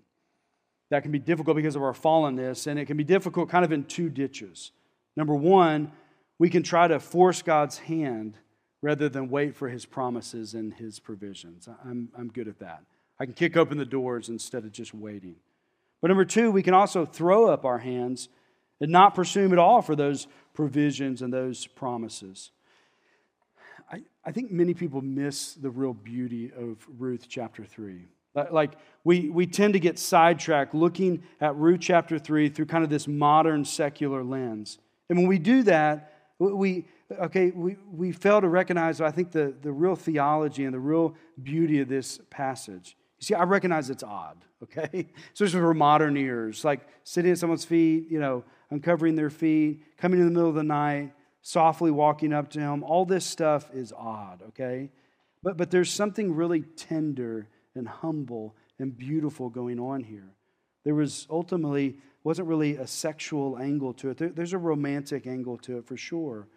That 0.91 1.01
can 1.01 1.11
be 1.11 1.17
difficult 1.17 1.55
because 1.55 1.75
of 1.75 1.81
our 1.81 1.93
fallenness, 1.93 2.67
and 2.67 2.79
it 2.79 2.85
can 2.85 2.97
be 2.97 3.03
difficult 3.03 3.49
kind 3.49 3.65
of 3.65 3.71
in 3.71 3.85
two 3.85 4.09
ditches. 4.09 4.73
Number 5.17 5.33
one, 5.33 5.91
we 6.37 6.51
can 6.51 6.61
try 6.61 6.87
to 6.87 6.99
force 6.99 7.41
God's 7.41 7.79
hand 7.79 8.37
rather 8.83 9.09
than 9.09 9.31
wait 9.31 9.55
for 9.55 9.67
his 9.67 9.83
promises 9.83 10.53
and 10.53 10.75
his 10.75 10.99
provisions. 10.99 11.67
I'm, 11.83 12.09
I'm 12.15 12.27
good 12.27 12.47
at 12.47 12.59
that. 12.59 12.83
I 13.19 13.25
can 13.25 13.33
kick 13.33 13.57
open 13.57 13.79
the 13.79 13.85
doors 13.85 14.29
instead 14.29 14.65
of 14.65 14.71
just 14.71 14.93
waiting. 14.93 15.37
But 15.99 16.09
number 16.09 16.25
two, 16.25 16.51
we 16.51 16.61
can 16.61 16.75
also 16.75 17.07
throw 17.07 17.47
up 17.49 17.65
our 17.65 17.79
hands 17.79 18.29
and 18.81 18.91
not 18.91 19.15
pursue 19.15 19.45
him 19.45 19.53
at 19.53 19.59
all 19.59 19.81
for 19.81 19.95
those 19.95 20.27
provisions 20.53 21.21
and 21.21 21.31
those 21.31 21.67
promises. 21.67 22.51
I, 23.89 24.01
I 24.25 24.31
think 24.31 24.51
many 24.51 24.73
people 24.73 25.01
miss 25.01 25.53
the 25.53 25.69
real 25.69 25.93
beauty 25.93 26.51
of 26.51 26.85
Ruth 26.97 27.27
chapter 27.29 27.63
3. 27.63 28.07
Like, 28.33 28.73
we, 29.03 29.29
we 29.29 29.45
tend 29.45 29.73
to 29.73 29.79
get 29.79 29.99
sidetracked 29.99 30.73
looking 30.73 31.23
at 31.41 31.55
Ruth 31.57 31.81
chapter 31.81 32.17
3 32.17 32.49
through 32.49 32.65
kind 32.65 32.83
of 32.83 32.89
this 32.89 33.07
modern 33.07 33.65
secular 33.65 34.23
lens. 34.23 34.77
And 35.09 35.17
when 35.17 35.27
we 35.27 35.37
do 35.37 35.63
that, 35.63 36.13
we, 36.39 36.85
okay, 37.11 37.51
we, 37.51 37.75
we 37.91 38.13
fail 38.13 38.39
to 38.39 38.47
recognize, 38.47 39.01
I 39.01 39.11
think, 39.11 39.31
the, 39.31 39.53
the 39.61 39.71
real 39.71 39.95
theology 39.95 40.63
and 40.63 40.73
the 40.73 40.79
real 40.79 41.13
beauty 41.43 41.81
of 41.81 41.89
this 41.89 42.19
passage. 42.29 42.95
You 43.19 43.25
see, 43.25 43.33
I 43.33 43.43
recognize 43.43 43.89
it's 43.89 44.03
odd, 44.03 44.37
okay? 44.63 45.09
Especially 45.33 45.59
for 45.59 45.73
modern 45.73 46.15
ears, 46.15 46.63
like 46.63 46.87
sitting 47.03 47.31
at 47.31 47.37
someone's 47.37 47.65
feet, 47.65 48.09
you 48.09 48.19
know, 48.19 48.45
uncovering 48.71 49.15
their 49.15 49.29
feet, 49.29 49.83
coming 49.97 50.19
in 50.19 50.25
the 50.25 50.31
middle 50.31 50.49
of 50.49 50.55
the 50.55 50.63
night, 50.63 51.13
softly 51.41 51.91
walking 51.91 52.33
up 52.33 52.49
to 52.51 52.59
him. 52.59 52.83
All 52.83 53.05
this 53.05 53.25
stuff 53.25 53.69
is 53.73 53.93
odd, 53.93 54.41
okay? 54.49 54.89
But, 55.43 55.57
but 55.57 55.69
there's 55.69 55.91
something 55.91 56.33
really 56.33 56.61
tender 56.61 57.47
and 57.75 57.87
humble 57.87 58.55
and 58.79 58.97
beautiful 58.97 59.49
going 59.49 59.79
on 59.79 60.03
here. 60.03 60.33
There 60.83 60.95
was 60.95 61.27
ultimately, 61.29 61.97
wasn't 62.23 62.47
really 62.47 62.77
a 62.77 62.87
sexual 62.87 63.57
angle 63.57 63.93
to 63.95 64.09
it. 64.09 64.17
There, 64.17 64.29
there's 64.29 64.53
a 64.53 64.57
romantic 64.57 65.27
angle 65.27 65.57
to 65.59 65.77
it 65.77 65.85
for 65.85 65.97
sure 65.97 66.47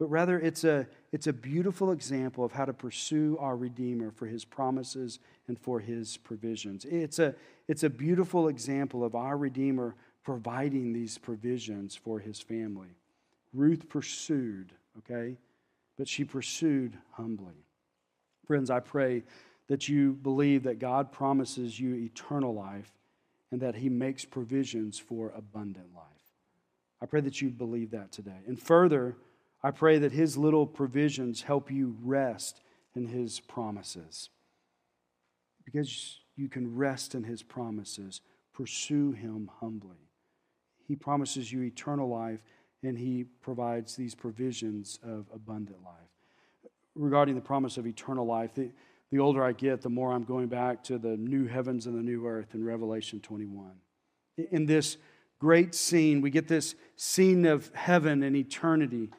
but 0.00 0.06
rather 0.06 0.40
it's 0.40 0.64
a, 0.64 0.88
it's 1.12 1.26
a 1.26 1.32
beautiful 1.32 1.92
example 1.92 2.42
of 2.42 2.52
how 2.52 2.64
to 2.64 2.72
pursue 2.72 3.36
our 3.38 3.54
Redeemer 3.54 4.10
for 4.10 4.26
his 4.26 4.46
promises 4.46 5.18
and 5.46 5.58
for 5.58 5.78
his 5.78 6.16
provisions. 6.16 6.86
It's 6.86 7.18
a, 7.18 7.34
it's 7.68 7.82
a 7.82 7.90
beautiful 7.90 8.48
example 8.48 9.04
of 9.04 9.14
our 9.14 9.36
Redeemer 9.36 9.94
providing 10.22 10.92
these 10.92 11.18
provisions 11.18 11.96
for 11.96 12.18
his 12.18 12.40
family. 12.40 12.96
Ruth 13.52 13.88
pursued, 13.88 14.72
okay? 14.98 15.36
But 15.96 16.08
she 16.08 16.24
pursued 16.24 16.96
humbly. 17.12 17.64
Friends, 18.46 18.70
I 18.70 18.80
pray 18.80 19.22
that 19.68 19.88
you 19.88 20.12
believe 20.12 20.64
that 20.64 20.78
God 20.78 21.12
promises 21.12 21.78
you 21.78 21.94
eternal 21.94 22.54
life 22.54 22.92
and 23.50 23.60
that 23.60 23.76
he 23.76 23.88
makes 23.88 24.24
provisions 24.24 24.98
for 24.98 25.32
abundant 25.36 25.94
life. 25.94 26.04
I 27.02 27.06
pray 27.06 27.20
that 27.22 27.40
you 27.40 27.50
believe 27.50 27.92
that 27.92 28.12
today. 28.12 28.42
And 28.46 28.60
further, 28.60 29.16
I 29.62 29.70
pray 29.70 29.98
that 29.98 30.12
His 30.12 30.36
little 30.36 30.66
provisions 30.66 31.42
help 31.42 31.70
you 31.70 31.96
rest 32.02 32.60
in 32.94 33.06
His 33.06 33.40
promises. 33.40 34.30
Because 35.64 36.18
you 36.36 36.48
can 36.48 36.76
rest 36.76 37.14
in 37.14 37.24
His 37.24 37.42
promises, 37.42 38.20
pursue 38.52 39.12
Him 39.12 39.50
humbly. 39.60 40.09
He 40.90 40.96
promises 40.96 41.52
you 41.52 41.62
eternal 41.62 42.08
life, 42.08 42.42
and 42.82 42.98
He 42.98 43.24
provides 43.42 43.94
these 43.94 44.14
provisions 44.14 44.98
of 45.04 45.26
abundant 45.32 45.82
life. 45.84 45.94
Regarding 46.96 47.36
the 47.36 47.40
promise 47.40 47.78
of 47.78 47.86
eternal 47.86 48.26
life, 48.26 48.54
the, 48.54 48.70
the 49.12 49.20
older 49.20 49.44
I 49.44 49.52
get, 49.52 49.82
the 49.82 49.88
more 49.88 50.12
I'm 50.12 50.24
going 50.24 50.48
back 50.48 50.82
to 50.84 50.98
the 50.98 51.16
new 51.16 51.46
heavens 51.46 51.86
and 51.86 51.96
the 51.96 52.02
new 52.02 52.26
earth 52.26 52.54
in 52.54 52.64
Revelation 52.64 53.20
21. 53.20 53.70
In 54.50 54.66
this 54.66 54.96
great 55.38 55.74
scene, 55.74 56.20
we 56.20 56.30
get 56.30 56.48
this 56.48 56.74
scene 56.96 57.46
of 57.46 57.72
heaven 57.74 58.24
and 58.24 58.34
eternity 58.34 59.10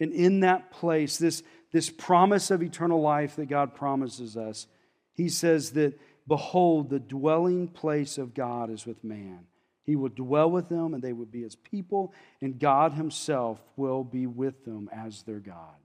and 0.00 0.12
in 0.12 0.40
that 0.40 0.70
place, 0.70 1.16
this, 1.16 1.42
this 1.72 1.90
promise 1.90 2.50
of 2.50 2.62
eternal 2.62 3.00
life 3.00 3.36
that 3.36 3.48
God 3.48 3.74
promises 3.74 4.36
us, 4.36 4.66
he 5.12 5.28
says 5.28 5.72
that, 5.72 5.98
Behold, 6.26 6.90
the 6.90 7.00
dwelling 7.00 7.68
place 7.68 8.18
of 8.18 8.34
God 8.34 8.70
is 8.70 8.84
with 8.84 9.02
man. 9.02 9.46
He 9.88 9.96
will 9.96 10.10
dwell 10.10 10.50
with 10.50 10.68
them, 10.68 10.92
and 10.92 11.02
they 11.02 11.14
will 11.14 11.24
be 11.24 11.44
his 11.44 11.56
people, 11.56 12.12
and 12.42 12.58
God 12.58 12.92
himself 12.92 13.58
will 13.74 14.04
be 14.04 14.26
with 14.26 14.66
them 14.66 14.90
as 14.92 15.22
their 15.22 15.38
God. 15.38 15.76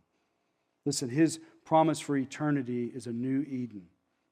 Listen, 0.85 1.07
his 1.07 1.39
promise 1.63 2.01
for 2.01 2.17
eternity 2.17 2.91
is 2.93 3.07
a 3.07 3.13
new 3.13 3.43
Eden 3.43 3.83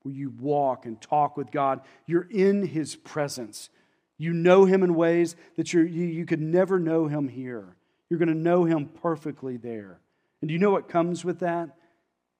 where 0.03 0.13
you 0.13 0.33
walk 0.41 0.85
and 0.85 0.99
talk 0.99 1.37
with 1.37 1.51
God. 1.51 1.79
You're 2.05 2.27
in 2.29 2.67
his 2.67 2.97
presence. 2.97 3.69
You 4.17 4.33
know 4.33 4.65
him 4.65 4.83
in 4.83 4.93
ways 4.93 5.37
that 5.55 5.71
you 5.71 5.83
you, 5.83 6.25
could 6.25 6.41
never 6.41 6.77
know 6.77 7.07
him 7.07 7.29
here. 7.29 7.77
You're 8.09 8.19
going 8.19 8.27
to 8.27 8.35
know 8.35 8.65
him 8.65 8.89
perfectly 9.01 9.55
there. 9.55 10.01
And 10.41 10.49
do 10.49 10.53
you 10.53 10.59
know 10.59 10.71
what 10.71 10.89
comes 10.89 11.23
with 11.23 11.39
that? 11.39 11.77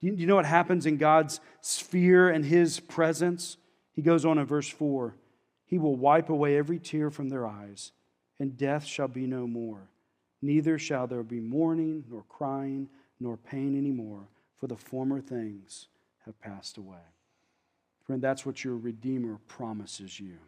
Do 0.01 0.07
you, 0.07 0.15
do 0.17 0.19
you 0.19 0.27
know 0.27 0.35
what 0.35 0.45
happens 0.45 0.85
in 0.85 0.97
God's 0.97 1.39
sphere 1.61 2.29
and 2.29 2.43
his 2.43 2.81
presence? 2.81 3.55
He 3.93 4.01
goes 4.01 4.25
on 4.25 4.37
in 4.37 4.45
verse 4.45 4.67
4 4.67 5.15
He 5.71 5.77
will 5.77 5.95
wipe 5.95 6.29
away 6.29 6.57
every 6.57 6.79
tear 6.79 7.09
from 7.09 7.29
their 7.29 7.47
eyes, 7.47 7.93
and 8.39 8.57
death 8.57 8.83
shall 8.83 9.07
be 9.07 9.25
no 9.25 9.47
more. 9.47 9.87
Neither 10.41 10.77
shall 10.77 11.07
there 11.07 11.23
be 11.23 11.39
mourning, 11.39 12.03
nor 12.09 12.23
crying, 12.27 12.89
nor 13.21 13.37
pain 13.37 13.77
anymore, 13.77 14.27
for 14.57 14.67
the 14.67 14.75
former 14.75 15.21
things 15.21 15.87
have 16.25 16.39
passed 16.41 16.77
away. 16.77 16.97
Friend, 18.05 18.21
that's 18.21 18.45
what 18.45 18.65
your 18.65 18.75
Redeemer 18.75 19.39
promises 19.47 20.19
you. 20.19 20.39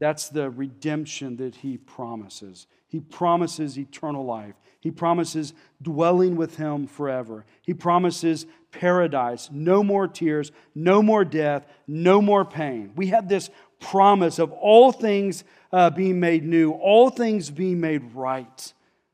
That's 0.00 0.28
the 0.28 0.50
redemption 0.50 1.36
that 1.36 1.54
he 1.54 1.76
promises. 1.76 2.66
He 2.88 2.98
promises 2.98 3.78
eternal 3.78 4.24
life. 4.24 4.54
He 4.80 4.90
promises 4.90 5.54
dwelling 5.80 6.34
with 6.34 6.56
him 6.56 6.88
forever. 6.88 7.44
He 7.62 7.72
promises 7.72 8.46
paradise, 8.72 9.48
no 9.52 9.84
more 9.84 10.08
tears, 10.08 10.50
no 10.74 11.00
more 11.00 11.24
death, 11.24 11.66
no 11.86 12.20
more 12.20 12.44
pain. 12.44 12.92
We 12.96 13.06
have 13.08 13.28
this 13.28 13.50
promise 13.80 14.38
of 14.38 14.52
all 14.52 14.92
things 14.92 15.44
uh, 15.72 15.90
being 15.90 16.20
made 16.20 16.44
new, 16.44 16.72
all 16.72 17.10
things 17.10 17.50
being 17.50 17.80
made 17.80 18.14
right. 18.14 18.72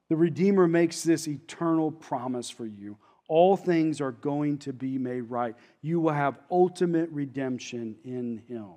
The 0.08 0.16
Redeemer 0.16 0.66
makes 0.66 1.02
this 1.02 1.28
eternal 1.28 1.90
promise 1.90 2.50
for 2.50 2.66
you. 2.66 2.98
All 3.28 3.56
things 3.56 4.00
are 4.00 4.12
going 4.12 4.58
to 4.58 4.72
be 4.72 4.98
made 4.98 5.22
right. 5.22 5.54
You 5.82 6.00
will 6.00 6.12
have 6.12 6.40
ultimate 6.50 7.08
redemption 7.10 7.96
in 8.04 8.42
Him. 8.48 8.74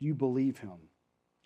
Do 0.00 0.06
you 0.06 0.14
believe 0.14 0.58
Him? 0.58 0.78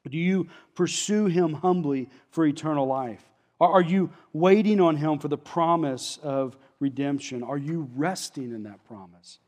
Do 0.09 0.17
you 0.17 0.49
pursue 0.75 1.27
Him 1.27 1.55
humbly 1.55 2.09
for 2.31 2.47
eternal 2.47 2.87
life? 2.87 3.25
Are 3.61 3.83
you 3.83 4.11
waiting 4.33 4.81
on 4.81 4.97
Him 4.97 5.19
for 5.19 5.29
the 5.29 5.39
promise 5.39 6.19
of 6.23 6.57
redemption? 6.79 7.43
Are 7.43 7.59
you 7.59 7.91
resting 7.97 8.53
in 8.53 8.63
that 8.65 8.85
promise? 8.87 9.41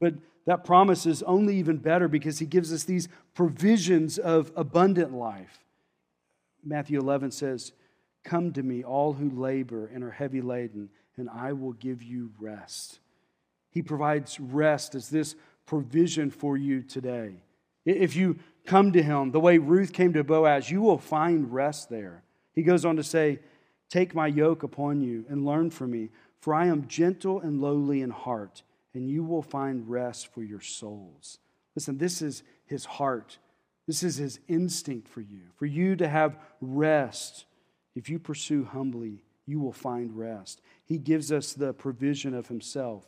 But 0.00 0.14
that 0.46 0.64
promise 0.64 1.06
is 1.06 1.22
only 1.22 1.56
even 1.58 1.76
better 1.76 2.08
because 2.08 2.38
He 2.38 2.46
gives 2.46 2.72
us 2.72 2.84
these 2.84 3.08
provisions 3.34 4.18
of 4.18 4.50
abundant 4.56 5.12
life. 5.12 5.64
Matthew 6.64 6.98
11 6.98 7.30
says, 7.30 7.72
Come 8.24 8.52
to 8.52 8.62
me, 8.62 8.82
all 8.82 9.12
who 9.12 9.30
labor 9.30 9.86
and 9.86 10.02
are 10.02 10.10
heavy 10.10 10.40
laden, 10.40 10.90
and 11.16 11.28
I 11.30 11.52
will 11.52 11.72
give 11.72 12.02
you 12.02 12.32
rest. 12.38 12.98
He 13.70 13.82
provides 13.82 14.40
rest 14.40 14.94
as 14.94 15.08
this 15.08 15.36
provision 15.66 16.30
for 16.30 16.56
you 16.56 16.82
today. 16.82 17.42
If 17.84 18.16
you 18.16 18.38
come 18.66 18.92
to 18.92 19.02
him 19.02 19.30
the 19.30 19.40
way 19.40 19.58
Ruth 19.58 19.92
came 19.92 20.12
to 20.12 20.24
Boaz, 20.24 20.70
you 20.70 20.80
will 20.80 20.98
find 20.98 21.52
rest 21.52 21.88
there. 21.88 22.22
He 22.54 22.62
goes 22.62 22.84
on 22.84 22.96
to 22.96 23.04
say, 23.04 23.38
Take 23.88 24.14
my 24.14 24.26
yoke 24.26 24.62
upon 24.62 25.00
you 25.00 25.24
and 25.28 25.44
learn 25.44 25.70
from 25.70 25.90
me, 25.90 26.10
for 26.40 26.54
I 26.54 26.66
am 26.66 26.86
gentle 26.88 27.40
and 27.40 27.60
lowly 27.60 28.02
in 28.02 28.10
heart, 28.10 28.62
and 28.94 29.08
you 29.08 29.22
will 29.22 29.42
find 29.42 29.88
rest 29.88 30.32
for 30.32 30.42
your 30.42 30.60
souls. 30.60 31.38
Listen, 31.74 31.98
this 31.98 32.22
is 32.22 32.42
his 32.66 32.84
heart. 32.84 33.38
This 33.86 34.02
is 34.02 34.16
his 34.16 34.40
instinct 34.48 35.08
for 35.08 35.20
you, 35.20 35.42
for 35.56 35.66
you 35.66 35.96
to 35.96 36.08
have 36.08 36.38
rest 36.60 37.46
if 37.94 38.08
you 38.08 38.18
pursue 38.18 38.64
humbly, 38.64 39.24
you 39.46 39.60
will 39.60 39.72
find 39.72 40.16
rest. 40.16 40.60
He 40.84 40.98
gives 40.98 41.32
us 41.32 41.52
the 41.52 41.72
provision 41.72 42.34
of 42.34 42.48
Himself. 42.48 43.06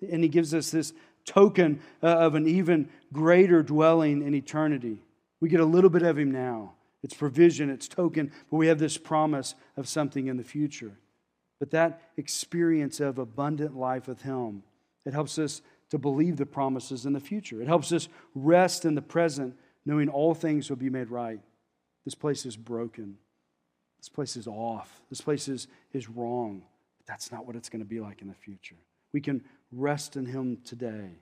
And 0.00 0.22
He 0.22 0.28
gives 0.28 0.54
us 0.54 0.70
this 0.70 0.92
token 1.24 1.80
uh, 2.02 2.06
of 2.06 2.34
an 2.34 2.46
even 2.46 2.88
greater 3.12 3.62
dwelling 3.62 4.22
in 4.22 4.34
eternity. 4.34 5.02
We 5.40 5.48
get 5.48 5.60
a 5.60 5.64
little 5.64 5.90
bit 5.90 6.02
of 6.02 6.18
Him 6.18 6.30
now. 6.30 6.74
It's 7.02 7.14
provision, 7.14 7.70
it's 7.70 7.88
token, 7.88 8.30
but 8.50 8.56
we 8.56 8.66
have 8.68 8.78
this 8.78 8.98
promise 8.98 9.54
of 9.76 9.88
something 9.88 10.26
in 10.26 10.36
the 10.36 10.44
future. 10.44 10.98
But 11.58 11.70
that 11.70 12.00
experience 12.16 13.00
of 13.00 13.18
abundant 13.18 13.76
life 13.76 14.06
with 14.06 14.22
Him, 14.22 14.62
it 15.04 15.12
helps 15.12 15.38
us 15.38 15.62
to 15.90 15.98
believe 15.98 16.36
the 16.36 16.46
promises 16.46 17.06
in 17.06 17.12
the 17.12 17.20
future. 17.20 17.60
It 17.60 17.68
helps 17.68 17.92
us 17.92 18.08
rest 18.34 18.84
in 18.84 18.94
the 18.94 19.02
present, 19.02 19.56
knowing 19.84 20.08
all 20.08 20.34
things 20.34 20.70
will 20.70 20.76
be 20.76 20.90
made 20.90 21.10
right. 21.10 21.40
This 22.04 22.14
place 22.14 22.46
is 22.46 22.56
broken. 22.56 23.18
This 23.98 24.08
place 24.08 24.36
is 24.36 24.46
off. 24.46 25.02
This 25.10 25.20
place 25.20 25.48
is, 25.48 25.68
is 25.92 26.08
wrong. 26.08 26.62
But 26.98 27.06
that's 27.06 27.32
not 27.32 27.46
what 27.46 27.56
it's 27.56 27.68
going 27.68 27.82
to 27.82 27.88
be 27.88 28.00
like 28.00 28.22
in 28.22 28.28
the 28.28 28.34
future. 28.34 28.76
We 29.12 29.20
can 29.20 29.44
rest 29.72 30.16
in 30.16 30.26
Him 30.26 30.58
today 30.64 31.18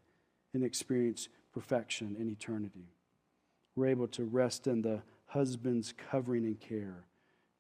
and 0.55 0.63
experience 0.63 1.29
perfection 1.53 2.17
in 2.19 2.29
eternity. 2.29 2.93
We're 3.75 3.89
able 3.89 4.09
to 4.09 4.25
rest 4.25 4.67
in 4.67 4.83
the 4.83 5.03
husband's 5.27 5.95
covering 6.11 6.45
and 6.45 6.61
care. 6.61 7.05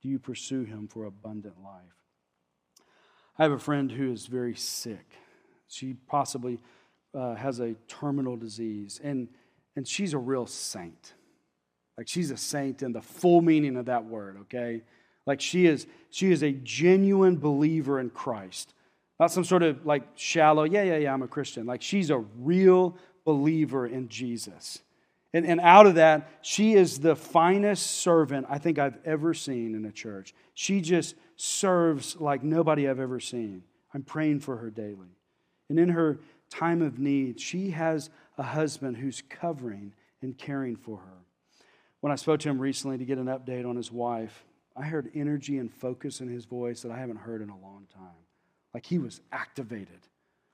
Do 0.03 0.09
you 0.09 0.19
pursue 0.19 0.65
Him 0.65 0.89
for 0.89 1.05
abundant 1.05 1.57
life? 1.65 1.83
I 3.39 3.45
have 3.45 3.53
a 3.53 3.59
friend 3.59 3.93
who 3.93 4.13
is 4.13 4.27
very 4.27 4.55
sick. 4.55 5.13
She 5.69 5.95
possibly 6.07 6.59
uh, 7.15 7.35
has 7.35 7.61
a 7.61 7.75
terminal 7.87 8.37
disease, 8.37 9.01
and, 9.03 9.29
and 9.77 9.87
she's 9.87 10.15
a 10.15 10.19
real 10.19 10.47
saint. 10.47 11.15
Like 11.97 12.09
she's 12.09 12.31
a 12.31 12.37
saint 12.37 12.83
in 12.83 12.93
the 12.93 13.03
full 13.03 13.41
meaning 13.43 13.77
of 13.77 13.87
that 13.87 14.05
word, 14.05 14.37
okay? 14.43 14.83
Like 15.27 15.41
she 15.41 15.67
is, 15.67 15.87
she 16.11 16.31
is 16.31 16.43
a 16.43 16.53
genuine 16.53 17.37
believer 17.37 18.01
in 18.01 18.11
Christ. 18.11 18.73
Not 19.21 19.33
some 19.33 19.45
sort 19.45 19.63
of 19.63 19.85
like 19.85 20.05
shallow, 20.15 20.65
yeah, 20.65 20.85
yeah, 20.85 20.97
yeah, 20.97 21.13
I'm 21.13 21.23
a 21.23 21.29
Christian. 21.29 21.67
Like 21.67 21.83
she's 21.83 22.11
a 22.11 22.19
real 22.19 22.97
believer 23.25 23.87
in 23.87 24.09
Jesus. 24.09 24.79
And, 25.35 25.45
and 25.45 25.61
out 25.61 25.87
of 25.87 25.97
that, 25.97 26.29
she 26.41 26.75
is 26.75 27.01
the 27.01 27.15
finest 27.15 27.99
servant 28.01 28.47
I 28.49 28.59
think 28.59 28.79
I've 28.79 28.99
ever 29.05 29.35
seen 29.35 29.75
in 29.75 29.85
a 29.85 29.93
church. 29.93 30.35
She 30.55 30.81
just 30.81 31.17
serves 31.37 32.17
like 32.17 32.43
nobody 32.43 32.89
I've 32.89 33.01
ever 33.01 33.21
seen. 33.21 33.65
I'm 33.93 34.03
praying 34.03 34.41
for 34.41 34.57
her 34.57 34.71
daily. 34.71 35.18
And 35.69 35.79
in 35.79 35.91
her 35.91 36.19
time 36.51 36.83
of 36.83 36.99
need, 36.99 37.41
she 37.41 37.71
has 37.71 38.11
a 38.37 38.43
husband 38.43 38.97
who's 38.97 39.23
covering 39.29 39.93
and 40.23 40.37
caring 40.37 40.77
for 40.77 40.99
her. 40.99 41.19
When 42.01 42.13
I 42.13 42.17
spoke 42.17 42.41
to 42.41 42.49
him 42.49 42.59
recently 42.59 42.99
to 42.99 43.05
get 43.05 43.19
an 43.19 43.27
update 43.27 43.69
on 43.69 43.77
his 43.77 43.91
wife, 43.91 44.45
I 44.77 44.85
heard 44.85 45.11
energy 45.15 45.59
and 45.59 45.73
focus 45.73 46.21
in 46.21 46.29
his 46.29 46.45
voice 46.45 46.83
that 46.83 46.93
I 46.93 46.99
haven't 46.99 47.17
heard 47.17 47.43
in 47.43 47.51
a 47.51 47.59
long 47.59 47.87
time. 47.93 48.25
Like 48.73 48.87
he 48.87 48.99
was 48.99 49.21
activated, 49.33 50.01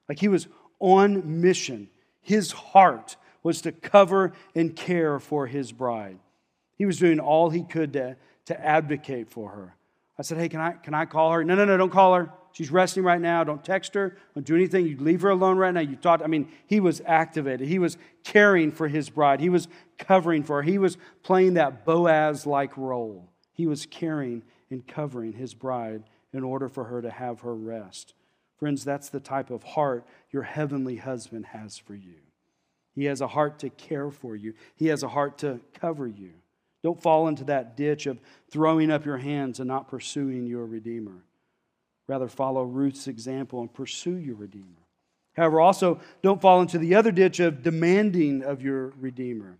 like 0.09 0.19
he 0.19 0.29
was 0.29 0.49
on 0.81 1.41
mission. 1.41 1.89
His 2.23 2.53
heart 2.53 3.17
was 3.43 3.61
to 3.63 3.73
cover 3.73 4.33
and 4.55 4.75
care 4.75 5.21
for 5.21 5.47
his 5.47 5.73
bride. 5.73 6.19
He 6.77 6.87
was 6.87 6.99
doing 6.99 7.21
all 7.21 7.51
he 7.51 7.63
could 7.63 7.93
to, 7.93 8.17
to 8.47 8.65
advocate 8.65 9.31
for 9.31 9.51
her. 9.51 9.77
I 10.19 10.23
said, 10.23 10.39
Hey, 10.39 10.49
can 10.49 10.61
I, 10.61 10.73
can 10.73 10.95
I 10.95 11.05
call 11.05 11.33
her? 11.33 11.45
No, 11.45 11.55
no, 11.55 11.65
no, 11.65 11.77
don't 11.77 11.93
call 11.93 12.15
her. 12.15 12.33
She's 12.55 12.71
resting 12.71 13.03
right 13.03 13.21
now. 13.21 13.43
Don't 13.43 13.65
text 13.65 13.95
her. 13.95 14.17
Don't 14.33 14.47
do 14.47 14.55
anything. 14.55 14.87
You 14.87 14.97
leave 14.97 15.23
her 15.23 15.31
alone 15.31 15.59
right 15.59 15.75
now. 15.75 15.81
You 15.81 15.97
talked. 15.97 16.23
I 16.23 16.29
mean, 16.29 16.53
he 16.69 16.79
was 16.79 17.03
activated. 17.05 17.67
He 17.67 17.81
was 17.81 17.99
caring 18.23 18.71
for 18.71 18.87
his 18.87 19.11
bride. 19.11 19.41
He 19.41 19.49
was 19.49 19.67
covering 19.99 20.45
for 20.45 20.57
her. 20.57 20.63
He 20.63 20.79
was 20.79 20.97
playing 21.25 21.55
that 21.55 21.85
Boaz 21.85 22.47
like 22.47 22.77
role. 22.77 23.29
He 23.53 23.67
was 23.67 23.87
caring 23.87 24.45
and 24.71 24.87
covering 24.87 25.33
his 25.33 25.53
bride 25.53 26.05
in 26.33 26.45
order 26.45 26.69
for 26.69 26.85
her 26.85 27.03
to 27.03 27.11
have 27.11 27.41
her 27.41 27.57
rest. 27.57 28.15
Friends, 28.57 28.85
that's 28.85 29.09
the 29.09 29.19
type 29.19 29.51
of 29.51 29.65
heart 29.65 30.07
your 30.31 30.45
heavenly 30.45 30.97
husband 30.97 31.47
has 31.47 31.77
for 31.77 31.97
you. 31.97 32.19
He 32.95 33.07
has 33.07 33.21
a 33.21 33.27
heart 33.27 33.59
to 33.59 33.71
care 33.71 34.13
for 34.13 34.37
you, 34.37 34.55
he 34.77 34.87
has 34.87 35.03
a 35.03 35.09
heart 35.09 35.39
to 35.39 35.59
cover 35.73 36.07
you. 36.07 36.35
Don't 36.85 37.03
fall 37.03 37.27
into 37.27 37.45
that 37.45 37.77
ditch 37.77 38.07
of 38.07 38.21
throwing 38.49 38.93
up 38.93 39.05
your 39.05 39.17
hands 39.17 39.59
and 39.59 39.67
not 39.67 39.89
pursuing 39.89 40.47
your 40.47 40.67
Redeemer. 40.67 41.25
Rather, 42.07 42.29
follow 42.29 42.65
Ruth's 42.65 43.09
example 43.09 43.61
and 43.61 43.73
pursue 43.73 44.17
your 44.17 44.37
Redeemer. 44.37 44.85
However, 45.35 45.61
also 45.61 46.01
don't 46.23 46.41
fall 46.41 46.61
into 46.61 46.79
the 46.79 46.95
other 46.95 47.11
ditch 47.11 47.41
of 47.41 47.63
demanding 47.63 48.43
of 48.43 48.63
your 48.63 48.93
Redeemer. 49.01 49.59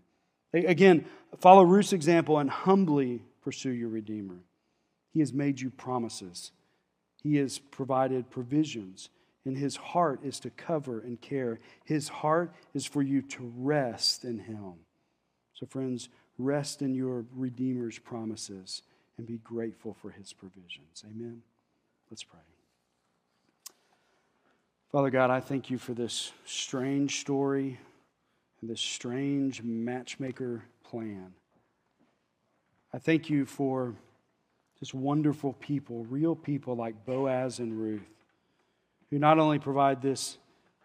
Again, 0.53 1.05
follow 1.39 1.63
Ruth's 1.63 1.91
example 1.91 2.37
and 2.37 2.49
humbly 2.49 3.21
pursue 3.41 3.71
your 3.71 3.89
Redeemer. 3.89 4.37
He 5.11 5.19
has 5.19 5.33
made 5.33 5.59
you 5.59 5.69
promises, 5.69 6.51
He 7.21 7.37
has 7.37 7.59
provided 7.59 8.29
provisions, 8.29 9.09
and 9.45 9.57
His 9.57 9.75
heart 9.75 10.21
is 10.23 10.39
to 10.41 10.49
cover 10.49 10.99
and 10.99 11.19
care. 11.19 11.59
His 11.83 12.07
heart 12.09 12.53
is 12.73 12.85
for 12.85 13.01
you 13.01 13.21
to 13.21 13.51
rest 13.57 14.23
in 14.23 14.39
Him. 14.39 14.73
So, 15.53 15.65
friends, 15.65 16.09
rest 16.37 16.81
in 16.81 16.95
your 16.95 17.25
Redeemer's 17.33 17.97
promises 17.99 18.81
and 19.17 19.25
be 19.25 19.37
grateful 19.37 19.93
for 19.93 20.09
His 20.11 20.33
provisions. 20.33 21.03
Amen. 21.05 21.41
Let's 22.09 22.23
pray. 22.23 22.39
Father 24.91 25.09
God, 25.09 25.29
I 25.29 25.39
thank 25.39 25.69
you 25.69 25.77
for 25.77 25.93
this 25.93 26.31
strange 26.45 27.19
story 27.19 27.79
and 28.61 28.69
this 28.69 28.79
strange 28.79 29.61
matchmaker 29.63 30.63
plan. 30.83 31.33
I 32.93 32.99
thank 32.99 33.29
you 33.29 33.45
for 33.45 33.95
just 34.79 34.93
wonderful 34.93 35.53
people, 35.53 36.05
real 36.05 36.35
people 36.35 36.75
like 36.75 37.05
Boaz 37.05 37.59
and 37.59 37.77
Ruth, 37.77 38.07
who 39.09 39.19
not 39.19 39.39
only 39.39 39.59
provide 39.59 40.01
this, 40.01 40.37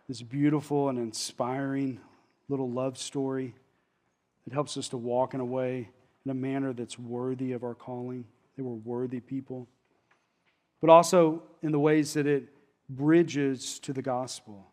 this 0.08 0.22
beautiful 0.22 0.88
and 0.88 0.98
inspiring 0.98 2.00
little 2.48 2.70
love 2.70 2.98
story 2.98 3.54
that 4.44 4.54
helps 4.54 4.76
us 4.76 4.88
to 4.88 4.96
walk 4.96 5.34
in 5.34 5.40
a 5.40 5.44
way 5.44 5.88
in 6.24 6.30
a 6.30 6.34
manner 6.34 6.72
that's 6.72 6.98
worthy 6.98 7.52
of 7.52 7.62
our 7.62 7.74
calling. 7.74 8.24
They 8.56 8.62
were 8.62 8.74
worthy 8.74 9.20
people. 9.20 9.68
But 10.81 10.91
also 10.91 11.43
in 11.62 11.72
the 11.72 11.78
ways 11.78 12.14
that 12.14 12.26
it 12.26 12.49
bridges 12.89 13.78
to 13.81 13.93
the 13.93 14.03
gospel, 14.03 14.66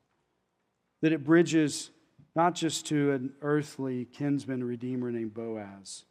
that 1.02 1.12
it 1.12 1.24
bridges 1.24 1.92
not 2.36 2.56
just 2.56 2.86
to 2.88 3.12
an 3.12 3.34
earthly 3.42 4.06
kinsman 4.06 4.64
redeemer 4.64 5.12
named 5.12 5.34
Boaz, 5.34 6.06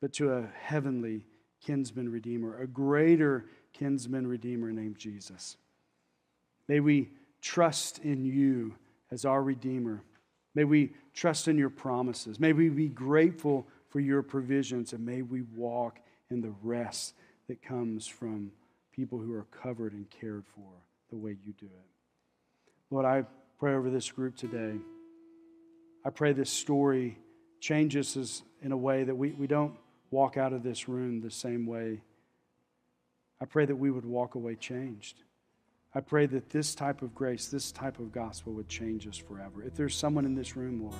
but 0.00 0.12
to 0.14 0.32
a 0.32 0.48
heavenly 0.60 1.24
kinsman 1.60 2.10
redeemer, 2.10 2.60
a 2.60 2.66
greater 2.66 3.46
kinsman 3.72 4.26
redeemer 4.26 4.70
named 4.70 4.96
Jesus. 4.98 5.56
May 6.68 6.80
we 6.80 7.10
trust 7.40 7.98
in 7.98 8.24
you 8.24 8.74
as 9.10 9.24
our 9.24 9.42
redeemer. 9.42 10.02
May 10.54 10.64
we 10.64 10.92
trust 11.14 11.48
in 11.48 11.58
your 11.58 11.70
promises. 11.70 12.38
May 12.38 12.52
we 12.52 12.68
be 12.68 12.88
grateful 12.88 13.66
for 13.88 14.00
your 14.00 14.22
provisions, 14.22 14.92
and 14.92 15.04
may 15.04 15.22
we 15.22 15.42
walk 15.42 15.98
in 16.30 16.40
the 16.40 16.54
rest 16.62 17.14
that 17.48 17.62
comes 17.62 18.06
from 18.06 18.52
people 18.98 19.20
who 19.20 19.32
are 19.32 19.46
covered 19.62 19.92
and 19.92 20.10
cared 20.10 20.44
for 20.56 20.72
the 21.10 21.16
way 21.16 21.36
you 21.46 21.52
do 21.52 21.66
it. 21.66 21.86
Lord, 22.90 23.06
I 23.06 23.24
pray 23.60 23.74
over 23.74 23.90
this 23.90 24.10
group 24.10 24.36
today. 24.36 24.74
I 26.04 26.10
pray 26.10 26.32
this 26.32 26.50
story 26.50 27.16
changes 27.60 28.16
us 28.16 28.42
in 28.60 28.72
a 28.72 28.76
way 28.76 29.04
that 29.04 29.14
we, 29.14 29.30
we 29.30 29.46
don't 29.46 29.76
walk 30.10 30.36
out 30.36 30.52
of 30.52 30.64
this 30.64 30.88
room 30.88 31.20
the 31.20 31.30
same 31.30 31.64
way. 31.64 32.02
I 33.40 33.44
pray 33.44 33.66
that 33.66 33.76
we 33.76 33.92
would 33.92 34.04
walk 34.04 34.34
away 34.34 34.56
changed. 34.56 35.22
I 35.94 36.00
pray 36.00 36.26
that 36.26 36.50
this 36.50 36.74
type 36.74 37.00
of 37.00 37.14
grace, 37.14 37.46
this 37.46 37.70
type 37.70 38.00
of 38.00 38.10
gospel 38.10 38.52
would 38.54 38.68
change 38.68 39.06
us 39.06 39.16
forever. 39.16 39.62
If 39.62 39.76
there's 39.76 39.94
someone 39.94 40.24
in 40.24 40.34
this 40.34 40.56
room, 40.56 40.82
Lord, 40.82 40.94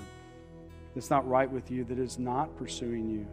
that's 0.94 1.10
not 1.10 1.28
right 1.28 1.50
with 1.50 1.68
you, 1.68 1.82
that 1.82 1.98
is 1.98 2.16
not 2.16 2.56
pursuing 2.56 3.10
you, 3.10 3.26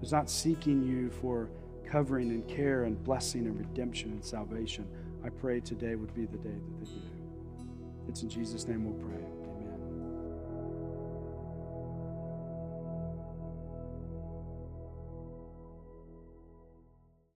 is 0.00 0.12
not 0.12 0.30
seeking 0.30 0.82
you 0.82 1.10
for 1.10 1.50
covering 1.90 2.30
and 2.30 2.46
care 2.46 2.84
and 2.84 3.02
blessing 3.02 3.46
and 3.46 3.58
redemption 3.58 4.10
and 4.12 4.24
salvation, 4.24 4.86
I 5.24 5.30
pray 5.30 5.60
today 5.60 5.94
would 5.94 6.14
be 6.14 6.26
the 6.26 6.38
day 6.38 6.50
that 6.50 6.78
they 6.78 6.84
do. 6.84 7.00
It's 8.08 8.22
in 8.22 8.28
Jesus' 8.28 8.66
name 8.66 8.84
we'll 8.84 9.08
pray. 9.08 9.37